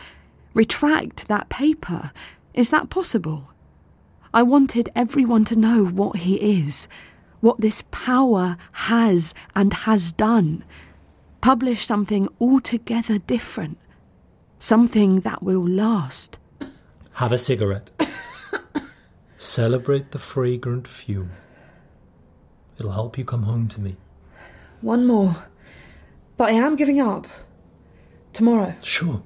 Retract 0.52 1.26
that 1.26 1.48
paper. 1.48 2.12
Is 2.52 2.70
that 2.70 2.90
possible? 2.90 3.48
I 4.34 4.42
wanted 4.42 4.90
everyone 4.96 5.44
to 5.44 5.54
know 5.54 5.84
what 5.84 6.16
he 6.16 6.58
is, 6.58 6.88
what 7.40 7.60
this 7.60 7.84
power 7.92 8.56
has 8.72 9.32
and 9.54 9.72
has 9.72 10.10
done. 10.10 10.64
Publish 11.40 11.86
something 11.86 12.28
altogether 12.40 13.18
different. 13.18 13.78
Something 14.58 15.20
that 15.20 15.44
will 15.44 15.64
last. 15.64 16.38
have 17.12 17.30
a 17.30 17.38
cigarette. 17.38 17.92
Celebrate 19.38 20.10
the 20.10 20.18
fragrant 20.18 20.88
fume. 20.88 21.30
It'll 22.76 22.90
help 22.90 23.16
you 23.16 23.24
come 23.24 23.44
home 23.44 23.68
to 23.68 23.80
me. 23.80 23.94
One 24.80 25.06
more. 25.06 25.36
But 26.36 26.48
I 26.48 26.54
am 26.54 26.74
giving 26.74 27.00
up. 27.00 27.28
Tomorrow. 28.32 28.74
Sure. 28.82 29.22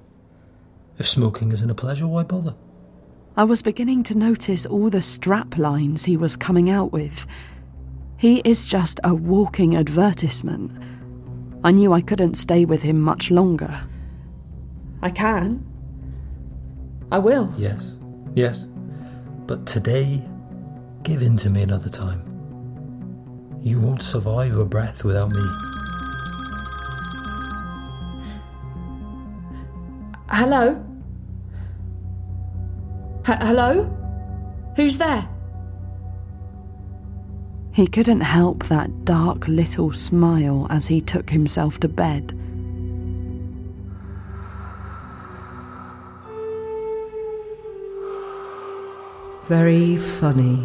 If 0.99 1.09
smoking 1.09 1.51
isn't 1.51 1.71
a 1.71 1.75
pleasure, 1.75 2.07
why 2.07 2.25
bother? 2.25 2.57
I 3.39 3.45
was 3.45 3.63
beginning 3.63 4.03
to 4.03 4.19
notice 4.19 4.67
all 4.67 4.91
the 4.91 5.01
strap 5.01 5.57
lines 5.57 6.05
he 6.05 6.17
was 6.17 6.35
coming 6.35 6.69
out 6.69 6.91
with. 6.91 7.25
He 8.17 8.39
is 8.41 8.65
just 8.65 8.99
a 9.05 9.15
walking 9.15 9.77
advertisement. 9.77 10.73
I 11.63 11.71
knew 11.71 11.93
I 11.93 12.01
couldn't 12.01 12.35
stay 12.35 12.65
with 12.65 12.83
him 12.83 13.01
much 13.01 13.31
longer. 13.31 13.87
I 15.03 15.11
can. 15.11 15.65
I 17.13 17.21
will. 17.21 17.55
Yes, 17.57 17.95
yes. 18.35 18.67
But 19.47 19.67
today, 19.67 20.21
give 21.05 21.23
in 21.23 21.37
to 21.37 21.49
me 21.49 21.63
another 21.63 21.91
time. 21.91 22.25
You 23.63 23.81
won't 23.81 24.03
survive 24.03 24.59
a 24.59 24.65
breath 24.65 25.05
without 25.05 25.31
me. 25.31 25.43
Hello? 30.29 30.85
H- 33.29 33.37
hello? 33.43 33.85
Who's 34.77 34.97
there? 34.97 35.29
He 37.73 37.87
couldn't 37.87 38.23
help 38.23 38.65
that 38.69 39.05
dark 39.05 39.47
little 39.47 39.93
smile 39.93 40.67
as 40.71 40.87
he 40.87 41.03
took 41.03 41.29
himself 41.29 41.79
to 41.81 41.89
bed. 41.89 42.33
Very 49.47 49.99
funny. 49.99 50.57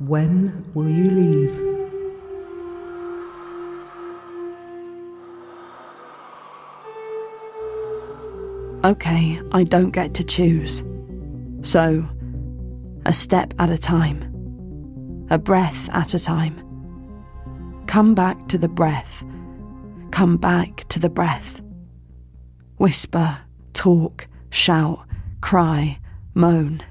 When 0.00 0.64
will 0.74 0.88
you 0.88 1.08
leave? 1.08 1.54
Okay, 8.84 9.40
I 9.52 9.62
don't 9.62 9.90
get 9.90 10.14
to 10.14 10.24
choose. 10.24 10.82
So, 11.66 12.08
a 13.06 13.12
step 13.12 13.52
at 13.58 13.70
a 13.70 13.76
time, 13.76 15.26
a 15.30 15.36
breath 15.36 15.88
at 15.90 16.14
a 16.14 16.18
time. 16.20 16.62
Come 17.88 18.14
back 18.14 18.46
to 18.50 18.56
the 18.56 18.68
breath. 18.68 19.24
Come 20.12 20.36
back 20.36 20.84
to 20.90 21.00
the 21.00 21.08
breath. 21.08 21.60
Whisper, 22.76 23.38
talk, 23.72 24.28
shout, 24.50 25.08
cry, 25.40 25.98
moan. 26.34 26.84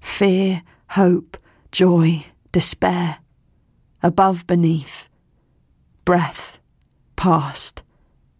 Fear, 0.00 0.62
hope, 0.88 1.36
joy, 1.70 2.24
despair. 2.50 3.18
Above, 4.02 4.46
beneath. 4.46 5.10
Breath, 6.06 6.60
past, 7.16 7.82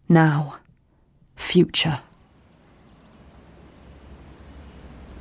now, 0.09 0.57
future. 1.35 2.01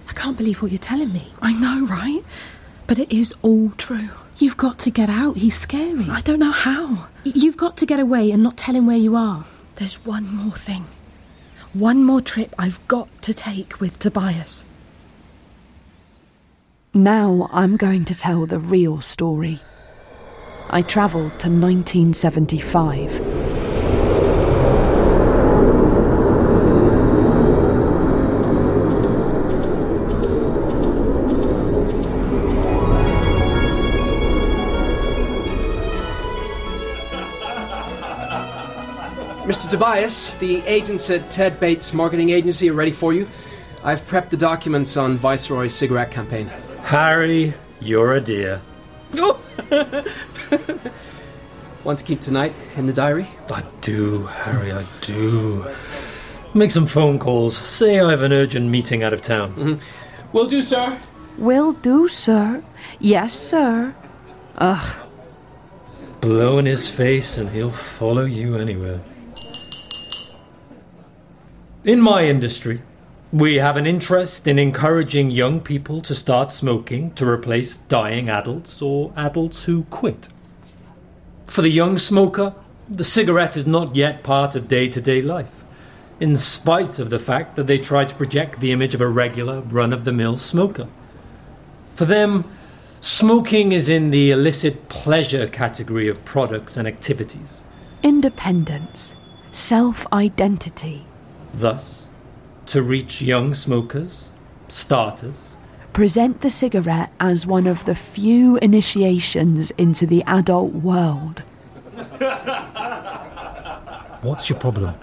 I 0.08 0.12
can't 0.12 0.36
believe 0.36 0.62
what 0.62 0.72
you're 0.72 0.78
telling 0.78 1.12
me. 1.12 1.32
I 1.42 1.52
know, 1.52 1.86
right? 1.86 2.22
But 2.86 2.98
it 2.98 3.12
is 3.12 3.34
all 3.42 3.70
true. 3.76 4.08
You've 4.38 4.56
got 4.56 4.78
to 4.80 4.90
get 4.90 5.08
out. 5.08 5.36
He's 5.36 5.58
scary. 5.58 6.08
I 6.08 6.20
don't 6.20 6.38
know 6.38 6.52
how. 6.52 7.06
You've 7.24 7.56
got 7.56 7.76
to 7.78 7.86
get 7.86 8.00
away 8.00 8.30
and 8.30 8.42
not 8.42 8.56
tell 8.56 8.74
him 8.74 8.86
where 8.86 8.96
you 8.96 9.16
are. 9.16 9.44
There's 9.76 10.04
one 10.04 10.34
more 10.34 10.56
thing. 10.56 10.86
One 11.72 12.04
more 12.04 12.20
trip 12.20 12.54
I've 12.58 12.86
got 12.88 13.08
to 13.22 13.34
take 13.34 13.80
with 13.80 13.98
Tobias. 13.98 14.64
Now 16.94 17.48
I'm 17.52 17.76
going 17.76 18.04
to 18.06 18.14
tell 18.14 18.46
the 18.46 18.58
real 18.58 19.00
story. 19.00 19.60
I 20.70 20.82
travelled 20.82 21.38
to 21.40 21.48
1975. 21.48 23.47
Tobias, 39.70 40.34
the 40.36 40.62
agents 40.62 41.10
at 41.10 41.30
Ted 41.30 41.60
Bates 41.60 41.92
Marketing 41.92 42.30
Agency 42.30 42.70
are 42.70 42.74
ready 42.74 42.90
for 42.90 43.12
you. 43.12 43.28
I've 43.84 44.00
prepped 44.00 44.30
the 44.30 44.36
documents 44.36 44.96
on 44.96 45.18
Viceroy's 45.18 45.74
cigarette 45.74 46.10
campaign. 46.10 46.46
Harry, 46.84 47.52
you're 47.80 48.14
a 48.14 48.20
dear. 48.20 48.62
Want 51.84 51.98
to 51.98 52.04
keep 52.04 52.20
tonight 52.20 52.54
in 52.76 52.86
the 52.86 52.94
diary? 52.94 53.28
I 53.50 53.62
do, 53.82 54.22
Harry, 54.24 54.72
I 54.72 54.86
do. 55.02 55.66
Make 56.54 56.70
some 56.70 56.86
phone 56.86 57.18
calls. 57.18 57.54
Say 57.54 58.00
I 58.00 58.10
have 58.10 58.22
an 58.22 58.32
urgent 58.32 58.70
meeting 58.70 59.02
out 59.02 59.12
of 59.12 59.20
town. 59.20 59.52
Mm-hmm. 59.54 60.32
Will 60.32 60.46
do, 60.46 60.62
sir. 60.62 60.98
Will 61.36 61.72
do, 61.72 62.08
sir. 62.08 62.64
Yes, 63.00 63.38
sir. 63.38 63.94
Ugh. 64.56 65.02
Blow 66.22 66.56
in 66.58 66.64
his 66.64 66.88
face 66.88 67.36
and 67.36 67.50
he'll 67.50 67.70
follow 67.70 68.24
you 68.24 68.56
anywhere. 68.56 69.00
In 71.88 72.02
my 72.02 72.26
industry, 72.26 72.82
we 73.32 73.56
have 73.56 73.78
an 73.78 73.86
interest 73.86 74.46
in 74.46 74.58
encouraging 74.58 75.30
young 75.30 75.58
people 75.58 76.02
to 76.02 76.14
start 76.14 76.52
smoking 76.52 77.12
to 77.12 77.26
replace 77.26 77.78
dying 77.78 78.28
adults 78.28 78.82
or 78.82 79.10
adults 79.16 79.64
who 79.64 79.84
quit. 79.84 80.28
For 81.46 81.62
the 81.62 81.70
young 81.70 81.96
smoker, 81.96 82.54
the 82.90 83.04
cigarette 83.04 83.56
is 83.56 83.66
not 83.66 83.96
yet 83.96 84.22
part 84.22 84.54
of 84.54 84.68
day 84.68 84.88
to 84.88 85.00
day 85.00 85.22
life, 85.22 85.64
in 86.20 86.36
spite 86.36 86.98
of 86.98 87.08
the 87.08 87.18
fact 87.18 87.56
that 87.56 87.66
they 87.66 87.78
try 87.78 88.04
to 88.04 88.14
project 88.14 88.60
the 88.60 88.70
image 88.70 88.94
of 88.94 89.00
a 89.00 89.08
regular, 89.08 89.62
run 89.62 89.94
of 89.94 90.04
the 90.04 90.12
mill 90.12 90.36
smoker. 90.36 90.88
For 91.92 92.04
them, 92.04 92.44
smoking 93.00 93.72
is 93.72 93.88
in 93.88 94.10
the 94.10 94.30
illicit 94.30 94.90
pleasure 94.90 95.46
category 95.46 96.06
of 96.06 96.22
products 96.26 96.76
and 96.76 96.86
activities. 96.86 97.64
Independence, 98.02 99.16
self 99.52 100.06
identity. 100.12 101.07
Thus, 101.54 102.08
to 102.66 102.82
reach 102.82 103.22
young 103.22 103.54
smokers, 103.54 104.28
starters, 104.68 105.56
present 105.92 106.42
the 106.42 106.50
cigarette 106.50 107.12
as 107.18 107.46
one 107.46 107.66
of 107.66 107.84
the 107.84 107.94
few 107.94 108.56
initiations 108.58 109.70
into 109.72 110.06
the 110.06 110.22
adult 110.24 110.72
world. 110.72 111.42
What's 114.22 114.48
your 114.48 114.58
problem? 114.58 114.94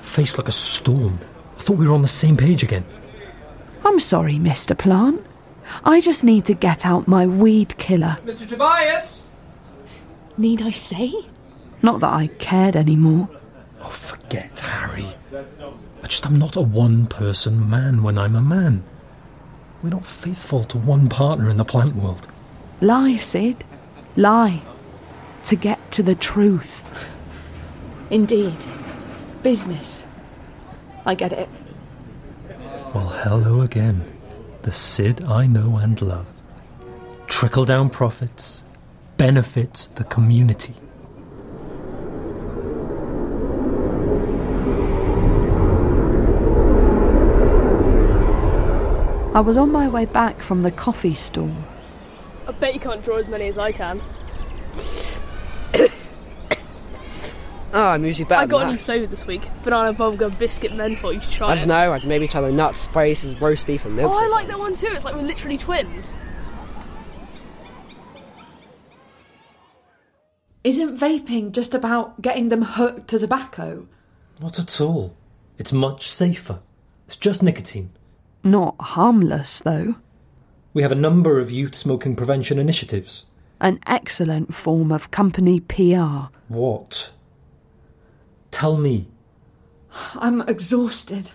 Face 0.00 0.38
like 0.38 0.48
a 0.48 0.52
storm. 0.52 1.18
I 1.56 1.60
thought 1.60 1.76
we 1.76 1.86
were 1.86 1.94
on 1.94 2.02
the 2.02 2.08
same 2.08 2.36
page 2.36 2.62
again. 2.62 2.84
I'm 3.84 4.00
sorry, 4.00 4.34
Mr. 4.34 4.76
Plant. 4.76 5.24
I 5.84 6.00
just 6.00 6.24
need 6.24 6.44
to 6.46 6.54
get 6.54 6.86
out 6.86 7.08
my 7.08 7.26
weed 7.26 7.76
killer. 7.78 8.18
Mr. 8.24 8.48
Tobias! 8.48 9.26
Need 10.36 10.62
I 10.62 10.70
say? 10.70 11.12
Not 11.82 12.00
that 12.00 12.12
I 12.12 12.28
cared 12.38 12.76
anymore. 12.76 13.28
Oh, 13.82 13.88
forget 13.88 14.58
Harry. 14.60 15.06
I 15.34 16.06
just 16.06 16.26
am 16.26 16.38
not 16.38 16.56
a 16.56 16.60
one 16.60 17.06
person 17.06 17.70
man 17.70 18.02
when 18.02 18.18
I'm 18.18 18.36
a 18.36 18.42
man. 18.42 18.84
We're 19.82 19.90
not 19.90 20.04
faithful 20.04 20.64
to 20.64 20.76
one 20.76 21.08
partner 21.08 21.48
in 21.48 21.56
the 21.56 21.64
plant 21.64 21.96
world. 21.96 22.28
Lie, 22.82 23.16
Syd. 23.16 23.64
Lie. 24.14 24.62
To 25.44 25.56
get 25.56 25.90
to 25.92 26.02
the 26.02 26.14
truth. 26.14 26.84
Indeed. 28.10 28.56
Business. 29.42 30.04
I 31.06 31.14
get 31.14 31.32
it. 31.32 31.48
Well, 32.94 33.08
hello 33.08 33.62
again. 33.62 34.04
The 34.62 34.72
Syd 34.72 35.24
I 35.24 35.46
know 35.46 35.78
and 35.78 36.00
love. 36.02 36.26
Trickle 37.26 37.64
down 37.64 37.88
profits 37.88 38.62
benefits 39.16 39.86
the 39.94 40.04
community. 40.04 40.74
I 49.34 49.40
was 49.40 49.56
on 49.56 49.72
my 49.72 49.88
way 49.88 50.04
back 50.04 50.42
from 50.42 50.60
the 50.60 50.70
coffee 50.70 51.14
stall. 51.14 51.50
I 52.46 52.52
bet 52.52 52.74
you 52.74 52.80
can't 52.80 53.02
draw 53.02 53.16
as 53.16 53.28
many 53.28 53.46
as 53.46 53.56
I 53.56 53.72
can. 53.72 54.02
Oh, 55.74 55.88
I'm 57.72 58.04
usually 58.04 58.26
better 58.26 58.42
I 58.42 58.46
got 58.46 58.58
than 58.58 58.68
a 58.68 58.72
new 58.72 58.78
flavour 58.78 59.06
this 59.06 59.26
week. 59.26 59.40
Banana 59.64 59.94
bubblegum 59.94 60.38
biscuit 60.38 60.74
menthol. 60.74 61.14
You 61.14 61.20
should 61.20 61.30
try 61.30 61.48
I 61.48 61.54
don't 61.54 61.68
know, 61.68 61.94
I'd 61.94 62.04
maybe 62.04 62.28
try 62.28 62.42
the 62.42 62.52
nuts, 62.52 62.76
spices, 62.76 63.40
roast 63.40 63.66
beef 63.66 63.86
and 63.86 63.96
milk. 63.96 64.12
Oh, 64.12 64.22
I 64.22 64.28
like 64.28 64.48
that 64.48 64.58
one 64.58 64.74
too. 64.74 64.88
It's 64.88 65.04
like 65.04 65.14
we're 65.14 65.22
literally 65.22 65.56
twins. 65.56 66.14
Isn't 70.62 70.98
vaping 70.98 71.52
just 71.52 71.72
about 71.72 72.20
getting 72.20 72.50
them 72.50 72.62
hooked 72.62 73.08
to 73.08 73.18
tobacco? 73.18 73.88
Not 74.40 74.58
at 74.58 74.78
all. 74.78 75.16
It's 75.56 75.72
much 75.72 76.10
safer. 76.10 76.60
It's 77.06 77.16
just 77.16 77.42
nicotine. 77.42 77.92
Not 78.44 78.74
harmless, 78.80 79.60
though. 79.60 79.96
We 80.74 80.82
have 80.82 80.92
a 80.92 80.96
number 80.96 81.38
of 81.38 81.50
youth 81.50 81.74
smoking 81.74 82.16
prevention 82.16 82.58
initiatives. 82.58 83.24
An 83.60 83.78
excellent 83.86 84.54
form 84.54 84.90
of 84.90 85.10
company 85.10 85.60
PR. 85.60 86.30
What? 86.48 87.10
Tell 88.50 88.76
me. 88.76 89.08
I'm 90.14 90.40
exhausted. 90.42 91.30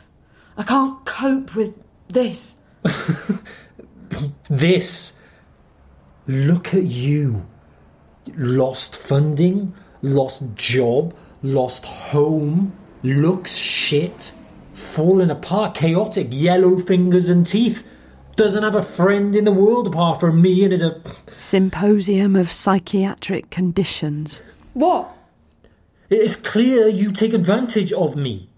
I 0.57 0.63
can't 0.63 1.05
cope 1.05 1.55
with 1.55 1.73
this. 2.09 2.55
This. 4.49 5.13
Look 6.25 6.73
at 6.73 6.83
you. 6.83 7.45
Lost 8.35 8.95
funding, 8.95 9.73
lost 10.01 10.43
job, 10.55 11.15
lost 11.43 11.85
home, 11.85 12.73
looks 13.03 13.55
shit, 13.55 14.33
falling 14.97 15.29
apart, 15.29 15.75
chaotic, 15.75 16.25
yellow 16.31 16.79
fingers 16.79 17.29
and 17.29 17.45
teeth. 17.45 17.83
Doesn't 18.35 18.63
have 18.63 18.73
a 18.73 18.81
friend 18.81 19.35
in 19.35 19.45
the 19.45 19.51
world 19.51 19.85
apart 19.85 20.19
from 20.19 20.41
me 20.41 20.63
and 20.63 20.73
is 20.73 20.81
a. 20.81 20.99
Symposium 21.37 22.35
of 22.35 22.51
Psychiatric 22.51 23.51
Conditions. 23.51 24.41
What? 24.73 25.15
It's 26.09 26.35
clear 26.35 26.87
you 26.87 27.11
take 27.11 27.35
advantage 27.35 27.93
of 27.93 28.15
me. 28.15 28.49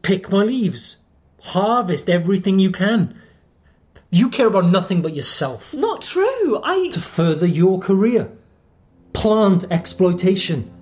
Pick 0.00 0.30
my 0.30 0.42
leaves. 0.42 0.96
Harvest 1.42 2.08
everything 2.08 2.58
you 2.58 2.70
can. 2.70 3.14
You 4.10 4.30
care 4.30 4.46
about 4.46 4.70
nothing 4.70 5.02
but 5.02 5.14
yourself. 5.14 5.74
Not 5.74 6.00
true. 6.00 6.62
I. 6.64 6.88
To 6.92 7.00
further 7.00 7.46
your 7.46 7.78
career. 7.78 8.32
Plant 9.12 9.66
exploitation. 9.70 10.72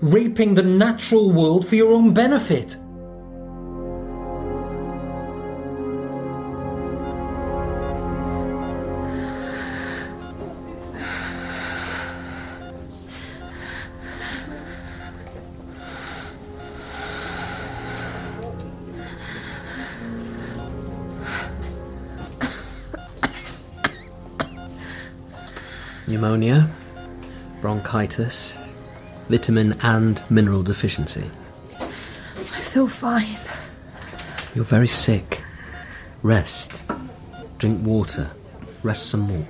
Raping 0.00 0.54
the 0.54 0.62
natural 0.62 1.32
world 1.32 1.66
for 1.66 1.74
your 1.74 1.92
own 1.92 2.14
benefit. 2.14 2.76
Pneumonia, 26.20 26.68
bronchitis, 27.62 28.52
vitamin 29.30 29.72
and 29.80 30.22
mineral 30.30 30.62
deficiency. 30.62 31.30
I 31.78 32.60
feel 32.60 32.86
fine. 32.86 33.38
You're 34.54 34.66
very 34.66 34.86
sick. 34.86 35.40
Rest. 36.22 36.82
Drink 37.56 37.82
water. 37.86 38.28
Rest 38.82 39.06
some 39.06 39.20
more. 39.20 39.46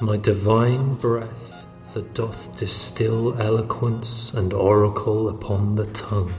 My 0.00 0.16
divine 0.16 0.94
breath 0.94 1.66
that 1.92 2.14
doth 2.14 2.58
distill 2.58 3.38
eloquence 3.38 4.32
and 4.32 4.54
oracle 4.54 5.28
upon 5.28 5.76
the 5.76 5.84
tongue. 5.88 6.32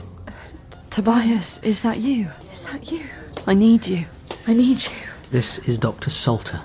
Tobias, 0.90 1.60
is 1.62 1.82
that 1.82 1.98
you? 1.98 2.28
Is 2.50 2.64
that 2.64 2.90
you? 2.90 3.04
I 3.46 3.54
need 3.54 3.86
you. 3.86 4.04
I 4.48 4.54
need 4.54 4.82
you. 4.82 4.90
This 5.30 5.60
is 5.60 5.78
Dr. 5.78 6.10
Salter. 6.10 6.60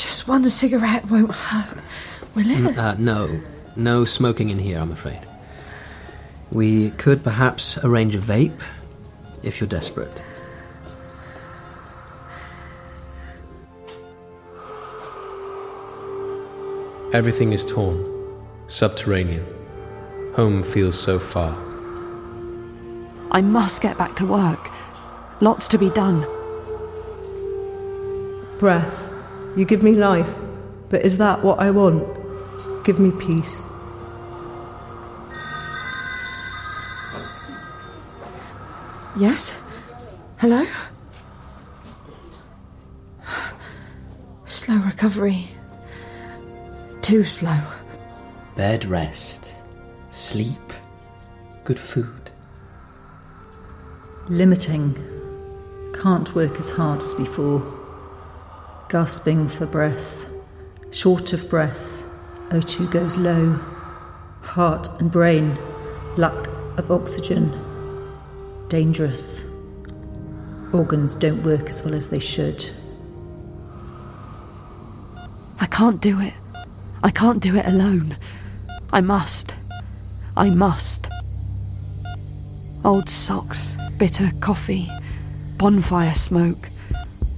Just 0.00 0.26
one 0.26 0.48
cigarette 0.48 1.04
won't 1.10 1.30
hurt, 1.30 1.76
will 2.34 2.50
it? 2.50 2.74
Mm, 2.74 2.78
Uh, 2.78 2.94
no, 2.98 3.40
no 3.76 4.04
smoking 4.04 4.48
in 4.48 4.58
here, 4.58 4.78
I'm 4.78 4.92
afraid. 4.92 5.20
We 6.50 6.90
could 6.92 7.22
perhaps 7.22 7.76
arrange 7.84 8.14
a 8.14 8.18
vape 8.18 8.58
if 9.42 9.60
you're 9.60 9.68
desperate. 9.68 10.22
Everything 17.12 17.52
is 17.52 17.64
torn, 17.64 17.98
subterranean. 18.68 19.44
Home 20.36 20.62
feels 20.62 20.98
so 20.98 21.18
far. 21.18 21.54
I 23.32 23.42
must 23.42 23.82
get 23.82 23.98
back 23.98 24.14
to 24.16 24.24
work. 24.26 24.70
Lots 25.40 25.68
to 25.68 25.78
be 25.78 25.90
done. 25.90 26.24
Breath. 28.58 29.09
You 29.56 29.64
give 29.64 29.82
me 29.82 29.94
life, 29.94 30.28
but 30.88 31.02
is 31.04 31.18
that 31.18 31.42
what 31.42 31.58
I 31.58 31.70
want? 31.70 32.04
Give 32.84 32.98
me 33.00 33.10
peace. 33.10 33.62
Yes? 39.18 39.52
Hello? 40.38 40.64
Slow 44.46 44.76
recovery. 44.76 45.48
Too 47.02 47.24
slow. 47.24 47.60
Bed 48.56 48.84
rest, 48.84 49.52
sleep, 50.10 50.72
good 51.64 51.80
food. 51.80 52.30
Limiting. 54.28 54.94
Can't 55.92 56.34
work 56.36 56.60
as 56.60 56.70
hard 56.70 57.02
as 57.02 57.14
before. 57.14 57.79
Gasping 58.90 59.48
for 59.48 59.66
breath. 59.66 60.26
Short 60.90 61.32
of 61.32 61.48
breath. 61.48 62.02
O2 62.48 62.90
goes 62.90 63.16
low. 63.16 63.52
Heart 64.42 65.00
and 65.00 65.12
brain. 65.12 65.56
Lack 66.16 66.48
of 66.76 66.90
oxygen. 66.90 67.56
Dangerous. 68.66 69.46
Organs 70.72 71.14
don't 71.14 71.40
work 71.44 71.70
as 71.70 71.84
well 71.84 71.94
as 71.94 72.08
they 72.08 72.18
should. 72.18 72.68
I 75.60 75.66
can't 75.66 76.00
do 76.00 76.20
it. 76.20 76.34
I 77.04 77.12
can't 77.12 77.38
do 77.38 77.54
it 77.54 77.66
alone. 77.66 78.16
I 78.92 79.02
must. 79.02 79.54
I 80.36 80.50
must. 80.50 81.08
Old 82.84 83.08
socks, 83.08 83.72
bitter 83.98 84.32
coffee, 84.40 84.90
bonfire 85.58 86.16
smoke. 86.16 86.70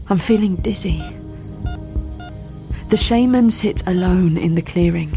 I'm 0.09 0.19
feeling 0.19 0.57
dizzy. 0.57 1.15
The 2.93 2.99
shaman 2.99 3.51
sits 3.51 3.83
alone 3.87 4.37
in 4.37 4.55
the 4.55 4.61
clearing. 4.61 5.17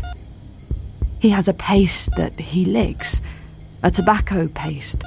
He 1.19 1.27
has 1.31 1.49
a 1.49 1.53
paste 1.53 2.09
that 2.15 2.39
he 2.39 2.63
licks, 2.63 3.19
a 3.83 3.91
tobacco 3.91 4.47
paste. 4.47 5.03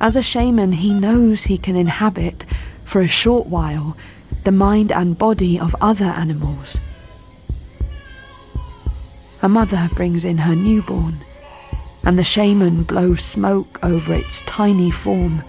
As 0.00 0.16
a 0.16 0.22
shaman, 0.22 0.72
he 0.72 0.94
knows 0.94 1.42
he 1.42 1.58
can 1.58 1.76
inhabit, 1.76 2.46
for 2.86 3.02
a 3.02 3.06
short 3.06 3.48
while, 3.48 3.98
the 4.44 4.50
mind 4.50 4.92
and 4.92 5.18
body 5.18 5.60
of 5.60 5.76
other 5.78 6.06
animals. 6.06 6.80
A 9.42 9.48
mother 9.50 9.90
brings 9.94 10.24
in 10.24 10.38
her 10.38 10.56
newborn, 10.56 11.18
and 12.02 12.18
the 12.18 12.24
shaman 12.24 12.84
blows 12.84 13.22
smoke 13.22 13.78
over 13.82 14.14
its 14.14 14.40
tiny 14.46 14.90
form. 14.90 15.44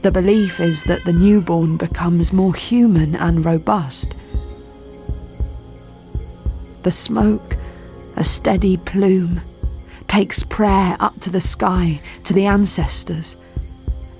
The 0.00 0.12
belief 0.12 0.60
is 0.60 0.84
that 0.84 1.04
the 1.04 1.12
newborn 1.12 1.76
becomes 1.76 2.32
more 2.32 2.54
human 2.54 3.14
and 3.14 3.44
robust. 3.44 4.14
The 6.82 6.92
smoke, 6.92 7.56
a 8.16 8.24
steady 8.24 8.76
plume, 8.76 9.40
takes 10.06 10.42
prayer 10.42 10.96
up 11.00 11.20
to 11.20 11.30
the 11.30 11.40
sky, 11.40 12.00
to 12.24 12.32
the 12.32 12.46
ancestors. 12.46 13.36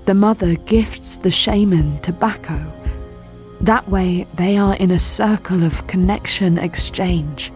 The 0.05 0.13
mother 0.13 0.55
gifts 0.55 1.17
the 1.17 1.31
shaman 1.31 2.01
tobacco. 2.01 2.59
That 3.61 3.87
way, 3.89 4.25
they 4.35 4.57
are 4.57 4.75
in 4.75 4.91
a 4.91 4.99
circle 4.99 5.63
of 5.63 5.85
connection 5.87 6.57
exchange. 6.57 7.51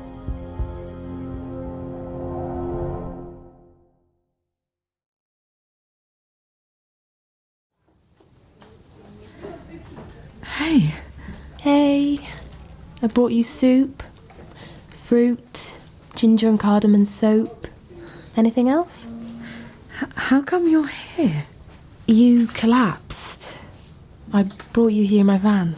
Hey. 10.43 10.93
Hey. 11.61 12.19
I 13.01 13.07
brought 13.07 13.31
you 13.31 13.43
soup, 13.43 14.03
fruit, 15.13 15.71
ginger 16.15 16.49
and 16.49 16.59
cardamom 16.59 17.05
soap. 17.05 17.67
Anything 18.35 18.67
else? 18.67 19.05
H- 20.01 20.09
how 20.15 20.41
come 20.41 20.67
you're 20.67 20.87
here? 20.87 21.43
You 22.07 22.47
collapsed. 22.47 23.53
I 24.33 24.49
brought 24.73 24.87
you 24.87 25.05
here 25.05 25.19
in 25.19 25.27
my 25.27 25.37
van. 25.37 25.75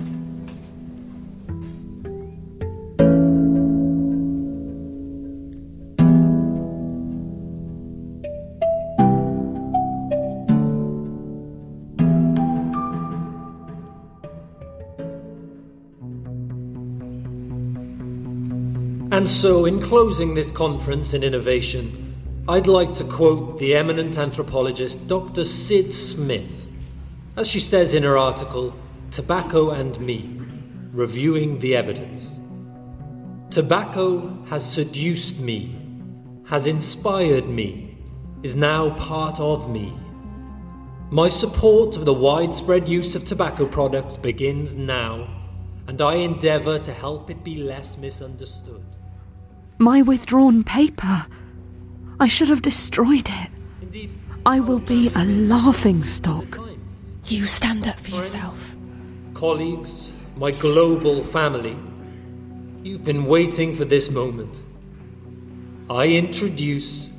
And 19.15 19.29
so, 19.29 19.63
in 19.63 19.79
closing 19.79 20.33
this 20.33 20.51
conference 20.51 21.13
in 21.13 21.23
innovation, 21.23 22.43
I'd 22.49 22.67
like 22.67 22.93
to 22.95 23.05
quote 23.05 23.59
the 23.59 23.73
eminent 23.73 24.17
anthropologist 24.17 25.07
Dr. 25.07 25.45
Syd 25.45 25.93
Smith, 25.93 26.67
as 27.37 27.47
she 27.47 27.61
says 27.61 27.93
in 27.93 28.03
her 28.03 28.17
article, 28.17 28.75
Tobacco 29.11 29.69
and 29.69 29.97
Me 30.01 30.29
Reviewing 30.91 31.59
the 31.59 31.77
Evidence. 31.77 32.41
Tobacco 33.51 34.43
has 34.49 34.69
seduced 34.69 35.39
me, 35.39 35.73
has 36.47 36.67
inspired 36.67 37.47
me, 37.47 37.97
is 38.43 38.57
now 38.57 38.95
part 38.95 39.39
of 39.39 39.69
me. 39.69 39.93
My 41.09 41.29
support 41.29 41.95
of 41.95 42.03
the 42.03 42.13
widespread 42.13 42.89
use 42.89 43.15
of 43.15 43.23
tobacco 43.23 43.65
products 43.65 44.17
begins 44.17 44.75
now, 44.75 45.25
and 45.87 46.01
I 46.01 46.15
endeavour 46.15 46.79
to 46.79 46.91
help 46.91 47.29
it 47.29 47.45
be 47.45 47.55
less 47.55 47.97
misunderstood. 47.97 48.83
My 49.77 50.01
withdrawn 50.01 50.63
paper. 50.63 51.25
I 52.19 52.27
should 52.27 52.47
have 52.47 52.61
destroyed 52.61 53.27
it. 53.27 53.49
Indeed, 53.81 54.11
I 54.45 54.61
will 54.61 54.79
be 54.79 55.11
a 55.13 55.25
laughing 55.25 56.03
stock. 56.05 56.59
You 57.25 57.45
stand 57.45 57.85
up 57.85 57.99
for 57.99 58.11
yourself. 58.11 58.75
Colleagues, 59.33 60.13
my 60.37 60.51
global 60.51 61.23
family, 61.23 61.77
you've 62.83 63.03
been 63.03 63.25
waiting 63.25 63.75
for 63.75 63.83
this 63.83 64.09
moment. 64.09 64.63
I 65.89 66.07
introduce 66.07 67.11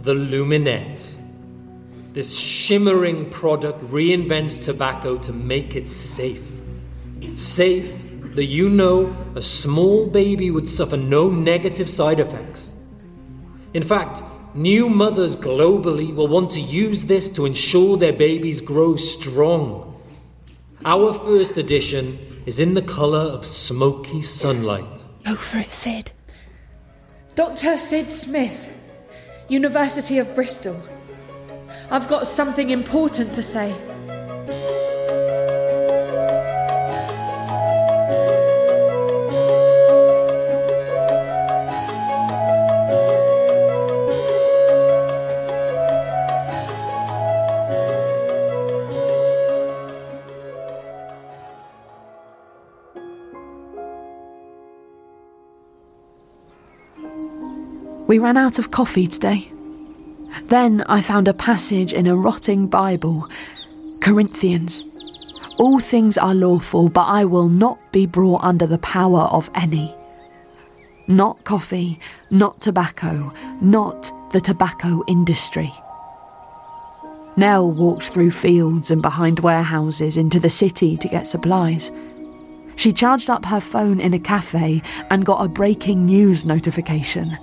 the 0.00 0.14
Luminette. 0.14 1.14
This 2.14 2.38
shimmering 2.38 3.28
product 3.30 3.82
reinvents 3.84 4.62
tobacco 4.62 5.16
to 5.18 5.32
make 5.32 5.76
it 5.76 5.88
safe. 5.88 6.46
Safe 7.36 8.01
that 8.34 8.46
you 8.46 8.68
know 8.68 9.14
a 9.34 9.42
small 9.42 10.06
baby 10.06 10.50
would 10.50 10.68
suffer 10.68 10.96
no 10.96 11.28
negative 11.30 11.88
side 11.88 12.18
effects. 12.18 12.72
In 13.74 13.82
fact, 13.82 14.22
new 14.54 14.88
mothers 14.88 15.36
globally 15.36 16.14
will 16.14 16.28
want 16.28 16.50
to 16.52 16.60
use 16.60 17.04
this 17.04 17.28
to 17.30 17.46
ensure 17.46 17.96
their 17.96 18.12
babies 18.12 18.60
grow 18.60 18.96
strong. 18.96 20.00
Our 20.84 21.12
first 21.12 21.56
edition 21.58 22.42
is 22.46 22.58
in 22.58 22.74
the 22.74 22.82
colour 22.82 23.20
of 23.20 23.46
smoky 23.46 24.22
sunlight. 24.22 25.04
Go 25.24 25.36
for 25.36 25.58
it, 25.58 25.72
Syd. 25.72 26.12
Dr. 27.34 27.78
Syd 27.78 28.10
Smith, 28.10 28.72
University 29.48 30.18
of 30.18 30.34
Bristol. 30.34 30.80
I've 31.90 32.08
got 32.08 32.26
something 32.26 32.70
important 32.70 33.34
to 33.34 33.42
say. 33.42 33.74
We 58.12 58.18
ran 58.18 58.36
out 58.36 58.58
of 58.58 58.70
coffee 58.70 59.06
today. 59.06 59.50
Then 60.50 60.82
I 60.82 61.00
found 61.00 61.28
a 61.28 61.32
passage 61.32 61.94
in 61.94 62.06
a 62.06 62.14
rotting 62.14 62.68
Bible 62.68 63.26
Corinthians. 64.02 64.84
All 65.58 65.78
things 65.78 66.18
are 66.18 66.34
lawful, 66.34 66.90
but 66.90 67.06
I 67.06 67.24
will 67.24 67.48
not 67.48 67.78
be 67.90 68.04
brought 68.04 68.44
under 68.44 68.66
the 68.66 68.76
power 68.76 69.20
of 69.20 69.50
any. 69.54 69.94
Not 71.06 71.42
coffee, 71.44 71.98
not 72.30 72.60
tobacco, 72.60 73.32
not 73.62 74.12
the 74.32 74.42
tobacco 74.42 75.02
industry. 75.08 75.72
Nell 77.38 77.72
walked 77.72 78.04
through 78.04 78.32
fields 78.32 78.90
and 78.90 79.00
behind 79.00 79.40
warehouses 79.40 80.18
into 80.18 80.38
the 80.38 80.50
city 80.50 80.98
to 80.98 81.08
get 81.08 81.26
supplies. 81.26 81.90
She 82.76 82.92
charged 82.92 83.30
up 83.30 83.46
her 83.46 83.60
phone 83.60 84.00
in 84.00 84.12
a 84.12 84.18
cafe 84.18 84.82
and 85.08 85.24
got 85.24 85.42
a 85.42 85.48
breaking 85.48 86.04
news 86.04 86.44
notification. 86.44 87.38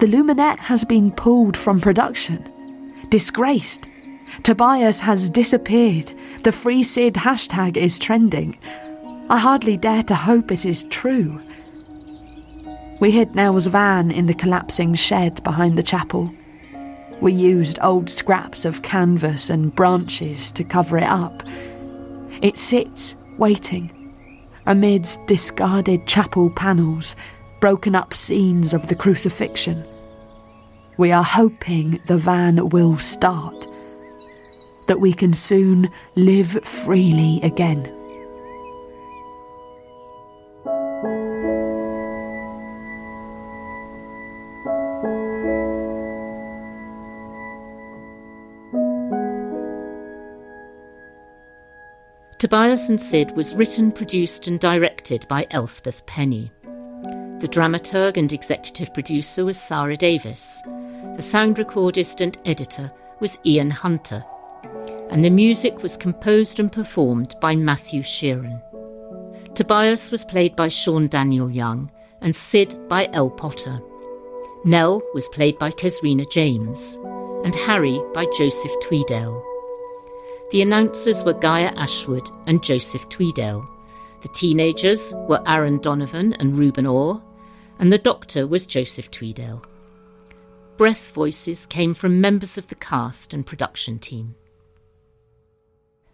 The 0.00 0.06
Luminette 0.06 0.58
has 0.60 0.82
been 0.82 1.12
pulled 1.12 1.58
from 1.58 1.78
production. 1.78 2.50
Disgraced. 3.10 3.86
Tobias 4.44 4.98
has 5.00 5.28
disappeared. 5.28 6.10
The 6.42 6.52
Free 6.52 6.82
Syd 6.82 7.12
hashtag 7.12 7.76
is 7.76 7.98
trending. 7.98 8.58
I 9.28 9.36
hardly 9.36 9.76
dare 9.76 10.02
to 10.04 10.14
hope 10.14 10.50
it 10.50 10.64
is 10.64 10.84
true. 10.84 11.38
We 12.98 13.10
hid 13.10 13.34
Nell's 13.34 13.66
van 13.66 14.10
in 14.10 14.24
the 14.24 14.32
collapsing 14.32 14.94
shed 14.94 15.44
behind 15.44 15.76
the 15.76 15.82
chapel. 15.82 16.32
We 17.20 17.34
used 17.34 17.78
old 17.82 18.08
scraps 18.08 18.64
of 18.64 18.80
canvas 18.80 19.50
and 19.50 19.74
branches 19.74 20.50
to 20.52 20.64
cover 20.64 20.96
it 20.96 21.04
up. 21.04 21.42
It 22.40 22.56
sits, 22.56 23.16
waiting, 23.36 23.92
amidst 24.64 25.26
discarded 25.26 26.06
chapel 26.06 26.48
panels, 26.48 27.16
broken 27.60 27.94
up 27.94 28.14
scenes 28.14 28.72
of 28.72 28.88
the 28.88 28.94
crucifixion. 28.94 29.84
We 30.96 31.12
are 31.12 31.24
hoping 31.24 32.00
the 32.06 32.18
van 32.18 32.70
will 32.70 32.96
start, 32.96 33.66
that 34.86 35.00
we 35.00 35.12
can 35.12 35.32
soon 35.32 35.90
live 36.16 36.50
freely 36.64 37.40
again. 37.42 37.94
Tobias 52.38 52.88
and 52.88 52.98
Syd 52.98 53.36
was 53.36 53.54
written, 53.54 53.92
produced, 53.92 54.48
and 54.48 54.58
directed 54.58 55.28
by 55.28 55.46
Elspeth 55.50 56.06
Penny. 56.06 56.50
The 57.40 57.48
dramaturg 57.48 58.18
and 58.18 58.30
executive 58.34 58.92
producer 58.92 59.46
was 59.46 59.58
Sara 59.58 59.96
Davies. 59.96 60.62
The 61.16 61.22
sound 61.22 61.56
recordist 61.56 62.20
and 62.20 62.38
editor 62.44 62.92
was 63.20 63.38
Iain 63.46 63.70
Hunter. 63.70 64.22
And 65.08 65.24
the 65.24 65.30
music 65.30 65.82
was 65.82 65.96
composed 65.96 66.60
and 66.60 66.70
performed 66.70 67.34
by 67.40 67.56
Matthew 67.56 68.02
Sheeran. 68.02 68.60
Tobias 69.54 70.10
was 70.10 70.22
played 70.26 70.54
by 70.54 70.68
Sion 70.68 71.08
Daniel 71.08 71.50
Young 71.50 71.90
and 72.20 72.36
Syd 72.36 72.76
by 72.90 73.08
Ell 73.14 73.30
Potter. 73.30 73.80
Nell 74.66 75.00
was 75.14 75.26
played 75.30 75.58
by 75.58 75.70
Kezrena 75.70 76.30
James 76.30 76.98
and 77.42 77.54
Harry 77.54 77.98
by 78.12 78.26
Joseph 78.36 78.72
Tweedale. 78.82 79.42
The 80.50 80.60
announcers 80.60 81.24
were 81.24 81.32
Gaia 81.32 81.72
Ashwood 81.76 82.28
and 82.46 82.62
Joseph 82.62 83.08
Tweedale. 83.08 83.66
The 84.20 84.28
teenagers 84.28 85.14
were 85.26 85.42
Aaron 85.46 85.78
Donovan 85.78 86.34
and 86.34 86.58
Reuben 86.58 86.84
Orr, 86.84 87.22
and 87.80 87.90
the 87.90 87.98
doctor 87.98 88.46
was 88.46 88.66
Joseph 88.66 89.10
Tweedale. 89.10 89.64
Breath 90.76 91.12
voices 91.12 91.66
came 91.66 91.94
from 91.94 92.20
members 92.20 92.58
of 92.58 92.68
the 92.68 92.74
cast 92.74 93.32
and 93.32 93.44
production 93.44 93.98
team. 93.98 94.34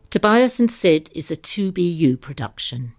Tobias 0.09 0.61
and 0.61 0.71
Syd 0.71 1.11
is 1.13 1.31
a 1.31 1.37
2BU 1.37 2.21
production. 2.21 2.96